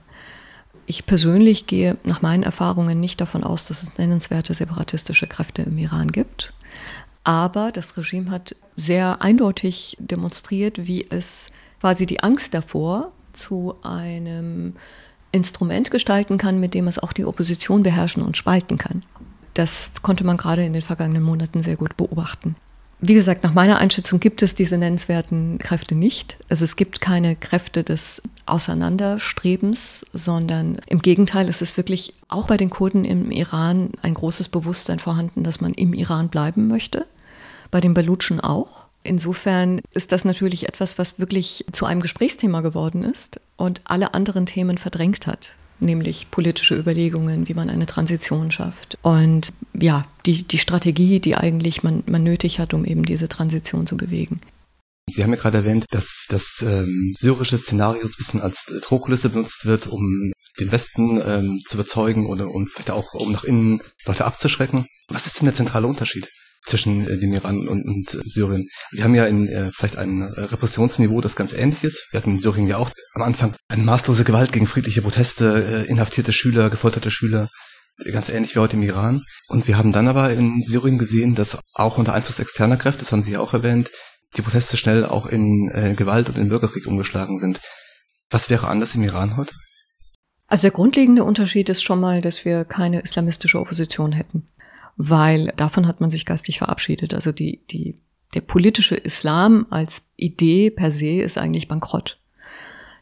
Ich 0.86 1.04
persönlich 1.04 1.66
gehe 1.66 1.96
nach 2.04 2.22
meinen 2.22 2.44
Erfahrungen 2.44 3.00
nicht 3.00 3.20
davon 3.20 3.42
aus, 3.42 3.64
dass 3.64 3.82
es 3.82 3.98
nennenswerte 3.98 4.54
separatistische 4.54 5.26
Kräfte 5.26 5.62
im 5.62 5.76
Iran 5.78 6.12
gibt. 6.12 6.52
Aber 7.24 7.72
das 7.72 7.96
Regime 7.96 8.30
hat 8.30 8.54
sehr 8.76 9.20
eindeutig 9.20 9.96
demonstriert, 9.98 10.86
wie 10.86 11.04
es 11.10 11.48
quasi 11.80 12.06
die 12.06 12.20
Angst 12.22 12.54
davor 12.54 13.10
zu 13.32 13.74
einem 13.82 14.74
Instrument 15.32 15.90
gestalten 15.90 16.38
kann, 16.38 16.60
mit 16.60 16.72
dem 16.72 16.86
es 16.86 17.00
auch 17.00 17.12
die 17.12 17.24
Opposition 17.24 17.82
beherrschen 17.82 18.22
und 18.22 18.36
spalten 18.36 18.78
kann. 18.78 19.02
Das 19.54 19.92
konnte 20.02 20.22
man 20.24 20.36
gerade 20.36 20.64
in 20.64 20.72
den 20.72 20.82
vergangenen 20.82 21.22
Monaten 21.22 21.62
sehr 21.62 21.76
gut 21.76 21.96
beobachten. 21.96 22.54
Wie 22.98 23.14
gesagt, 23.14 23.44
nach 23.44 23.52
meiner 23.52 23.78
Einschätzung 23.78 24.20
gibt 24.20 24.42
es 24.42 24.54
diese 24.54 24.78
nennenswerten 24.78 25.58
Kräfte 25.58 25.94
nicht. 25.94 26.38
Also 26.48 26.64
es 26.64 26.76
gibt 26.76 27.02
keine 27.02 27.36
Kräfte 27.36 27.84
des 27.84 28.22
Auseinanderstrebens, 28.46 30.06
sondern 30.14 30.78
im 30.86 31.00
Gegenteil, 31.00 31.48
es 31.48 31.60
ist 31.60 31.76
wirklich 31.76 32.14
auch 32.28 32.46
bei 32.46 32.56
den 32.56 32.70
Kurden 32.70 33.04
im 33.04 33.30
Iran 33.30 33.90
ein 34.00 34.14
großes 34.14 34.48
Bewusstsein 34.48 34.98
vorhanden, 34.98 35.44
dass 35.44 35.60
man 35.60 35.74
im 35.74 35.92
Iran 35.92 36.28
bleiben 36.28 36.68
möchte 36.68 37.06
bei 37.70 37.80
den 37.80 37.94
Balutschen 37.94 38.40
auch. 38.40 38.86
Insofern 39.02 39.80
ist 39.92 40.12
das 40.12 40.24
natürlich 40.24 40.68
etwas, 40.68 40.98
was 40.98 41.18
wirklich 41.18 41.64
zu 41.72 41.84
einem 41.84 42.00
Gesprächsthema 42.00 42.60
geworden 42.60 43.04
ist 43.04 43.40
und 43.56 43.80
alle 43.84 44.14
anderen 44.14 44.46
Themen 44.46 44.78
verdrängt 44.78 45.26
hat, 45.26 45.54
nämlich 45.80 46.30
politische 46.30 46.76
Überlegungen, 46.76 47.48
wie 47.48 47.54
man 47.54 47.70
eine 47.70 47.86
Transition 47.86 48.50
schafft 48.50 48.98
und 49.02 49.52
ja, 49.74 50.06
die, 50.24 50.42
die 50.42 50.58
Strategie, 50.58 51.20
die 51.20 51.36
eigentlich 51.36 51.82
man, 51.82 52.02
man 52.06 52.22
nötig 52.22 52.58
hat, 52.58 52.74
um 52.74 52.84
eben 52.84 53.04
diese 53.04 53.28
Transition 53.28 53.86
zu 53.86 53.96
bewegen. 53.96 54.40
Sie 55.08 55.22
haben 55.22 55.30
ja 55.30 55.38
gerade 55.38 55.58
erwähnt, 55.58 55.86
dass 55.90 56.26
das 56.28 56.64
ähm, 56.66 57.14
syrische 57.16 57.58
Szenario 57.58 58.02
ein 58.02 58.12
bisschen 58.16 58.40
als 58.40 58.64
Drohkulisse 58.82 59.28
benutzt 59.28 59.64
wird, 59.64 59.86
um 59.86 60.32
den 60.58 60.72
Westen 60.72 61.20
ähm, 61.24 61.60
zu 61.64 61.76
überzeugen 61.76 62.26
oder 62.26 62.48
und 62.48 62.70
vielleicht 62.70 62.90
auch 62.90 63.14
um 63.14 63.30
nach 63.30 63.44
innen 63.44 63.82
Leute 64.04 64.24
abzuschrecken. 64.24 64.86
Was 65.08 65.26
ist 65.26 65.38
denn 65.38 65.44
der 65.44 65.54
zentrale 65.54 65.86
Unterschied? 65.86 66.28
Zwischen 66.66 67.06
äh, 67.06 67.18
dem 67.18 67.32
Iran 67.32 67.68
und, 67.68 67.84
und 67.84 68.14
äh, 68.14 68.20
Syrien. 68.24 68.68
Wir 68.90 69.04
haben 69.04 69.14
ja 69.14 69.26
in 69.26 69.48
äh, 69.48 69.70
vielleicht 69.72 69.96
ein 69.96 70.22
äh, 70.22 70.40
Repressionsniveau, 70.40 71.20
das 71.20 71.36
ganz 71.36 71.52
ähnlich 71.52 71.84
ist. 71.84 72.08
Wir 72.10 72.18
hatten 72.18 72.32
in 72.32 72.40
Syrien 72.40 72.66
ja 72.66 72.76
auch 72.76 72.90
am 73.14 73.22
Anfang 73.22 73.54
eine 73.68 73.82
maßlose 73.82 74.24
Gewalt 74.24 74.52
gegen 74.52 74.66
friedliche 74.66 75.02
Proteste, 75.02 75.84
äh, 75.86 75.90
inhaftierte 75.90 76.32
Schüler, 76.32 76.68
gefolterte 76.70 77.10
Schüler, 77.10 77.48
ganz 78.12 78.28
ähnlich 78.28 78.54
wie 78.54 78.60
heute 78.60 78.76
im 78.76 78.82
Iran. 78.82 79.22
Und 79.48 79.68
wir 79.68 79.78
haben 79.78 79.92
dann 79.92 80.08
aber 80.08 80.32
in 80.32 80.62
Syrien 80.62 80.98
gesehen, 80.98 81.34
dass 81.34 81.58
auch 81.74 81.98
unter 81.98 82.14
Einfluss 82.14 82.38
externer 82.38 82.76
Kräfte, 82.76 83.00
das 83.00 83.12
haben 83.12 83.22
Sie 83.22 83.32
ja 83.32 83.40
auch 83.40 83.54
erwähnt, 83.54 83.90
die 84.36 84.42
Proteste 84.42 84.76
schnell 84.76 85.04
auch 85.04 85.26
in 85.26 85.70
äh, 85.72 85.94
Gewalt 85.94 86.28
und 86.28 86.36
in 86.36 86.48
Bürgerkrieg 86.48 86.86
umgeschlagen 86.86 87.38
sind. 87.38 87.60
Was 88.28 88.50
wäre 88.50 88.68
anders 88.68 88.94
im 88.94 89.02
Iran 89.02 89.36
heute? 89.36 89.54
Also 90.48 90.62
der 90.62 90.72
grundlegende 90.72 91.24
Unterschied 91.24 91.68
ist 91.68 91.82
schon 91.82 92.00
mal, 92.00 92.20
dass 92.20 92.44
wir 92.44 92.64
keine 92.64 93.00
islamistische 93.00 93.58
Opposition 93.58 94.12
hätten, 94.12 94.48
weil 94.96 95.52
davon 95.56 95.86
hat 95.86 96.00
man 96.00 96.10
sich 96.10 96.24
geistig 96.24 96.58
verabschiedet. 96.58 97.14
Also 97.14 97.32
die, 97.32 97.60
die, 97.70 97.96
der 98.34 98.40
politische 98.40 98.96
Islam 98.96 99.66
als 99.70 100.08
Idee 100.16 100.70
per 100.70 100.90
se 100.90 101.20
ist 101.20 101.38
eigentlich 101.38 101.68
bankrott. 101.68 102.18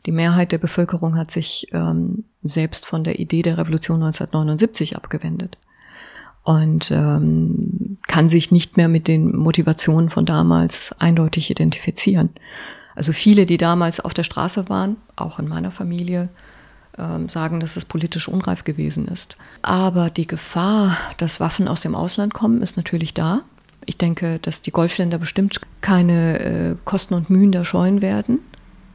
Die 0.06 0.12
Mehrheit 0.12 0.52
der 0.52 0.58
Bevölkerung 0.58 1.16
hat 1.16 1.30
sich 1.30 1.68
ähm, 1.72 2.24
selbst 2.42 2.84
von 2.86 3.04
der 3.04 3.18
Idee 3.20 3.42
der 3.42 3.56
Revolution 3.56 4.02
1979 4.02 4.96
abgewendet 4.96 5.56
und 6.42 6.90
ähm, 6.90 7.98
kann 8.06 8.28
sich 8.28 8.50
nicht 8.50 8.76
mehr 8.76 8.88
mit 8.88 9.08
den 9.08 9.34
Motivationen 9.34 10.10
von 10.10 10.26
damals 10.26 10.94
eindeutig 10.98 11.50
identifizieren. 11.50 12.30
Also 12.94 13.12
viele, 13.12 13.46
die 13.46 13.56
damals 13.56 13.98
auf 13.98 14.12
der 14.14 14.24
Straße 14.24 14.68
waren, 14.68 14.96
auch 15.16 15.38
in 15.38 15.48
meiner 15.48 15.70
Familie, 15.70 16.28
sagen, 17.28 17.60
dass 17.60 17.76
es 17.76 17.84
politisch 17.84 18.28
unreif 18.28 18.64
gewesen 18.64 19.06
ist. 19.06 19.36
Aber 19.62 20.10
die 20.10 20.26
Gefahr, 20.26 20.96
dass 21.18 21.40
Waffen 21.40 21.68
aus 21.68 21.80
dem 21.80 21.94
Ausland 21.94 22.34
kommen, 22.34 22.62
ist 22.62 22.76
natürlich 22.76 23.14
da. 23.14 23.42
Ich 23.86 23.98
denke, 23.98 24.38
dass 24.38 24.62
die 24.62 24.70
Golfländer 24.70 25.18
bestimmt 25.18 25.60
keine 25.80 26.40
äh, 26.40 26.76
Kosten 26.84 27.14
und 27.14 27.30
Mühen 27.30 27.52
da 27.52 27.64
scheuen 27.64 28.00
werden 28.00 28.38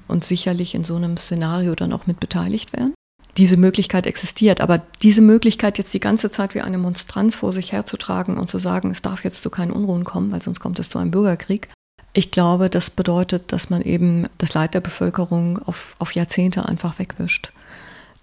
und 0.08 0.24
sicherlich 0.24 0.74
in 0.76 0.84
so 0.84 0.96
einem 0.96 1.18
Szenario 1.18 1.76
dann 1.76 1.94
auch 1.94 2.08
mit 2.08 2.20
beteiligt 2.20 2.74
werden. 2.74 2.94
Diese 3.38 3.58
Möglichkeit 3.58 4.08
existiert, 4.08 4.60
aber 4.60 4.82
diese 5.04 5.22
Möglichkeit 5.22 5.78
jetzt 5.78 5.94
die 5.94 6.00
ganze 6.00 6.32
Zeit 6.32 6.56
wie 6.56 6.62
eine 6.62 6.80
Monstranz 6.80 7.36
vor 7.36 7.54
sich 7.54 7.72
herzutragen 7.72 8.38
und 8.38 8.50
zu 8.50 8.58
sagen, 8.58 8.90
es 8.92 9.02
darf 9.02 9.24
jetzt 9.24 9.44
zu 9.44 9.50
keinen 9.50 9.72
Unruhen 9.72 10.04
kommen, 10.04 10.32
weil 10.32 10.42
sonst 10.42 10.60
kommt 10.60 10.80
es 10.80 10.90
zu 10.90 10.98
einem 10.98 11.12
Bürgerkrieg, 11.12 11.70
ich 12.14 12.32
glaube, 12.32 12.70
das 12.70 12.90
bedeutet, 12.90 13.52
dass 13.52 13.70
man 13.70 13.82
eben 13.82 14.28
das 14.40 14.54
Leid 14.54 14.74
der 14.74 14.82
Bevölkerung 14.82 15.60
auf, 15.60 15.96
auf 16.00 16.14
Jahrzehnte 16.14 16.68
einfach 16.68 16.98
wegwischt. 16.98 17.50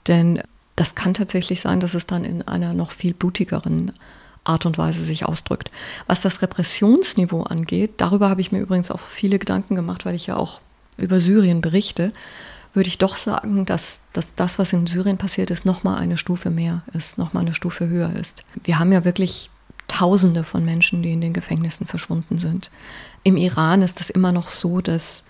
Denn 0.06 0.42
das 0.76 0.94
kann 0.94 1.14
tatsächlich 1.14 1.60
sein, 1.60 1.80
dass 1.80 1.94
es 1.94 2.06
dann 2.06 2.24
in 2.24 2.42
einer 2.42 2.74
noch 2.74 2.90
viel 2.90 3.14
blutigeren 3.14 3.92
Art 4.44 4.66
und 4.66 4.78
Weise 4.78 5.02
sich 5.02 5.24
ausdrückt. 5.24 5.70
Was 6.06 6.20
das 6.20 6.42
Repressionsniveau 6.42 7.42
angeht, 7.42 7.94
darüber 7.96 8.28
habe 8.28 8.40
ich 8.40 8.52
mir 8.52 8.60
übrigens 8.60 8.90
auch 8.90 9.00
viele 9.00 9.38
Gedanken 9.38 9.74
gemacht, 9.74 10.04
weil 10.04 10.14
ich 10.14 10.26
ja 10.26 10.36
auch 10.36 10.60
über 10.96 11.18
Syrien 11.18 11.60
berichte, 11.60 12.12
würde 12.72 12.88
ich 12.88 12.98
doch 12.98 13.16
sagen, 13.16 13.64
dass, 13.64 14.02
dass 14.12 14.34
das, 14.34 14.58
was 14.58 14.72
in 14.72 14.86
Syrien 14.86 15.16
passiert 15.16 15.50
ist, 15.50 15.64
nochmal 15.64 15.98
eine 15.98 16.18
Stufe 16.18 16.50
mehr 16.50 16.82
ist, 16.92 17.16
nochmal 17.16 17.42
eine 17.42 17.54
Stufe 17.54 17.88
höher 17.88 18.12
ist. 18.14 18.44
Wir 18.64 18.78
haben 18.78 18.92
ja 18.92 19.04
wirklich 19.04 19.50
Tausende 19.88 20.42
von 20.42 20.64
Menschen, 20.64 21.02
die 21.02 21.12
in 21.12 21.20
den 21.20 21.32
Gefängnissen 21.32 21.86
verschwunden 21.86 22.38
sind. 22.38 22.70
Im 23.22 23.36
Iran 23.36 23.82
ist 23.82 24.00
es 24.00 24.10
immer 24.10 24.32
noch 24.32 24.48
so, 24.48 24.80
dass 24.80 25.26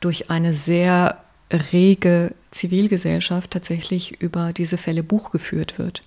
durch 0.00 0.30
eine 0.30 0.54
sehr 0.54 1.22
rege 1.50 2.34
Zivilgesellschaft 2.50 3.50
tatsächlich 3.50 4.20
über 4.20 4.52
diese 4.52 4.78
Fälle 4.78 5.02
Buch 5.02 5.30
geführt 5.30 5.78
wird. 5.78 6.00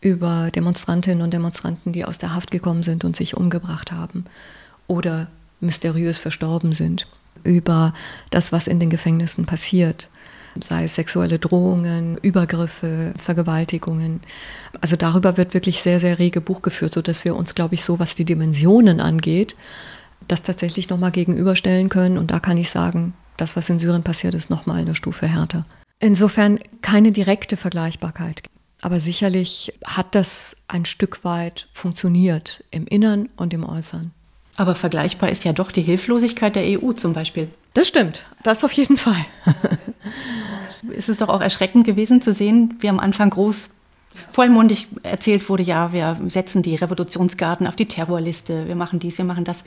Über 0.00 0.50
Demonstrantinnen 0.50 1.22
und 1.22 1.34
Demonstranten, 1.34 1.92
die 1.92 2.04
aus 2.04 2.18
der 2.18 2.34
Haft 2.34 2.50
gekommen 2.50 2.82
sind 2.82 3.04
und 3.04 3.16
sich 3.16 3.36
umgebracht 3.36 3.92
haben 3.92 4.24
oder 4.86 5.28
mysteriös 5.60 6.18
verstorben 6.18 6.72
sind. 6.72 7.06
Über 7.44 7.94
das, 8.30 8.52
was 8.52 8.66
in 8.66 8.80
den 8.80 8.90
Gefängnissen 8.90 9.46
passiert 9.46 10.08
sei 10.58 10.84
es 10.84 10.94
sexuelle 10.94 11.38
Drohungen, 11.38 12.18
Übergriffe, 12.18 13.14
Vergewaltigungen. 13.16 14.20
Also 14.80 14.96
darüber 14.96 15.36
wird 15.36 15.54
wirklich 15.54 15.82
sehr, 15.82 16.00
sehr 16.00 16.18
rege 16.18 16.40
Buch 16.40 16.62
geführt, 16.62 16.94
sodass 16.94 17.24
wir 17.24 17.36
uns, 17.36 17.54
glaube 17.54 17.74
ich, 17.74 17.84
so 17.84 17.98
was 17.98 18.14
die 18.14 18.24
Dimensionen 18.24 19.00
angeht, 19.00 19.54
das 20.28 20.42
tatsächlich 20.42 20.88
nochmal 20.88 21.12
gegenüberstellen 21.12 21.88
können. 21.88 22.18
Und 22.18 22.30
da 22.30 22.40
kann 22.40 22.56
ich 22.56 22.70
sagen, 22.70 23.14
das, 23.40 23.56
was 23.56 23.68
in 23.70 23.78
Syrien 23.78 24.02
passiert 24.02 24.34
ist, 24.34 24.50
nochmal 24.50 24.80
eine 24.80 24.94
Stufe 24.94 25.26
härter. 25.26 25.64
Insofern 25.98 26.58
keine 26.82 27.12
direkte 27.12 27.56
Vergleichbarkeit. 27.56 28.42
Aber 28.82 29.00
sicherlich 29.00 29.72
hat 29.84 30.14
das 30.14 30.56
ein 30.68 30.86
Stück 30.86 31.24
weit 31.24 31.68
funktioniert 31.72 32.64
im 32.70 32.86
Innern 32.86 33.28
und 33.36 33.52
im 33.52 33.64
Äußern. 33.64 34.12
Aber 34.56 34.74
vergleichbar 34.74 35.30
ist 35.30 35.44
ja 35.44 35.52
doch 35.52 35.70
die 35.70 35.82
Hilflosigkeit 35.82 36.56
der 36.56 36.64
EU 36.64 36.92
zum 36.92 37.12
Beispiel. 37.12 37.48
Das 37.74 37.88
stimmt, 37.88 38.24
das 38.42 38.64
auf 38.64 38.72
jeden 38.72 38.96
Fall. 38.96 39.24
ist 40.90 41.08
es 41.08 41.18
doch 41.18 41.28
auch 41.28 41.40
erschreckend 41.40 41.86
gewesen 41.86 42.22
zu 42.22 42.32
sehen, 42.32 42.74
wie 42.80 42.88
am 42.88 42.98
Anfang 42.98 43.30
groß 43.30 43.70
vollmundig 44.32 44.88
erzählt 45.02 45.48
wurde, 45.48 45.62
ja, 45.62 45.92
wir 45.92 46.18
setzen 46.28 46.62
die 46.62 46.74
Revolutionsgarden 46.74 47.66
auf 47.66 47.76
die 47.76 47.86
Terrorliste, 47.86 48.66
wir 48.66 48.74
machen 48.74 48.98
dies, 48.98 49.18
wir 49.18 49.24
machen 49.24 49.44
das. 49.44 49.62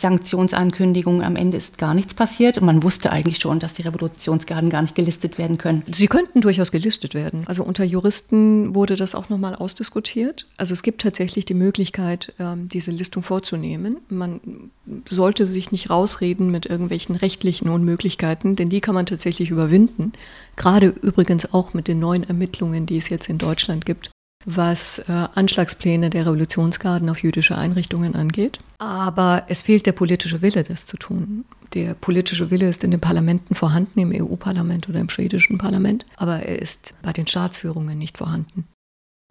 Sanktionsankündigungen. 0.00 1.22
Am 1.22 1.36
Ende 1.36 1.56
ist 1.56 1.78
gar 1.78 1.94
nichts 1.94 2.14
passiert. 2.14 2.58
Und 2.58 2.66
man 2.66 2.82
wusste 2.82 3.10
eigentlich 3.10 3.38
schon, 3.38 3.58
dass 3.58 3.74
die 3.74 3.82
Revolutionsgarden 3.82 4.70
gar 4.70 4.82
nicht 4.82 4.94
gelistet 4.94 5.38
werden 5.38 5.58
können. 5.58 5.82
Sie 5.92 6.06
könnten 6.06 6.40
durchaus 6.40 6.72
gelistet 6.72 7.14
werden. 7.14 7.44
Also 7.46 7.64
unter 7.64 7.84
Juristen 7.84 8.74
wurde 8.74 8.96
das 8.96 9.14
auch 9.14 9.28
nochmal 9.28 9.54
ausdiskutiert. 9.54 10.46
Also 10.56 10.74
es 10.74 10.82
gibt 10.82 11.02
tatsächlich 11.02 11.44
die 11.44 11.54
Möglichkeit, 11.54 12.32
ähm, 12.38 12.68
diese 12.68 12.90
Listung 12.90 13.22
vorzunehmen. 13.22 13.98
Man 14.08 14.70
sollte 15.08 15.46
sich 15.46 15.72
nicht 15.72 15.90
rausreden 15.90 16.50
mit 16.50 16.66
irgendwelchen 16.66 17.16
rechtlichen 17.16 17.68
Unmöglichkeiten, 17.68 18.56
denn 18.56 18.68
die 18.68 18.80
kann 18.80 18.94
man 18.94 19.06
tatsächlich 19.06 19.50
überwinden. 19.50 20.12
Gerade 20.56 20.88
übrigens 20.88 21.52
auch 21.52 21.74
mit 21.74 21.88
den 21.88 21.98
neuen 21.98 22.24
Ermittlungen, 22.24 22.86
die 22.86 22.98
es 22.98 23.08
jetzt 23.08 23.28
in 23.28 23.38
Deutschland 23.38 23.86
gibt 23.86 24.10
was 24.46 25.00
äh, 25.00 25.12
Anschlagspläne 25.34 26.08
der 26.08 26.24
Revolutionsgarden 26.24 27.10
auf 27.10 27.22
jüdische 27.22 27.58
Einrichtungen 27.58 28.14
angeht. 28.14 28.58
Aber 28.78 29.44
es 29.48 29.60
fehlt 29.60 29.86
der 29.86 29.92
politische 29.92 30.40
Wille, 30.40 30.62
das 30.62 30.86
zu 30.86 30.96
tun. 30.96 31.44
Der 31.74 31.94
politische 31.94 32.50
Wille 32.50 32.68
ist 32.68 32.84
in 32.84 32.92
den 32.92 33.00
Parlamenten 33.00 33.56
vorhanden, 33.56 33.98
im 33.98 34.12
EU-Parlament 34.14 34.88
oder 34.88 35.00
im 35.00 35.08
schwedischen 35.08 35.58
Parlament, 35.58 36.06
aber 36.16 36.44
er 36.44 36.62
ist 36.62 36.94
bei 37.02 37.12
den 37.12 37.26
Staatsführungen 37.26 37.98
nicht 37.98 38.18
vorhanden. 38.18 38.66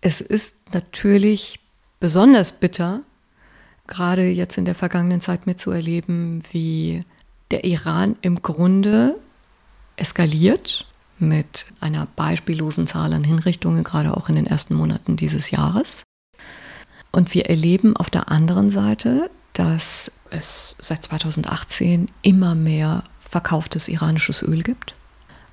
Es 0.01 0.20
ist 0.20 0.55
natürlich 0.74 1.59
besonders 2.01 2.51
bitter, 2.51 3.01
gerade 3.88 4.28
jetzt 4.28 4.57
in 4.57 4.66
der 4.66 4.76
vergangenen 4.76 5.22
Zeit 5.22 5.47
mitzuerleben, 5.47 6.43
wie 6.51 7.03
der 7.51 7.63
Iran 7.63 8.18
im 8.22 8.41
Grunde 8.41 9.16
eskaliert 9.95 10.86
mit 11.18 11.68
einer 11.80 12.07
beispiellosen 12.16 12.88
Zahl 12.88 13.13
an 13.13 13.24
Hinrichtungen, 13.24 13.84
gerade 13.84 14.16
auch 14.16 14.30
in 14.30 14.36
den 14.36 14.47
ersten 14.47 14.76
Monaten 14.76 15.16
dieses 15.16 15.51
Jahres. 15.51 16.03
Und 17.11 17.34
wir 17.34 17.45
erleben 17.45 17.95
auf 17.95 18.09
der 18.09 18.30
anderen 18.30 18.70
Seite, 18.70 19.30
dass 19.53 20.11
es 20.30 20.76
seit 20.80 21.05
2018 21.05 22.09
immer 22.22 22.55
mehr 22.55 23.03
verkauftes 23.20 23.88
iranisches 23.88 24.41
Öl 24.41 24.63
gibt. 24.63 24.95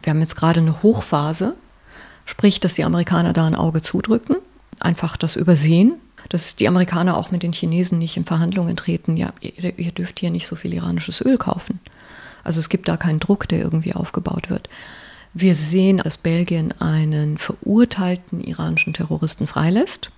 Wir 0.02 0.10
haben 0.10 0.20
jetzt 0.20 0.34
gerade 0.34 0.60
eine 0.60 0.82
Hochphase, 0.82 1.54
sprich, 2.24 2.58
dass 2.58 2.74
die 2.74 2.84
Amerikaner 2.84 3.32
da 3.32 3.46
ein 3.46 3.54
Auge 3.54 3.82
zudrücken, 3.82 4.36
einfach 4.80 5.16
das 5.16 5.36
übersehen, 5.36 5.94
dass 6.28 6.56
die 6.56 6.68
Amerikaner 6.68 7.16
auch 7.16 7.30
mit 7.30 7.42
den 7.42 7.52
Chinesen 7.52 7.98
nicht 7.98 8.16
in 8.16 8.24
Verhandlungen 8.24 8.76
treten, 8.76 9.16
ja, 9.16 9.32
ihr, 9.40 9.78
ihr 9.78 9.92
dürft 9.92 10.20
hier 10.20 10.30
nicht 10.30 10.46
so 10.46 10.56
viel 10.56 10.74
iranisches 10.74 11.20
Öl 11.20 11.38
kaufen. 11.38 11.80
Also 12.44 12.58
es 12.58 12.68
gibt 12.68 12.88
da 12.88 12.96
keinen 12.96 13.20
Druck, 13.20 13.48
der 13.48 13.60
irgendwie 13.60 13.94
aufgebaut 13.94 14.50
wird. 14.50 14.68
Wir 15.34 15.54
sehen, 15.54 15.98
dass 15.98 16.18
Belgien 16.18 16.72
einen 16.80 17.38
verurteilten 17.38 18.42
iranischen 18.42 18.92
Terroristen 18.92 19.46
freilässt, 19.46 20.10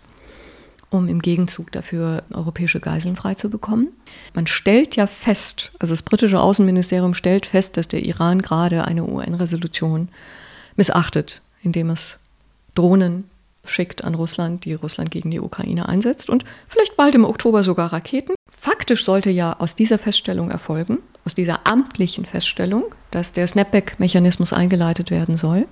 um 0.90 1.08
im 1.08 1.22
Gegenzug 1.22 1.70
dafür 1.70 2.24
europäische 2.32 2.80
Geiseln 2.80 3.14
freizubekommen. 3.14 3.88
Man 4.34 4.48
stellt 4.48 4.96
ja 4.96 5.06
fest, 5.06 5.70
also 5.78 5.92
das 5.92 6.02
britische 6.02 6.40
Außenministerium 6.40 7.14
stellt 7.14 7.46
fest, 7.46 7.76
dass 7.76 7.86
der 7.86 8.04
Iran 8.04 8.42
gerade 8.42 8.84
eine 8.86 9.04
UN-Resolution 9.04 10.08
missachtet, 10.76 11.42
indem 11.62 11.90
es 11.90 12.18
Drohnen 12.74 13.24
schickt 13.64 14.04
an 14.04 14.14
Russland, 14.14 14.64
die 14.64 14.74
Russland 14.74 15.10
gegen 15.10 15.30
die 15.30 15.40
Ukraine 15.40 15.88
einsetzt 15.88 16.28
und 16.28 16.44
vielleicht 16.68 16.96
bald 16.96 17.14
im 17.14 17.24
Oktober 17.24 17.62
sogar 17.62 17.92
Raketen. 17.92 18.34
Faktisch 18.50 19.04
sollte 19.04 19.30
ja 19.30 19.58
aus 19.58 19.76
dieser 19.76 19.98
Feststellung 19.98 20.50
erfolgen, 20.50 20.98
aus 21.24 21.34
dieser 21.34 21.66
amtlichen 21.66 22.24
Feststellung, 22.26 22.84
dass 23.14 23.32
der 23.32 23.46
Snapback-Mechanismus 23.46 24.52
eingeleitet 24.52 25.10
werden 25.10 25.36
soll 25.36 25.66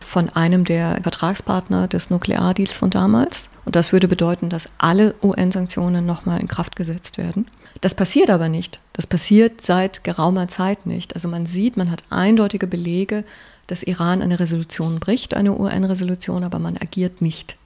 von 0.00 0.28
einem 0.28 0.64
der 0.64 1.00
Vertragspartner 1.02 1.88
des 1.88 2.10
Nukleardeals 2.10 2.76
von 2.76 2.90
damals. 2.90 3.48
Und 3.64 3.76
das 3.76 3.92
würde 3.92 4.08
bedeuten, 4.08 4.50
dass 4.50 4.68
alle 4.78 5.14
UN-Sanktionen 5.22 6.04
nochmal 6.04 6.40
in 6.40 6.48
Kraft 6.48 6.76
gesetzt 6.76 7.18
werden. 7.18 7.46
Das 7.80 7.94
passiert 7.94 8.28
aber 8.28 8.48
nicht. 8.48 8.80
Das 8.92 9.06
passiert 9.06 9.62
seit 9.62 10.04
geraumer 10.04 10.48
Zeit 10.48 10.86
nicht. 10.86 11.14
Also 11.14 11.28
man 11.28 11.46
sieht, 11.46 11.76
man 11.76 11.90
hat 11.90 12.04
eindeutige 12.10 12.66
Belege, 12.66 13.24
dass 13.66 13.82
Iran 13.82 14.20
eine 14.20 14.38
Resolution 14.38 15.00
bricht, 15.00 15.34
eine 15.34 15.58
UN-Resolution, 15.58 16.44
aber 16.44 16.58
man 16.58 16.76
agiert 16.76 17.22
nicht. 17.22 17.56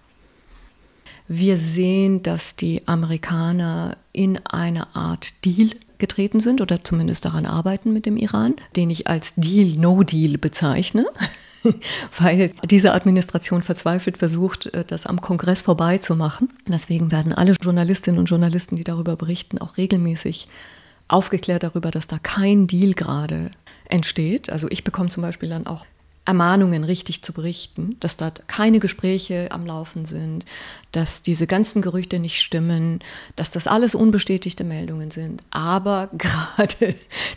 Wir 1.27 1.59
sehen, 1.59 2.22
dass 2.22 2.55
die 2.55 2.87
Amerikaner 2.87 3.97
in 4.12 4.39
eine 4.47 4.95
Art 4.95 5.45
Deal 5.45 5.70
getreten 5.99 6.41
sind 6.41 6.61
oder 6.61 6.83
zumindest 6.85 7.25
daran 7.25 7.47
arbeiten 7.47 7.93
mit 7.93 8.07
dem 8.07 8.17
Iran, 8.17 8.55
den 8.77 8.91
ich 8.91 9.07
als 9.07 9.35
Deal, 9.37 9.79
No 9.79 10.03
Deal 10.03 10.39
bezeichne. 10.39 11.07
weil 12.19 12.53
diese 12.65 12.93
Administration 12.93 13.63
verzweifelt 13.63 14.19
versucht, 14.19 14.67
äh, 14.67 14.85
das 14.85 15.07
am 15.07 15.21
Kongress 15.21 15.63
vorbeizumachen. 15.63 16.51
Deswegen 16.69 17.11
werden 17.11 17.33
alle 17.33 17.55
Journalistinnen 17.61 18.19
und 18.21 18.27
Journalisten, 18.27 18.77
die 18.77 18.85
darüber 18.85 19.17
berichten, 19.17 19.59
auch 19.59 19.77
regelmäßig 19.77 20.49
aufgeklärt 21.09 21.63
darüber, 21.63 21.91
dass 21.91 22.07
da 22.07 22.19
kein 22.19 22.67
Deal 22.67 22.95
gerade 22.95 23.51
entsteht. 23.89 24.51
Also 24.51 24.69
ich 24.71 24.85
bekomme 24.85 25.11
zum 25.11 25.23
Beispiel 25.23 25.49
dann 25.49 25.67
auch 25.67 25.87
Ermahnungen 26.27 26.85
richtig 26.85 27.22
zu 27.22 27.33
berichten, 27.33 27.97
dass 28.01 28.16
da 28.16 28.31
keine 28.49 28.81
Gespräche 28.81 29.49
am 29.51 29.64
Laufen 29.64 30.05
sind, 30.05 30.45
dass 30.93 31.22
diese 31.22 31.47
ganzen 31.47 31.83
Gerüchte 31.83 32.18
nicht 32.18 32.41
stimmen, 32.41 33.01
dass 33.37 33.51
das 33.51 33.66
alles 33.66 33.95
unbestätigte 33.95 34.64
Meldungen 34.64 35.11
sind. 35.11 35.43
Aber 35.51 36.11
gerade 36.18 36.95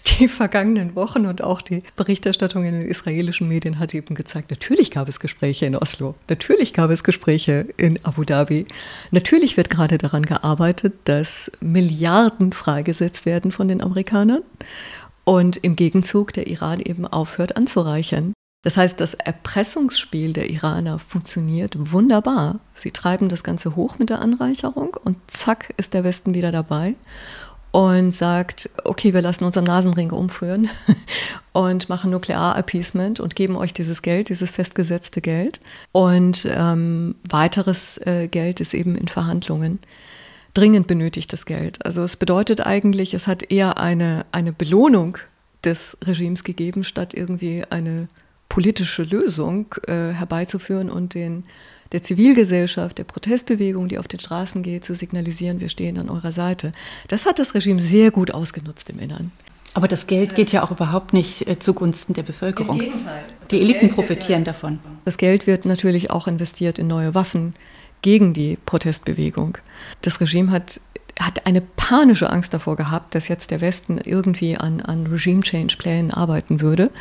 die 0.08 0.28
vergangenen 0.28 0.96
Wochen 0.96 1.26
und 1.28 1.44
auch 1.44 1.62
die 1.62 1.84
Berichterstattung 1.96 2.64
in 2.64 2.74
den 2.74 2.88
israelischen 2.88 3.48
Medien 3.48 3.80
hat 3.80 3.94
eben 3.94 4.16
gezeigt, 4.16 4.50
natürlich 4.50 4.92
gab 4.92 5.08
es 5.08 5.20
Gespräche 5.20 5.68
in 5.68 5.76
Oslo, 5.76 6.16
natürlich 6.28 6.74
gab 6.74 6.90
es 6.90 7.04
Gespräche 7.04 7.68
in 7.78 8.04
Abu 8.04 8.24
Dhabi, 8.24 8.66
natürlich 9.12 9.56
wird 9.56 9.70
gerade 9.70 9.98
daran 9.98 10.26
gearbeitet, 10.26 10.94
dass 11.06 11.52
Milliarden 11.62 12.54
freigesetzt 12.54 13.26
werden 13.26 13.52
von 13.52 13.68
den 13.68 13.82
Amerikanern 13.82 14.42
und 15.26 15.58
im 15.58 15.76
Gegenzug 15.76 16.34
der 16.34 16.48
Iran 16.48 16.80
eben 16.80 17.06
aufhört 17.06 17.56
anzureichern. 17.56 18.34
Das 18.62 18.76
heißt, 18.76 19.00
das 19.00 19.14
Erpressungsspiel 19.14 20.34
der 20.34 20.50
Iraner 20.50 21.00
funktioniert 21.00 21.76
wunderbar. 21.92 22.60
Sie 22.74 22.92
treiben 22.92 23.30
das 23.30 23.44
Ganze 23.44 23.76
hoch 23.78 24.00
mit 24.00 24.10
der 24.10 24.20
Anreicherung 24.20 24.98
und 25.04 25.18
zack 25.28 25.74
ist 25.78 25.94
der 25.94 26.04
Westen 26.04 26.34
wieder 26.34 26.52
dabei 26.52 26.96
und 27.72 28.12
sagt, 28.12 28.70
okay, 28.84 29.14
wir 29.14 29.22
lassen 29.22 29.44
uns 29.46 29.58
am 29.58 29.64
Nasenring 29.64 30.12
umführen 30.12 30.70
und 31.54 31.88
machen 31.88 32.12
Nuklear-Appeasement 32.12 33.20
und 33.20 33.36
geben 33.36 33.56
euch 33.56 33.74
dieses 33.74 34.02
Geld, 34.02 34.30
dieses 34.30 34.52
festgesetzte 34.52 35.22
Geld. 35.22 35.62
Und 35.92 36.48
ähm, 36.50 37.16
weiteres 37.30 37.98
äh, 38.06 38.28
Geld 38.28 38.60
ist 38.60 38.74
eben 38.74 38.96
in 38.96 39.08
Verhandlungen. 39.08 39.80
Dringend 40.54 40.88
benötigt 40.88 41.32
das 41.32 41.46
Geld. 41.46 41.86
Also 41.86 42.04
es 42.04 42.18
bedeutet 42.18 42.60
eigentlich, 42.62 43.14
es 43.14 43.28
hat 43.28 43.44
eher 43.44 43.78
eine, 43.78 44.26
eine 44.32 44.52
Belohnung 44.52 45.20
des 45.64 45.96
Regimes 46.04 46.44
gegeben, 46.44 46.84
statt 46.84 47.14
irgendwie 47.14 47.64
eine 47.70 48.10
politische 48.50 49.04
Lösung 49.04 49.74
äh, 49.88 50.12
herbeizuführen 50.12 50.90
und 50.90 51.14
den, 51.14 51.44
der 51.92 52.04
Zivilgesellschaft, 52.04 52.98
der 52.98 53.04
Protestbewegung, 53.04 53.88
die 53.88 54.00
auf 54.00 54.08
den 54.08 54.20
Straßen 54.20 54.64
geht, 54.64 54.84
zu 54.84 54.96
signalisieren, 54.96 55.62
wir 55.62 55.70
stehen 55.70 55.98
an 55.98 56.10
eurer 56.10 56.32
Seite. 56.32 56.74
Das 57.08 57.26
hat 57.26 57.40
das 57.40 57.54
Regime 57.54 57.80
sehr 57.80 58.12
gut 58.12 58.32
ausgenutzt 58.32 58.90
im 58.90 59.00
Innern. 59.00 59.32
Aber 59.76 59.88
das 59.88 60.08
Geld 60.08 60.34
geht 60.34 60.52
ja 60.52 60.64
auch 60.64 60.72
überhaupt 60.72 61.14
nicht 61.14 61.48
äh, 61.48 61.60
zugunsten 61.60 62.14
der 62.14 62.24
Bevölkerung. 62.24 62.80
Im 62.80 62.86
Gegenteil. 62.86 63.24
Die 63.52 63.62
Eliten 63.62 63.90
profitieren 63.90 64.44
davon. 64.44 64.80
Das 65.06 65.18
Geld 65.18 65.46
wird 65.46 65.66
natürlich 65.66 66.10
auch 66.10 66.28
investiert 66.28 66.80
in 66.80 66.88
neue 66.88 67.14
Waffen 67.14 67.54
gegen 68.02 68.34
die 68.34 68.58
Protestbewegung. 68.66 69.58
Das 70.02 70.20
Regime 70.20 70.52
hat 70.52 70.82
hat 71.20 71.46
eine 71.46 71.60
panische 71.60 72.30
Angst 72.30 72.54
davor 72.54 72.78
gehabt, 72.78 73.14
dass 73.14 73.28
jetzt 73.28 73.52
der 73.52 73.60
Westen 73.60 73.98
irgendwie 73.98 74.56
an, 74.56 74.80
an 74.80 75.06
Regime-Change-Plänen 75.06 76.12
arbeiten 76.12 76.62
würde 76.62 76.92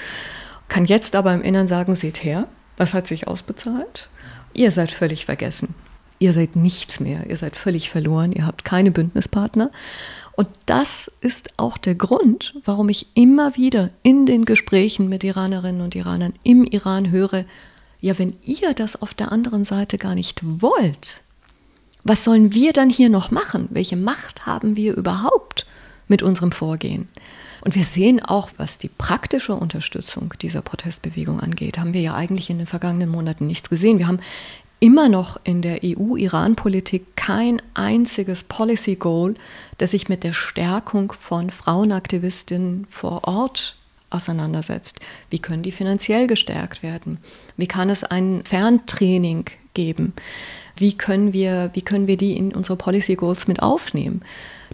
kann 0.68 0.84
jetzt 0.84 1.16
aber 1.16 1.32
im 1.34 1.42
Innern 1.42 1.68
sagen, 1.68 1.96
seht 1.96 2.22
her, 2.22 2.48
was 2.76 2.94
hat 2.94 3.06
sich 3.06 3.26
ausbezahlt? 3.26 4.10
Ihr 4.54 4.70
seid 4.70 4.90
völlig 4.90 5.26
vergessen. 5.26 5.74
Ihr 6.18 6.32
seid 6.32 6.56
nichts 6.56 7.00
mehr. 7.00 7.28
Ihr 7.28 7.36
seid 7.36 7.56
völlig 7.56 7.90
verloren. 7.90 8.32
Ihr 8.32 8.46
habt 8.46 8.64
keine 8.64 8.90
Bündnispartner. 8.90 9.70
Und 10.32 10.48
das 10.66 11.10
ist 11.20 11.50
auch 11.58 11.78
der 11.78 11.94
Grund, 11.94 12.54
warum 12.64 12.88
ich 12.88 13.08
immer 13.14 13.56
wieder 13.56 13.90
in 14.02 14.26
den 14.26 14.44
Gesprächen 14.44 15.08
mit 15.08 15.24
Iranerinnen 15.24 15.80
und 15.80 15.94
Iranern 15.94 16.34
im 16.44 16.64
Iran 16.64 17.10
höre, 17.10 17.44
ja, 18.00 18.16
wenn 18.18 18.36
ihr 18.42 18.74
das 18.74 19.00
auf 19.02 19.14
der 19.14 19.32
anderen 19.32 19.64
Seite 19.64 19.98
gar 19.98 20.14
nicht 20.14 20.40
wollt, 20.44 21.22
was 22.04 22.22
sollen 22.22 22.54
wir 22.54 22.72
dann 22.72 22.90
hier 22.90 23.10
noch 23.10 23.30
machen? 23.30 23.68
Welche 23.70 23.96
Macht 23.96 24.46
haben 24.46 24.76
wir 24.76 24.96
überhaupt 24.96 25.66
mit 26.06 26.22
unserem 26.22 26.52
Vorgehen? 26.52 27.08
Und 27.60 27.74
wir 27.74 27.84
sehen 27.84 28.22
auch, 28.24 28.50
was 28.56 28.78
die 28.78 28.88
praktische 28.88 29.54
Unterstützung 29.54 30.34
dieser 30.40 30.62
Protestbewegung 30.62 31.40
angeht, 31.40 31.78
haben 31.78 31.94
wir 31.94 32.00
ja 32.00 32.14
eigentlich 32.14 32.50
in 32.50 32.58
den 32.58 32.66
vergangenen 32.66 33.08
Monaten 33.08 33.46
nichts 33.46 33.68
gesehen. 33.68 33.98
Wir 33.98 34.06
haben 34.06 34.20
immer 34.80 35.08
noch 35.08 35.38
in 35.44 35.62
der 35.62 35.80
EU-Iran-Politik 35.84 37.16
kein 37.16 37.60
einziges 37.74 38.44
Policy 38.44 38.96
Goal, 38.96 39.34
das 39.78 39.90
sich 39.90 40.08
mit 40.08 40.24
der 40.24 40.32
Stärkung 40.32 41.12
von 41.12 41.50
Frauenaktivistinnen 41.50 42.86
vor 42.88 43.26
Ort 43.26 43.76
auseinandersetzt. 44.10 45.00
Wie 45.30 45.38
können 45.38 45.62
die 45.62 45.72
finanziell 45.72 46.26
gestärkt 46.26 46.82
werden? 46.82 47.18
Wie 47.56 47.66
kann 47.66 47.90
es 47.90 48.04
ein 48.04 48.42
Ferntraining 48.44 49.46
geben? 49.74 50.14
Wie 50.76 50.96
können 50.96 51.32
wir, 51.32 51.70
wie 51.74 51.82
können 51.82 52.06
wir 52.06 52.16
die 52.16 52.36
in 52.36 52.54
unsere 52.54 52.76
Policy 52.76 53.16
Goals 53.16 53.48
mit 53.48 53.60
aufnehmen? 53.60 54.22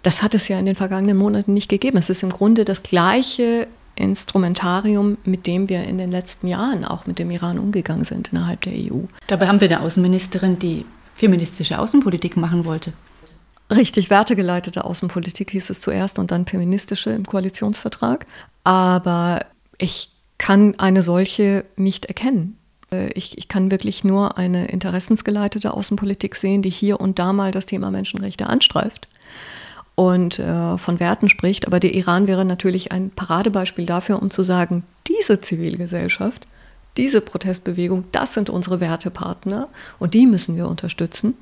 Das 0.05 0.21
hat 0.21 0.35
es 0.35 0.47
ja 0.49 0.59
in 0.59 0.67
den 0.67 0.75
vergangenen 0.75 1.17
Monaten 1.17 1.55
nicht 1.55 1.67
gegeben. 1.67 1.97
Es 1.97 2.11
ist 2.11 2.21
im 2.21 2.29
Grunde 2.29 2.63
das 2.63 2.83
gleiche 2.83 3.65
Instrumentarium, 3.95 5.17
mit 5.25 5.47
dem 5.47 5.67
wir 5.67 5.83
in 5.83 5.97
den 5.97 6.11
letzten 6.11 6.45
Jahren 6.45 6.85
auch 6.85 7.07
mit 7.07 7.17
dem 7.17 7.31
Iran 7.31 7.57
umgegangen 7.57 8.05
sind 8.05 8.31
innerhalb 8.31 8.61
der 8.61 8.73
EU. 8.73 9.05
Dabei 9.25 9.47
haben 9.47 9.59
wir 9.61 9.67
eine 9.67 9.81
Außenministerin, 9.81 10.59
die 10.59 10.85
feministische 11.15 11.79
Außenpolitik 11.79 12.37
machen 12.37 12.65
wollte. 12.65 12.93
Richtig, 13.71 14.11
wertegeleitete 14.11 14.85
Außenpolitik 14.85 15.49
hieß 15.49 15.71
es 15.71 15.81
zuerst 15.81 16.19
und 16.19 16.29
dann 16.29 16.45
feministische 16.45 17.09
im 17.09 17.25
Koalitionsvertrag. 17.25 18.27
Aber 18.63 19.43
ich 19.79 20.11
kann 20.37 20.77
eine 20.77 21.01
solche 21.01 21.65
nicht 21.77 22.05
erkennen. 22.05 22.59
Äh, 22.91 23.07
ich, 23.13 23.39
ich, 23.39 23.47
kann 23.47 23.71
wirklich 23.71 24.03
nur 24.03 24.37
eine 24.37 24.67
interessensgeleitete 24.67 25.73
Außenpolitik 25.73 26.35
sehen, 26.35 26.61
die 26.61 26.69
hier 26.69 26.99
und 26.99 27.17
da 27.17 27.33
mal 27.33 27.49
das 27.49 27.65
Thema 27.65 27.89
Menschenrechte 27.89 28.45
anstreift 28.45 29.07
und 29.95 30.39
äh, 30.39 30.77
von 30.77 30.99
Werten 30.99 31.29
spricht. 31.29 31.67
Aber 31.67 31.79
der 31.79 31.93
Iran 31.93 32.27
wäre 32.27 32.45
natürlich 32.45 32.91
ein 32.91 33.09
Paradebeispiel 33.09 33.85
dafür, 33.85 34.21
um 34.21 34.29
zu 34.29 34.43
sagen, 34.43 34.83
diese 35.07 35.41
Zivilgesellschaft, 35.41 36.47
diese 36.97 37.21
Protestbewegung, 37.21 38.05
das 38.11 38.33
sind 38.33 38.49
unsere 38.49 38.79
Wertepartner 38.79 39.69
und 39.99 40.13
die 40.13 40.27
müssen 40.27 40.55
wir 40.55 40.67
unterstützen. 40.67 41.33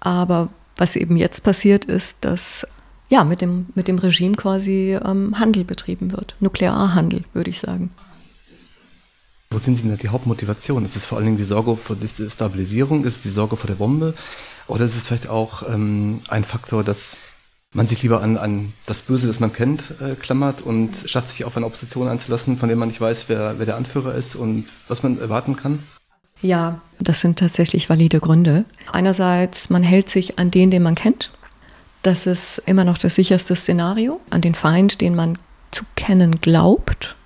Aber 0.00 0.48
was 0.76 0.96
eben 0.96 1.16
jetzt 1.16 1.42
passiert 1.42 1.84
ist, 1.84 2.24
dass 2.24 2.66
ja, 3.08 3.24
mit 3.24 3.40
dem, 3.40 3.66
mit 3.74 3.88
dem 3.88 3.98
Regime 3.98 4.34
quasi 4.34 4.98
ähm, 5.04 5.38
Handel 5.38 5.64
betrieben 5.64 6.12
wird. 6.12 6.34
Nuklearhandel, 6.40 7.24
würde 7.32 7.50
ich 7.50 7.60
sagen. 7.60 7.90
Wo 9.50 9.58
sind 9.58 9.76
Sie 9.76 9.88
denn 9.88 9.96
die 9.96 10.08
Hauptmotivation? 10.08 10.84
Ist 10.84 10.96
es 10.96 11.06
vor 11.06 11.18
allen 11.18 11.26
Dingen 11.26 11.36
die 11.36 11.44
Sorge 11.44 11.76
vor 11.76 11.94
der 11.96 12.30
Stabilisierung? 12.30 13.04
Ist 13.04 13.16
es 13.16 13.22
die 13.22 13.28
Sorge 13.28 13.56
vor 13.56 13.68
der 13.68 13.76
Bombe? 13.76 14.14
Oder 14.66 14.86
ist 14.86 14.96
es 14.96 15.06
vielleicht 15.06 15.28
auch 15.28 15.62
ähm, 15.68 16.20
ein 16.28 16.42
Faktor, 16.42 16.82
dass 16.82 17.16
man 17.76 17.86
sich 17.86 18.02
lieber 18.02 18.22
an, 18.22 18.38
an 18.38 18.72
das 18.86 19.02
Böse, 19.02 19.26
das 19.26 19.38
man 19.38 19.52
kennt, 19.52 19.94
äh, 20.00 20.14
klammert 20.14 20.62
und 20.62 20.94
statt 21.04 21.28
sich 21.28 21.44
auf 21.44 21.56
eine 21.56 21.66
Opposition 21.66 22.08
einzulassen, 22.08 22.56
von 22.56 22.68
der 22.68 22.76
man 22.76 22.88
nicht 22.88 23.00
weiß, 23.00 23.28
wer, 23.28 23.58
wer 23.58 23.66
der 23.66 23.76
Anführer 23.76 24.14
ist 24.14 24.34
und 24.34 24.66
was 24.88 25.02
man 25.02 25.20
erwarten 25.20 25.56
kann? 25.56 25.80
Ja, 26.40 26.80
das 26.98 27.20
sind 27.20 27.38
tatsächlich 27.38 27.88
valide 27.88 28.18
Gründe. 28.20 28.64
Einerseits, 28.92 29.70
man 29.70 29.82
hält 29.82 30.08
sich 30.08 30.38
an 30.38 30.50
den, 30.50 30.70
den 30.70 30.82
man 30.82 30.94
kennt. 30.94 31.30
Das 32.02 32.26
ist 32.26 32.62
immer 32.66 32.84
noch 32.84 32.98
das 32.98 33.14
sicherste 33.14 33.54
Szenario, 33.54 34.20
an 34.30 34.40
den 34.40 34.54
Feind, 34.54 35.00
den 35.00 35.14
man 35.14 35.38
zu 35.70 35.84
kennen 35.96 36.40
glaubt. 36.40 37.16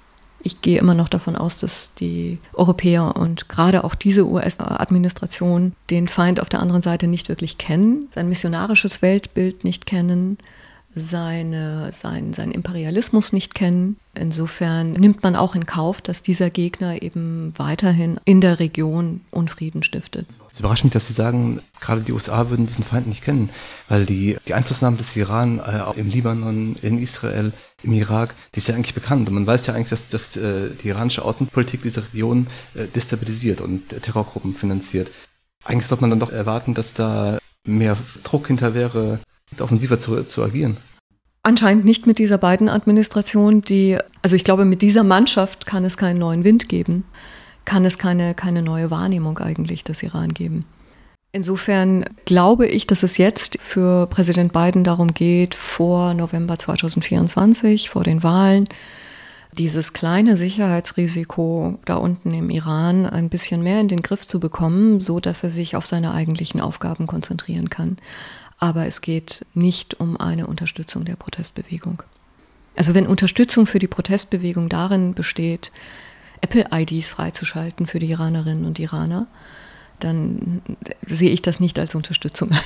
Ich 0.42 0.62
gehe 0.62 0.78
immer 0.78 0.94
noch 0.94 1.08
davon 1.08 1.36
aus, 1.36 1.58
dass 1.58 1.94
die 1.94 2.38
Europäer 2.54 3.16
und 3.16 3.48
gerade 3.48 3.84
auch 3.84 3.94
diese 3.94 4.26
US-Administration 4.26 5.72
den 5.90 6.08
Feind 6.08 6.40
auf 6.40 6.48
der 6.48 6.60
anderen 6.60 6.82
Seite 6.82 7.06
nicht 7.06 7.28
wirklich 7.28 7.58
kennen, 7.58 8.08
sein 8.14 8.28
missionarisches 8.28 9.02
Weltbild 9.02 9.64
nicht 9.64 9.86
kennen, 9.86 10.38
seine, 10.94 11.92
sein, 11.92 12.32
seinen 12.32 12.50
Imperialismus 12.50 13.32
nicht 13.32 13.54
kennen. 13.54 13.96
Insofern 14.14 14.92
nimmt 14.92 15.22
man 15.22 15.36
auch 15.36 15.54
in 15.54 15.64
Kauf, 15.64 16.00
dass 16.00 16.22
dieser 16.22 16.50
Gegner 16.50 17.00
eben 17.02 17.52
weiterhin 17.56 18.18
in 18.24 18.40
der 18.40 18.58
Region 18.58 19.20
Unfrieden 19.30 19.84
stiftet. 19.84 20.26
Es 20.50 20.58
überrascht 20.58 20.82
mich, 20.82 20.92
dass 20.92 21.06
Sie 21.06 21.12
sagen, 21.12 21.60
gerade 21.80 22.00
die 22.00 22.12
USA 22.12 22.50
würden 22.50 22.66
diesen 22.66 22.82
Feind 22.82 23.06
nicht 23.06 23.22
kennen, 23.22 23.50
weil 23.88 24.04
die, 24.04 24.36
die 24.48 24.54
Einflussnahme 24.54 24.96
des 24.96 25.14
Iran 25.14 25.58
äh, 25.58 25.80
auch 25.80 25.96
im 25.96 26.08
Libanon, 26.08 26.76
in 26.82 27.00
Israel, 27.00 27.52
im 27.84 27.92
Irak, 27.92 28.34
die 28.54 28.58
ist 28.58 28.66
ja 28.66 28.74
eigentlich 28.74 28.94
bekannt. 28.94 29.28
Und 29.28 29.34
man 29.34 29.46
weiß 29.46 29.66
ja 29.66 29.74
eigentlich, 29.74 29.90
dass, 29.90 30.08
dass 30.08 30.36
äh, 30.36 30.70
die 30.82 30.88
iranische 30.88 31.24
Außenpolitik 31.24 31.82
diese 31.82 32.02
Region 32.02 32.48
äh, 32.74 32.86
destabilisiert 32.86 33.60
und 33.60 33.92
äh, 33.92 34.00
Terrorgruppen 34.00 34.54
finanziert. 34.54 35.08
Eigentlich 35.64 35.86
sollte 35.86 36.02
man 36.02 36.10
dann 36.10 36.20
doch 36.20 36.32
erwarten, 36.32 36.74
dass 36.74 36.94
da 36.94 37.38
mehr 37.66 37.96
Druck 38.24 38.48
hinter 38.48 38.74
wäre, 38.74 39.20
offensiver 39.58 39.98
zu, 39.98 40.22
zu 40.24 40.42
agieren. 40.42 40.76
Anscheinend 41.42 41.84
nicht 41.86 42.06
mit 42.06 42.18
dieser 42.18 42.38
beiden 42.38 42.68
Administration, 42.68 43.62
die, 43.62 43.98
also 44.22 44.36
ich 44.36 44.44
glaube, 44.44 44.66
mit 44.66 44.82
dieser 44.82 45.04
Mannschaft 45.04 45.64
kann 45.64 45.84
es 45.84 45.96
keinen 45.96 46.18
neuen 46.18 46.44
Wind 46.44 46.68
geben, 46.68 47.04
kann 47.64 47.84
es 47.84 47.96
keine, 47.96 48.34
keine 48.34 48.62
neue 48.62 48.90
Wahrnehmung 48.90 49.38
eigentlich 49.38 49.82
des 49.82 50.02
Iran 50.02 50.34
geben. 50.34 50.66
Insofern 51.32 52.04
glaube 52.24 52.66
ich, 52.66 52.86
dass 52.86 53.02
es 53.02 53.16
jetzt 53.16 53.58
für 53.60 54.06
Präsident 54.08 54.52
Biden 54.52 54.82
darum 54.82 55.14
geht, 55.14 55.54
vor 55.54 56.12
November 56.12 56.58
2024, 56.58 57.88
vor 57.88 58.02
den 58.02 58.22
Wahlen, 58.22 58.64
dieses 59.56 59.92
kleine 59.92 60.36
Sicherheitsrisiko 60.36 61.78
da 61.84 61.96
unten 61.96 62.34
im 62.34 62.50
Iran 62.50 63.06
ein 63.06 63.28
bisschen 63.28 63.62
mehr 63.62 63.80
in 63.80 63.88
den 63.88 64.02
Griff 64.02 64.26
zu 64.26 64.40
bekommen, 64.40 65.00
so 65.00 65.20
dass 65.20 65.42
er 65.42 65.50
sich 65.50 65.76
auf 65.76 65.86
seine 65.86 66.12
eigentlichen 66.12 66.60
Aufgaben 66.60 67.06
konzentrieren 67.06 67.70
kann. 67.70 67.96
Aber 68.60 68.86
es 68.86 69.00
geht 69.00 69.44
nicht 69.54 69.98
um 69.98 70.16
eine 70.18 70.46
Unterstützung 70.46 71.04
der 71.04 71.16
Protestbewegung. 71.16 72.02
Also 72.76 72.94
wenn 72.94 73.06
Unterstützung 73.06 73.66
für 73.66 73.78
die 73.78 73.88
Protestbewegung 73.88 74.68
darin 74.68 75.14
besteht, 75.14 75.72
Apple-IDs 76.42 77.08
freizuschalten 77.08 77.86
für 77.86 77.98
die 77.98 78.10
Iranerinnen 78.10 78.64
und 78.64 78.78
Iraner, 78.78 79.26
dann 79.98 80.62
sehe 81.06 81.30
ich 81.30 81.42
das 81.42 81.60
nicht 81.60 81.78
als 81.78 81.94
Unterstützung 81.94 82.52
an. 82.52 82.60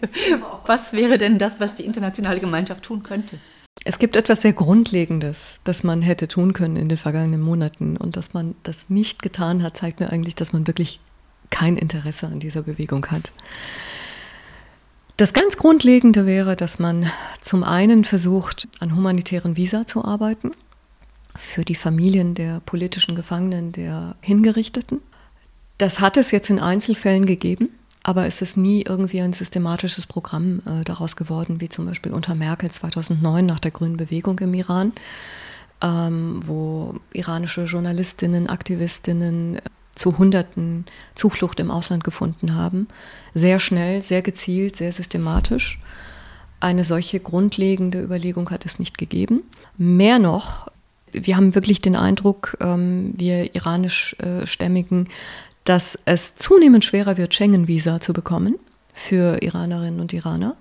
Was 0.66 0.92
wäre 0.92 1.18
denn 1.18 1.38
das, 1.38 1.58
was 1.58 1.74
die 1.74 1.84
internationale 1.84 2.38
Gemeinschaft 2.40 2.84
tun 2.84 3.02
könnte? 3.02 3.38
Es 3.84 3.98
gibt 3.98 4.16
etwas 4.16 4.42
sehr 4.42 4.52
Grundlegendes, 4.52 5.60
das 5.64 5.82
man 5.82 6.02
hätte 6.02 6.28
tun 6.28 6.52
können 6.52 6.76
in 6.76 6.88
den 6.88 6.98
vergangenen 6.98 7.40
Monaten. 7.40 7.96
Und 7.96 8.16
dass 8.16 8.34
man 8.34 8.54
das 8.62 8.90
nicht 8.90 9.22
getan 9.22 9.62
hat, 9.62 9.76
zeigt 9.76 9.98
mir 9.98 10.10
eigentlich, 10.10 10.34
dass 10.34 10.52
man 10.52 10.66
wirklich 10.66 11.00
kein 11.50 11.76
Interesse 11.76 12.26
an 12.26 12.40
dieser 12.40 12.62
Bewegung 12.62 13.06
hat. 13.06 13.32
Das 15.18 15.32
ganz 15.32 15.56
Grundlegende 15.56 16.26
wäre, 16.26 16.54
dass 16.54 16.78
man 16.78 17.10
zum 17.40 17.64
einen 17.64 18.04
versucht, 18.04 18.68
an 18.78 18.94
humanitären 18.94 19.56
Visa 19.56 19.84
zu 19.84 20.04
arbeiten 20.04 20.52
für 21.34 21.64
die 21.64 21.74
Familien 21.74 22.36
der 22.36 22.60
politischen 22.60 23.16
Gefangenen, 23.16 23.72
der 23.72 24.14
Hingerichteten. 24.20 25.00
Das 25.76 25.98
hat 25.98 26.16
es 26.16 26.30
jetzt 26.30 26.50
in 26.50 26.60
Einzelfällen 26.60 27.26
gegeben. 27.26 27.70
Aber 28.04 28.26
es 28.26 28.40
ist 28.42 28.56
nie 28.56 28.82
irgendwie 28.82 29.20
ein 29.20 29.32
systematisches 29.32 30.06
Programm 30.06 30.62
äh, 30.64 30.84
daraus 30.84 31.16
geworden, 31.16 31.60
wie 31.60 31.68
zum 31.68 31.84
Beispiel 31.84 32.14
unter 32.14 32.36
Merkel 32.36 32.70
2009 32.70 33.44
nach 33.44 33.58
der 33.58 33.72
Grünen 33.72 33.96
Bewegung 33.96 34.38
im 34.38 34.54
Iran, 34.54 34.92
ähm, 35.82 36.42
wo 36.46 36.94
iranische 37.12 37.64
Journalistinnen, 37.64 38.48
Aktivistinnen 38.48 39.58
zu 39.98 40.18
Hunderten 40.18 40.86
Zuflucht 41.14 41.60
im 41.60 41.70
Ausland 41.70 42.04
gefunden 42.04 42.54
haben. 42.54 42.88
Sehr 43.34 43.58
schnell, 43.58 44.00
sehr 44.00 44.22
gezielt, 44.22 44.76
sehr 44.76 44.92
systematisch. 44.92 45.78
Eine 46.60 46.84
solche 46.84 47.20
grundlegende 47.20 48.02
Überlegung 48.02 48.50
hat 48.50 48.66
es 48.66 48.78
nicht 48.78 48.98
gegeben. 48.98 49.42
Mehr 49.76 50.18
noch, 50.18 50.68
wir 51.12 51.36
haben 51.36 51.54
wirklich 51.54 51.80
den 51.80 51.96
Eindruck, 51.96 52.56
ähm, 52.60 53.12
wir 53.16 53.54
iranischstämmigen, 53.54 55.06
äh, 55.06 55.10
dass 55.64 55.98
es 56.06 56.36
zunehmend 56.36 56.84
schwerer 56.84 57.16
wird, 57.16 57.34
Schengen-Visa 57.34 58.00
zu 58.00 58.12
bekommen 58.12 58.54
für 58.94 59.42
Iranerinnen 59.42 60.00
und 60.00 60.12
Iraner. 60.12 60.56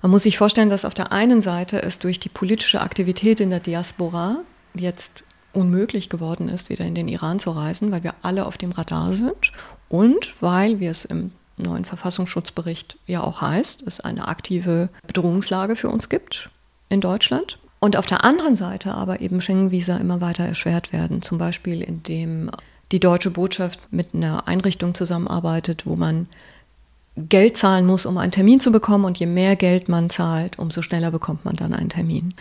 Man 0.00 0.10
muss 0.10 0.24
sich 0.24 0.38
vorstellen, 0.38 0.70
dass 0.70 0.84
auf 0.84 0.94
der 0.94 1.12
einen 1.12 1.42
Seite 1.42 1.82
es 1.82 1.98
durch 1.98 2.18
die 2.18 2.28
politische 2.28 2.80
Aktivität 2.80 3.40
in 3.40 3.50
der 3.50 3.60
Diaspora 3.60 4.38
jetzt 4.74 5.24
unmöglich 5.52 6.08
geworden 6.08 6.48
ist, 6.48 6.70
wieder 6.70 6.84
in 6.84 6.94
den 6.94 7.08
Iran 7.08 7.38
zu 7.38 7.50
reisen, 7.50 7.92
weil 7.92 8.04
wir 8.04 8.14
alle 8.22 8.46
auf 8.46 8.58
dem 8.58 8.72
Radar 8.72 9.12
sind 9.12 9.52
und 9.88 10.34
weil, 10.40 10.80
wie 10.80 10.86
es 10.86 11.04
im 11.04 11.32
neuen 11.56 11.84
Verfassungsschutzbericht 11.84 12.98
ja 13.06 13.22
auch 13.22 13.40
heißt, 13.40 13.82
es 13.86 14.00
eine 14.00 14.28
aktive 14.28 14.88
Bedrohungslage 15.06 15.76
für 15.76 15.88
uns 15.88 16.08
gibt 16.08 16.50
in 16.88 17.00
Deutschland. 17.00 17.58
Und 17.78 17.96
auf 17.96 18.06
der 18.06 18.24
anderen 18.24 18.54
Seite 18.54 18.94
aber 18.94 19.20
eben 19.20 19.40
Schengen-Visa 19.40 19.96
immer 19.96 20.20
weiter 20.20 20.44
erschwert 20.44 20.92
werden, 20.92 21.20
zum 21.20 21.38
Beispiel 21.38 21.82
indem 21.82 22.50
die 22.92 23.00
deutsche 23.00 23.30
Botschaft 23.30 23.80
mit 23.90 24.14
einer 24.14 24.46
Einrichtung 24.46 24.94
zusammenarbeitet, 24.94 25.86
wo 25.86 25.96
man 25.96 26.28
Geld 27.16 27.56
zahlen 27.56 27.84
muss, 27.84 28.06
um 28.06 28.18
einen 28.18 28.32
Termin 28.32 28.60
zu 28.60 28.70
bekommen. 28.70 29.04
Und 29.04 29.18
je 29.18 29.26
mehr 29.26 29.56
Geld 29.56 29.88
man 29.88 30.10
zahlt, 30.10 30.58
umso 30.58 30.82
schneller 30.82 31.10
bekommt 31.10 31.44
man 31.44 31.56
dann 31.56 31.72
einen 31.72 31.88
Termin. 31.88 32.34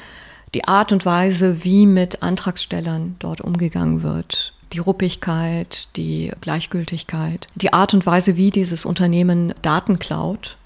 Die 0.54 0.68
Art 0.68 0.91
und 0.91 1.06
Weise, 1.06 1.64
wie 1.64 1.86
mit 1.86 2.24
Antragstellern 2.24 3.16
dort 3.20 3.39
umgegangen 3.39 4.04
wird, 4.04 4.54
die 4.74 4.80
Ruppigkeit, 4.80 5.88
die 5.95 6.32
Gleichgültigkeit, 6.41 7.47
die 7.56 7.72
Art 7.72 7.93
und 7.93 8.06
Weise, 8.06 8.36
wie 8.36 8.52
dieses 8.52 8.84
Unternehmen 8.84 9.54
Daten 9.62 9.97
klaut, 9.97 10.58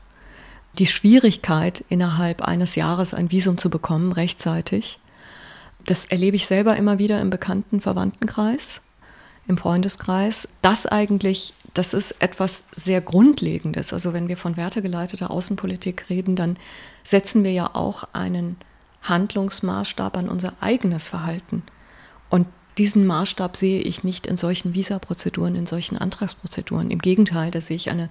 die 0.80 0.88
Schwierigkeit, 0.88 1.86
innerhalb 1.88 2.42
eines 2.42 2.76
Jahres 2.76 3.14
ein 3.14 3.32
Visum 3.32 3.58
zu 3.58 3.70
bekommen, 3.70 4.12
rechtzeitig. 4.12 5.00
Das 5.86 6.06
erlebe 6.06 6.36
ich 6.36 6.48
selber 6.48 6.76
immer 6.76 6.98
wieder 6.98 7.22
im 7.22 7.30
bekannten 7.30 7.80
Verwandtenkreis 7.80 8.82
im 9.48 9.58
Freundeskreis. 9.58 10.48
Das 10.62 10.86
eigentlich, 10.86 11.54
das 11.74 11.94
ist 11.94 12.16
etwas 12.20 12.66
sehr 12.76 13.02
Grundlegendes. 13.02 13.94
Also 13.94 14.14
wenn 14.14 14.28
wir 14.28 14.38
von 14.38 14.58
wertegeleiteter 14.58 15.32
Außenpolitik 15.32 16.10
reden, 16.10 16.36
dann 16.36 16.58
setzen 17.04 17.44
wir 17.44 17.52
ja 17.52 17.70
auch 17.74 18.08
einen 18.14 18.58
Handlungsmaßstab 19.10 20.18
an 20.18 20.30
unser 20.30 20.54
eigenes 20.62 21.08
Verhalten. 21.08 21.64
Und 22.30 22.48
diesen 22.78 23.08
Maßstab 23.08 23.56
sehe 23.56 23.82
ich 23.82 24.04
nicht 24.04 24.28
in 24.28 24.38
solchen 24.38 24.74
Visaprozeduren, 24.74 25.56
in 25.56 25.66
solchen 25.66 25.98
Antragsprozeduren. 25.98 26.92
Im 26.92 27.00
Gegenteil, 27.00 27.52
da 27.52 27.62
sehe 27.62 27.78
ich 27.78 27.90
eine 27.90 28.10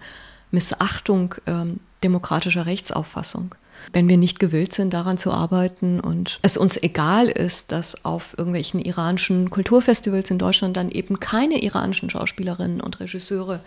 Missachtung 0.51 1.35
ähm, 1.47 1.81
demokratischer 2.03 2.67
Rechtsauffassung 2.67 3.55
wenn 3.93 4.09
wir 4.09 4.17
nicht 4.17 4.39
gewillt 4.39 4.75
sind, 4.75 4.93
daran 4.95 5.19
zu 5.19 5.31
arbeiten 5.31 6.01
und 6.01 6.39
es 6.43 6.57
uns 6.57 6.83
egal 6.83 7.29
ist, 7.29 7.73
dass 7.73 8.05
auf 8.05 8.35
irgendwelchen 8.37 8.81
iranischen 8.81 9.51
Kulturfestivals 9.51 10.31
in 10.31 10.39
Deutschland 10.39 10.77
dann 10.77 10.91
eben 10.91 11.21
keine 11.21 11.63
iranischen 11.63 12.11
Schauspielerinnen 12.11 12.81
und 12.81 13.01
Regisseure 13.01 13.61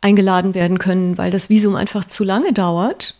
eingeladen 0.00 0.54
werden 0.54 0.78
können, 0.78 1.18
weil 1.18 1.30
das 1.30 1.48
Visum 1.48 1.74
einfach 1.74 2.04
zu 2.04 2.22
lange 2.22 2.52
dauert, 2.52 3.16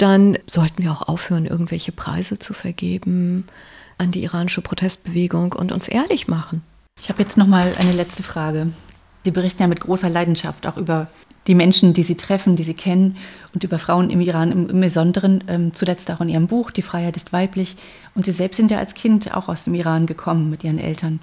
dann 0.00 0.38
sollten 0.48 0.82
wir 0.82 0.92
auch 0.92 1.02
aufhören, 1.08 1.46
irgendwelche 1.46 1.92
Preise 1.92 2.38
zu 2.38 2.54
vergeben 2.54 3.44
an 3.98 4.10
die 4.10 4.22
iranische 4.22 4.62
Protestbewegung 4.62 5.52
und 5.52 5.72
uns 5.72 5.88
ehrlich 5.88 6.26
machen. 6.26 6.62
Ich 7.00 7.10
habe 7.10 7.22
jetzt 7.22 7.36
noch 7.36 7.46
mal 7.46 7.74
eine 7.78 7.92
letzte 7.92 8.22
Frage. 8.22 8.68
Sie 9.24 9.30
berichten 9.30 9.62
ja 9.62 9.68
mit 9.68 9.80
großer 9.80 10.08
Leidenschaft 10.08 10.66
auch 10.66 10.76
über 10.76 11.08
die 11.46 11.54
Menschen, 11.54 11.92
die 11.92 12.02
sie 12.02 12.14
treffen, 12.14 12.56
die 12.56 12.64
sie 12.64 12.74
kennen 12.74 13.16
und 13.54 13.64
über 13.64 13.78
Frauen 13.78 14.10
im 14.10 14.20
Iran 14.20 14.52
im, 14.52 14.68
im 14.68 14.80
Besonderen, 14.80 15.44
ähm, 15.48 15.74
zuletzt 15.74 16.10
auch 16.10 16.20
in 16.20 16.28
ihrem 16.28 16.46
Buch 16.46 16.70
Die 16.70 16.82
Freiheit 16.82 17.16
ist 17.16 17.32
weiblich. 17.32 17.76
Und 18.14 18.24
sie 18.24 18.32
selbst 18.32 18.56
sind 18.56 18.70
ja 18.70 18.78
als 18.78 18.94
Kind 18.94 19.34
auch 19.34 19.48
aus 19.48 19.64
dem 19.64 19.74
Iran 19.74 20.06
gekommen 20.06 20.50
mit 20.50 20.64
ihren 20.64 20.78
Eltern. 20.78 21.20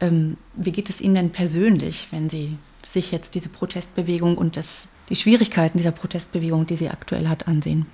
Ähm, 0.00 0.36
wie 0.54 0.72
geht 0.72 0.90
es 0.90 1.00
Ihnen 1.00 1.14
denn 1.14 1.30
persönlich, 1.30 2.08
wenn 2.10 2.28
Sie 2.28 2.56
sich 2.84 3.12
jetzt 3.12 3.34
diese 3.34 3.48
Protestbewegung 3.48 4.36
und 4.36 4.56
das, 4.56 4.88
die 5.08 5.16
Schwierigkeiten 5.16 5.78
dieser 5.78 5.90
Protestbewegung, 5.90 6.66
die 6.66 6.76
sie 6.76 6.90
aktuell 6.90 7.28
hat, 7.28 7.48
ansehen? 7.48 7.86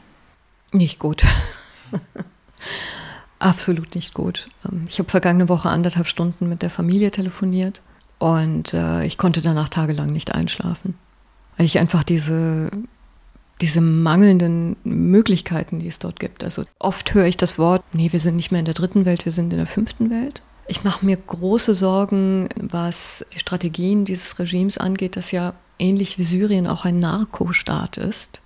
Nicht 0.72 0.98
gut. 0.98 1.22
Absolut 3.38 3.94
nicht 3.94 4.14
gut. 4.14 4.48
Ähm, 4.64 4.84
ich 4.88 4.98
habe 4.98 5.10
vergangene 5.10 5.48
Woche 5.48 5.68
anderthalb 5.68 6.06
Stunden 6.06 6.48
mit 6.48 6.62
der 6.62 6.70
Familie 6.70 7.10
telefoniert 7.10 7.82
und 8.18 8.72
äh, 8.72 9.04
ich 9.04 9.18
konnte 9.18 9.42
danach 9.42 9.68
tagelang 9.68 10.12
nicht 10.12 10.32
einschlafen. 10.32 10.94
Weil 11.56 11.66
ich 11.66 11.78
einfach 11.78 12.04
diese, 12.04 12.70
diese 13.60 13.80
mangelnden 13.80 14.76
Möglichkeiten, 14.84 15.80
die 15.80 15.88
es 15.88 15.98
dort 15.98 16.20
gibt. 16.20 16.44
Also 16.44 16.64
oft 16.78 17.14
höre 17.14 17.26
ich 17.26 17.36
das 17.36 17.58
Wort, 17.58 17.82
nee, 17.92 18.12
wir 18.12 18.20
sind 18.20 18.36
nicht 18.36 18.52
mehr 18.52 18.60
in 18.60 18.64
der 18.64 18.74
dritten 18.74 19.04
Welt, 19.04 19.24
wir 19.24 19.32
sind 19.32 19.52
in 19.52 19.58
der 19.58 19.66
fünften 19.66 20.08
Welt. 20.08 20.42
Ich 20.68 20.84
mache 20.84 21.04
mir 21.04 21.16
große 21.16 21.74
Sorgen, 21.74 22.48
was 22.56 23.26
die 23.34 23.40
Strategien 23.40 24.04
dieses 24.04 24.38
Regimes 24.38 24.78
angeht, 24.78 25.16
das 25.16 25.32
ja 25.32 25.54
ähnlich 25.80 26.16
wie 26.16 26.24
Syrien 26.24 26.68
auch 26.68 26.84
ein 26.84 27.00
Narkostaat 27.00 27.98
ist. 27.98 28.40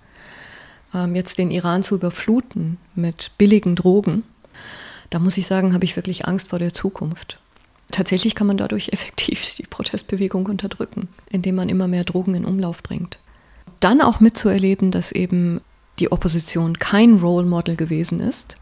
Ähm, 0.93 1.15
jetzt 1.15 1.37
den 1.37 1.51
Iran 1.51 1.83
zu 1.83 1.95
überfluten 1.95 2.77
mit 2.95 3.31
billigen 3.37 3.75
Drogen, 3.75 4.23
da 5.09 5.19
muss 5.19 5.37
ich 5.37 5.47
sagen, 5.47 5.73
habe 5.73 5.85
ich 5.85 5.95
wirklich 5.95 6.27
Angst 6.27 6.49
vor 6.49 6.59
der 6.59 6.73
Zukunft 6.73 7.39
tatsächlich 7.91 8.35
kann 8.35 8.47
man 8.47 8.57
dadurch 8.57 8.89
effektiv 8.93 9.55
die 9.55 9.63
Protestbewegung 9.63 10.45
unterdrücken, 10.45 11.09
indem 11.29 11.55
man 11.55 11.69
immer 11.69 11.87
mehr 11.87 12.03
Drogen 12.03 12.35
in 12.35 12.45
Umlauf 12.45 12.83
bringt. 12.83 13.19
Dann 13.79 14.01
auch 14.01 14.19
mitzuerleben, 14.19 14.91
dass 14.91 15.11
eben 15.11 15.61
die 15.99 16.11
Opposition 16.11 16.77
kein 16.77 17.15
Role 17.15 17.45
Model 17.45 17.75
gewesen 17.75 18.19
ist. 18.19 18.55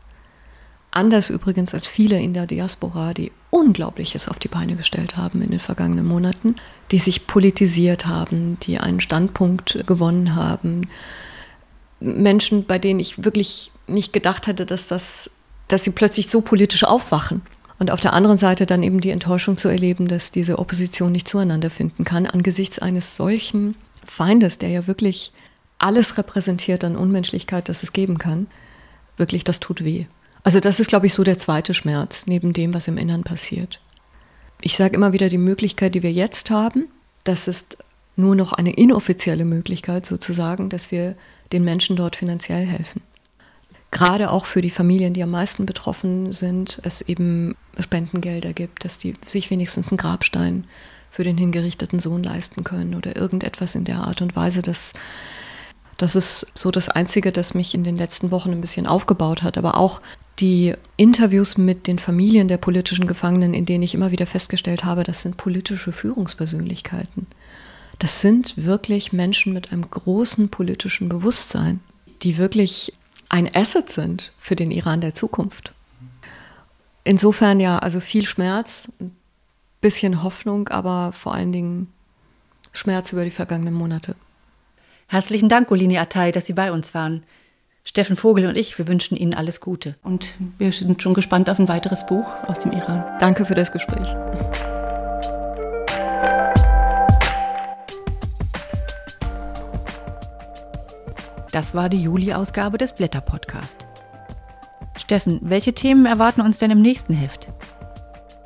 Anders 0.92 1.30
übrigens 1.30 1.74
als 1.74 1.90
viele 1.90 2.22
in 2.22 2.34
der 2.34 2.48
Diaspora, 2.48 3.14
die 3.14 3.32
Unglaubliches 3.50 4.30
auf 4.30 4.40
die 4.40 4.48
Beine 4.48 4.76
gestellt 4.76 5.18
haben 5.18 5.42
in 5.42 5.52
den 5.52 5.60
vergangenen 5.60 6.06
Monaten, 6.06 6.56
die 6.92 7.00
sich 7.00 7.28
politisiert 7.28 8.06
haben, 8.06 8.58
die 8.62 8.78
einen 8.80 9.02
Standpunkt 9.02 9.86
gewonnen 9.86 10.36
haben. 10.36 10.88
Menschen, 12.06 12.66
bei 12.66 12.80
denen 12.80 13.00
ich 13.00 13.24
wirklich 13.24 13.72
nicht 13.88 14.14
gedacht 14.14 14.48
hätte, 14.48 14.66
dass, 14.66 14.88
das, 14.88 15.30
dass 15.68 15.84
sie 15.84 15.92
plötzlich 15.92 16.30
so 16.30 16.42
politisch 16.42 16.84
aufwachen 16.84 17.42
und 17.80 17.92
auf 17.92 18.00
der 18.00 18.14
anderen 18.14 18.38
Seite 18.38 18.66
dann 18.66 18.84
eben 18.84 19.02
die 19.02 19.10
Enttäuschung 19.10 19.58
zu 19.58 19.68
erleben, 19.68 20.08
dass 20.08 20.32
diese 20.32 20.60
Opposition 20.60 21.12
nicht 21.12 21.28
zueinander 21.28 21.70
finden 21.70 22.04
kann, 22.04 22.26
angesichts 22.26 22.80
eines 22.80 23.16
solchen 23.16 23.76
Feindes, 24.06 24.58
der 24.58 24.70
ja 24.70 24.88
wirklich 24.88 25.34
alles 25.78 26.18
repräsentiert 26.18 26.84
an 26.84 26.96
Unmenschlichkeit, 26.96 27.68
das 27.68 27.84
es 27.84 27.92
geben 27.92 28.18
kann. 28.18 28.48
Wirklich, 29.18 29.44
das 29.44 29.60
tut 29.60 29.84
weh. 29.84 30.06
Also 30.44 30.60
das 30.60 30.80
ist, 30.80 30.88
glaube 30.88 31.08
ich, 31.08 31.14
so 31.14 31.24
der 31.24 31.40
zweite 31.40 31.74
Schmerz, 31.74 32.28
neben 32.28 32.54
dem, 32.54 32.74
was 32.74 32.88
im 32.88 32.98
Innern 32.98 33.24
passiert. 33.24 33.82
Ich 34.62 34.78
sage 34.78 34.96
immer 34.96 35.12
wieder, 35.12 35.28
die 35.28 35.38
Möglichkeit, 35.38 35.96
die 35.96 36.04
wir 36.04 36.12
jetzt 36.12 36.50
haben, 36.50 36.86
das 37.24 37.48
ist 37.48 37.78
nur 38.16 38.36
noch 38.36 38.54
eine 38.54 38.74
inoffizielle 38.74 39.46
Möglichkeit 39.46 40.06
sozusagen, 40.06 40.70
dass 40.70 40.92
wir 40.92 41.16
den 41.52 41.64
Menschen 41.64 41.96
dort 41.96 42.16
finanziell 42.16 42.66
helfen 42.66 43.02
gerade 43.96 44.30
auch 44.30 44.46
für 44.46 44.62
die 44.62 44.72
Familien, 44.72 45.14
die 45.14 45.24
am 45.24 45.32
meisten 45.32 45.66
betroffen 45.66 46.34
sind, 46.34 46.80
es 46.84 47.00
eben 47.00 47.56
Spendengelder 47.80 48.52
gibt, 48.52 48.84
dass 48.84 49.00
die 49.00 49.14
sich 49.26 49.50
wenigstens 49.50 49.88
einen 49.88 49.98
Grabstein 49.98 50.66
für 51.10 51.24
den 51.24 51.38
hingerichteten 51.38 52.02
Sohn 52.02 52.22
leisten 52.22 52.66
können 52.66 52.94
oder 52.96 53.16
irgendetwas 53.16 53.74
in 53.74 53.86
der 53.86 54.00
Art 54.00 54.22
und 54.22 54.36
Weise, 54.36 54.62
dass, 54.62 54.92
Das 55.96 56.18
ist 56.18 56.48
so 56.56 56.72
das 56.72 56.90
Einzige, 56.90 57.32
das 57.32 57.54
mich 57.54 57.74
in 57.74 57.86
den 57.86 57.96
letzten 57.96 58.32
Wochen 58.32 58.52
ein 58.52 58.60
bisschen 58.60 58.86
aufgebaut 58.86 59.44
hat. 59.44 59.58
Aber 59.58 59.78
auch 59.78 60.02
die 60.40 60.74
Interviews 60.98 61.58
mit 61.58 61.88
den 61.88 61.98
Familien 61.98 62.50
der 62.50 62.58
politischen 62.58 63.08
Gefangenen, 63.08 63.54
in 63.54 63.66
denen 63.66 63.84
ich 63.84 63.96
immer 63.96 64.12
wieder 64.12 64.28
festgestellt 64.28 64.84
habe, 64.84 65.06
das 65.06 65.22
sind 65.22 65.38
politische 65.38 65.94
Führungspersönlichkeiten. 65.94 67.28
Das 68.00 68.22
sind 68.22 68.66
wirklich 68.66 69.14
Menschen 69.14 69.54
mit 69.54 69.72
einem 69.72 69.90
großen 69.90 70.50
politischen 70.50 71.10
Bewusstsein, 71.10 71.80
die 72.22 72.38
wirklich 72.38 72.94
ein 73.30 73.54
Asset 73.54 73.92
sind 73.92 74.34
für 74.40 74.56
den 74.56 74.72
Iran 74.72 75.02
der 75.02 75.16
Zukunft. 75.16 75.74
Insofern 77.04 77.60
ja, 77.60 77.80
also 77.80 78.00
viel 78.00 78.26
Schmerz, 78.26 78.90
ein 79.00 79.16
bisschen 79.82 80.24
Hoffnung, 80.24 80.70
aber 80.70 81.12
vor 81.14 81.34
allen 81.34 81.52
Dingen 81.52 81.94
Schmerz 82.74 83.12
über 83.14 83.24
die 83.24 83.32
vergangenen 83.32 83.74
Monate. 83.74 84.16
Herzlichen 85.08 85.50
Dank, 85.50 85.68
Golini 85.68 85.98
Atay, 85.98 86.32
dass 86.32 86.48
Sie 86.48 86.54
bei 86.54 86.72
uns 86.72 86.94
waren. 86.94 87.24
Steffen 87.84 88.16
Vogel 88.16 88.48
und 88.48 88.58
ich, 88.58 88.80
wir 88.80 88.88
wünschen 88.88 89.16
Ihnen 89.16 89.36
alles 89.36 89.62
Gute. 89.62 89.96
Und 90.02 90.34
wir 90.58 90.72
sind 90.72 91.04
schon 91.04 91.14
gespannt 91.14 91.50
auf 91.50 91.60
ein 91.60 91.68
weiteres 91.68 92.06
Buch 92.08 92.26
aus 92.48 92.60
dem 92.60 92.72
Iran. 92.72 93.04
Danke 93.20 93.46
für 93.46 93.54
das 93.54 93.72
Gespräch. 93.72 94.08
Das 101.56 101.74
war 101.74 101.88
die 101.88 102.02
Juli-Ausgabe 102.02 102.78
des 102.78 102.92
Blätter-Podcast. 102.96 103.88
Steffen, 104.98 105.40
welche 105.42 105.72
Themen 105.72 106.06
erwarten 106.06 106.42
uns 106.42 106.58
denn 106.58 106.70
im 106.70 106.82
nächsten 106.82 107.14
Heft? 107.14 107.48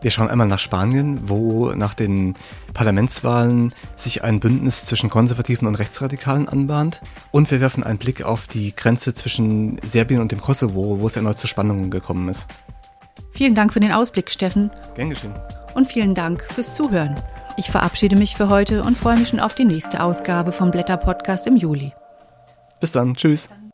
Wir 0.04 0.12
schauen 0.12 0.30
einmal 0.30 0.46
nach 0.46 0.60
Spanien, 0.60 1.28
wo 1.28 1.72
nach 1.72 1.96
den 1.96 2.36
Parlamentswahlen 2.76 3.74
sich 3.96 4.24
ein 4.24 4.40
Bündnis 4.40 4.86
zwischen 4.86 5.10
Konservativen 5.10 5.68
und 5.68 5.74
Rechtsradikalen 5.74 6.48
anbahnt. 6.48 7.02
Und 7.32 7.50
wir 7.50 7.60
werfen 7.60 7.84
einen 7.84 7.98
Blick 7.98 8.22
auf 8.22 8.46
die 8.46 8.76
Grenze 8.76 9.16
zwischen 9.16 9.80
Serbien 9.84 10.22
und 10.22 10.32
dem 10.32 10.40
Kosovo, 10.40 11.00
wo 11.00 11.08
es 11.08 11.16
erneut 11.16 11.40
zu 11.40 11.48
Spannungen 11.48 11.90
gekommen 11.90 12.30
ist. 12.30 12.46
Vielen 13.32 13.56
Dank 13.56 13.74
für 13.74 13.80
den 13.80 13.92
Ausblick, 13.92 14.30
Steffen. 14.30 14.70
Gern 14.94 15.10
geschehen. 15.10 15.34
Und 15.74 15.88
vielen 15.88 16.14
Dank 16.14 16.44
fürs 16.54 16.76
Zuhören. 16.76 17.16
Ich 17.58 17.72
verabschiede 17.72 18.18
mich 18.18 18.36
für 18.36 18.50
heute 18.50 18.84
und 18.84 19.00
freue 19.00 19.18
mich 19.18 19.30
schon 19.30 19.40
auf 19.40 19.56
die 19.56 19.66
nächste 19.66 20.04
Ausgabe 20.04 20.52
vom 20.52 20.70
Blätter 20.70 20.98
Podcast 20.98 21.48
im 21.48 21.58
Juli. 21.58 21.92
Bis 22.80 22.92
dann. 22.92 23.16
Tschüss. 23.16 23.50
Dann. 23.50 23.69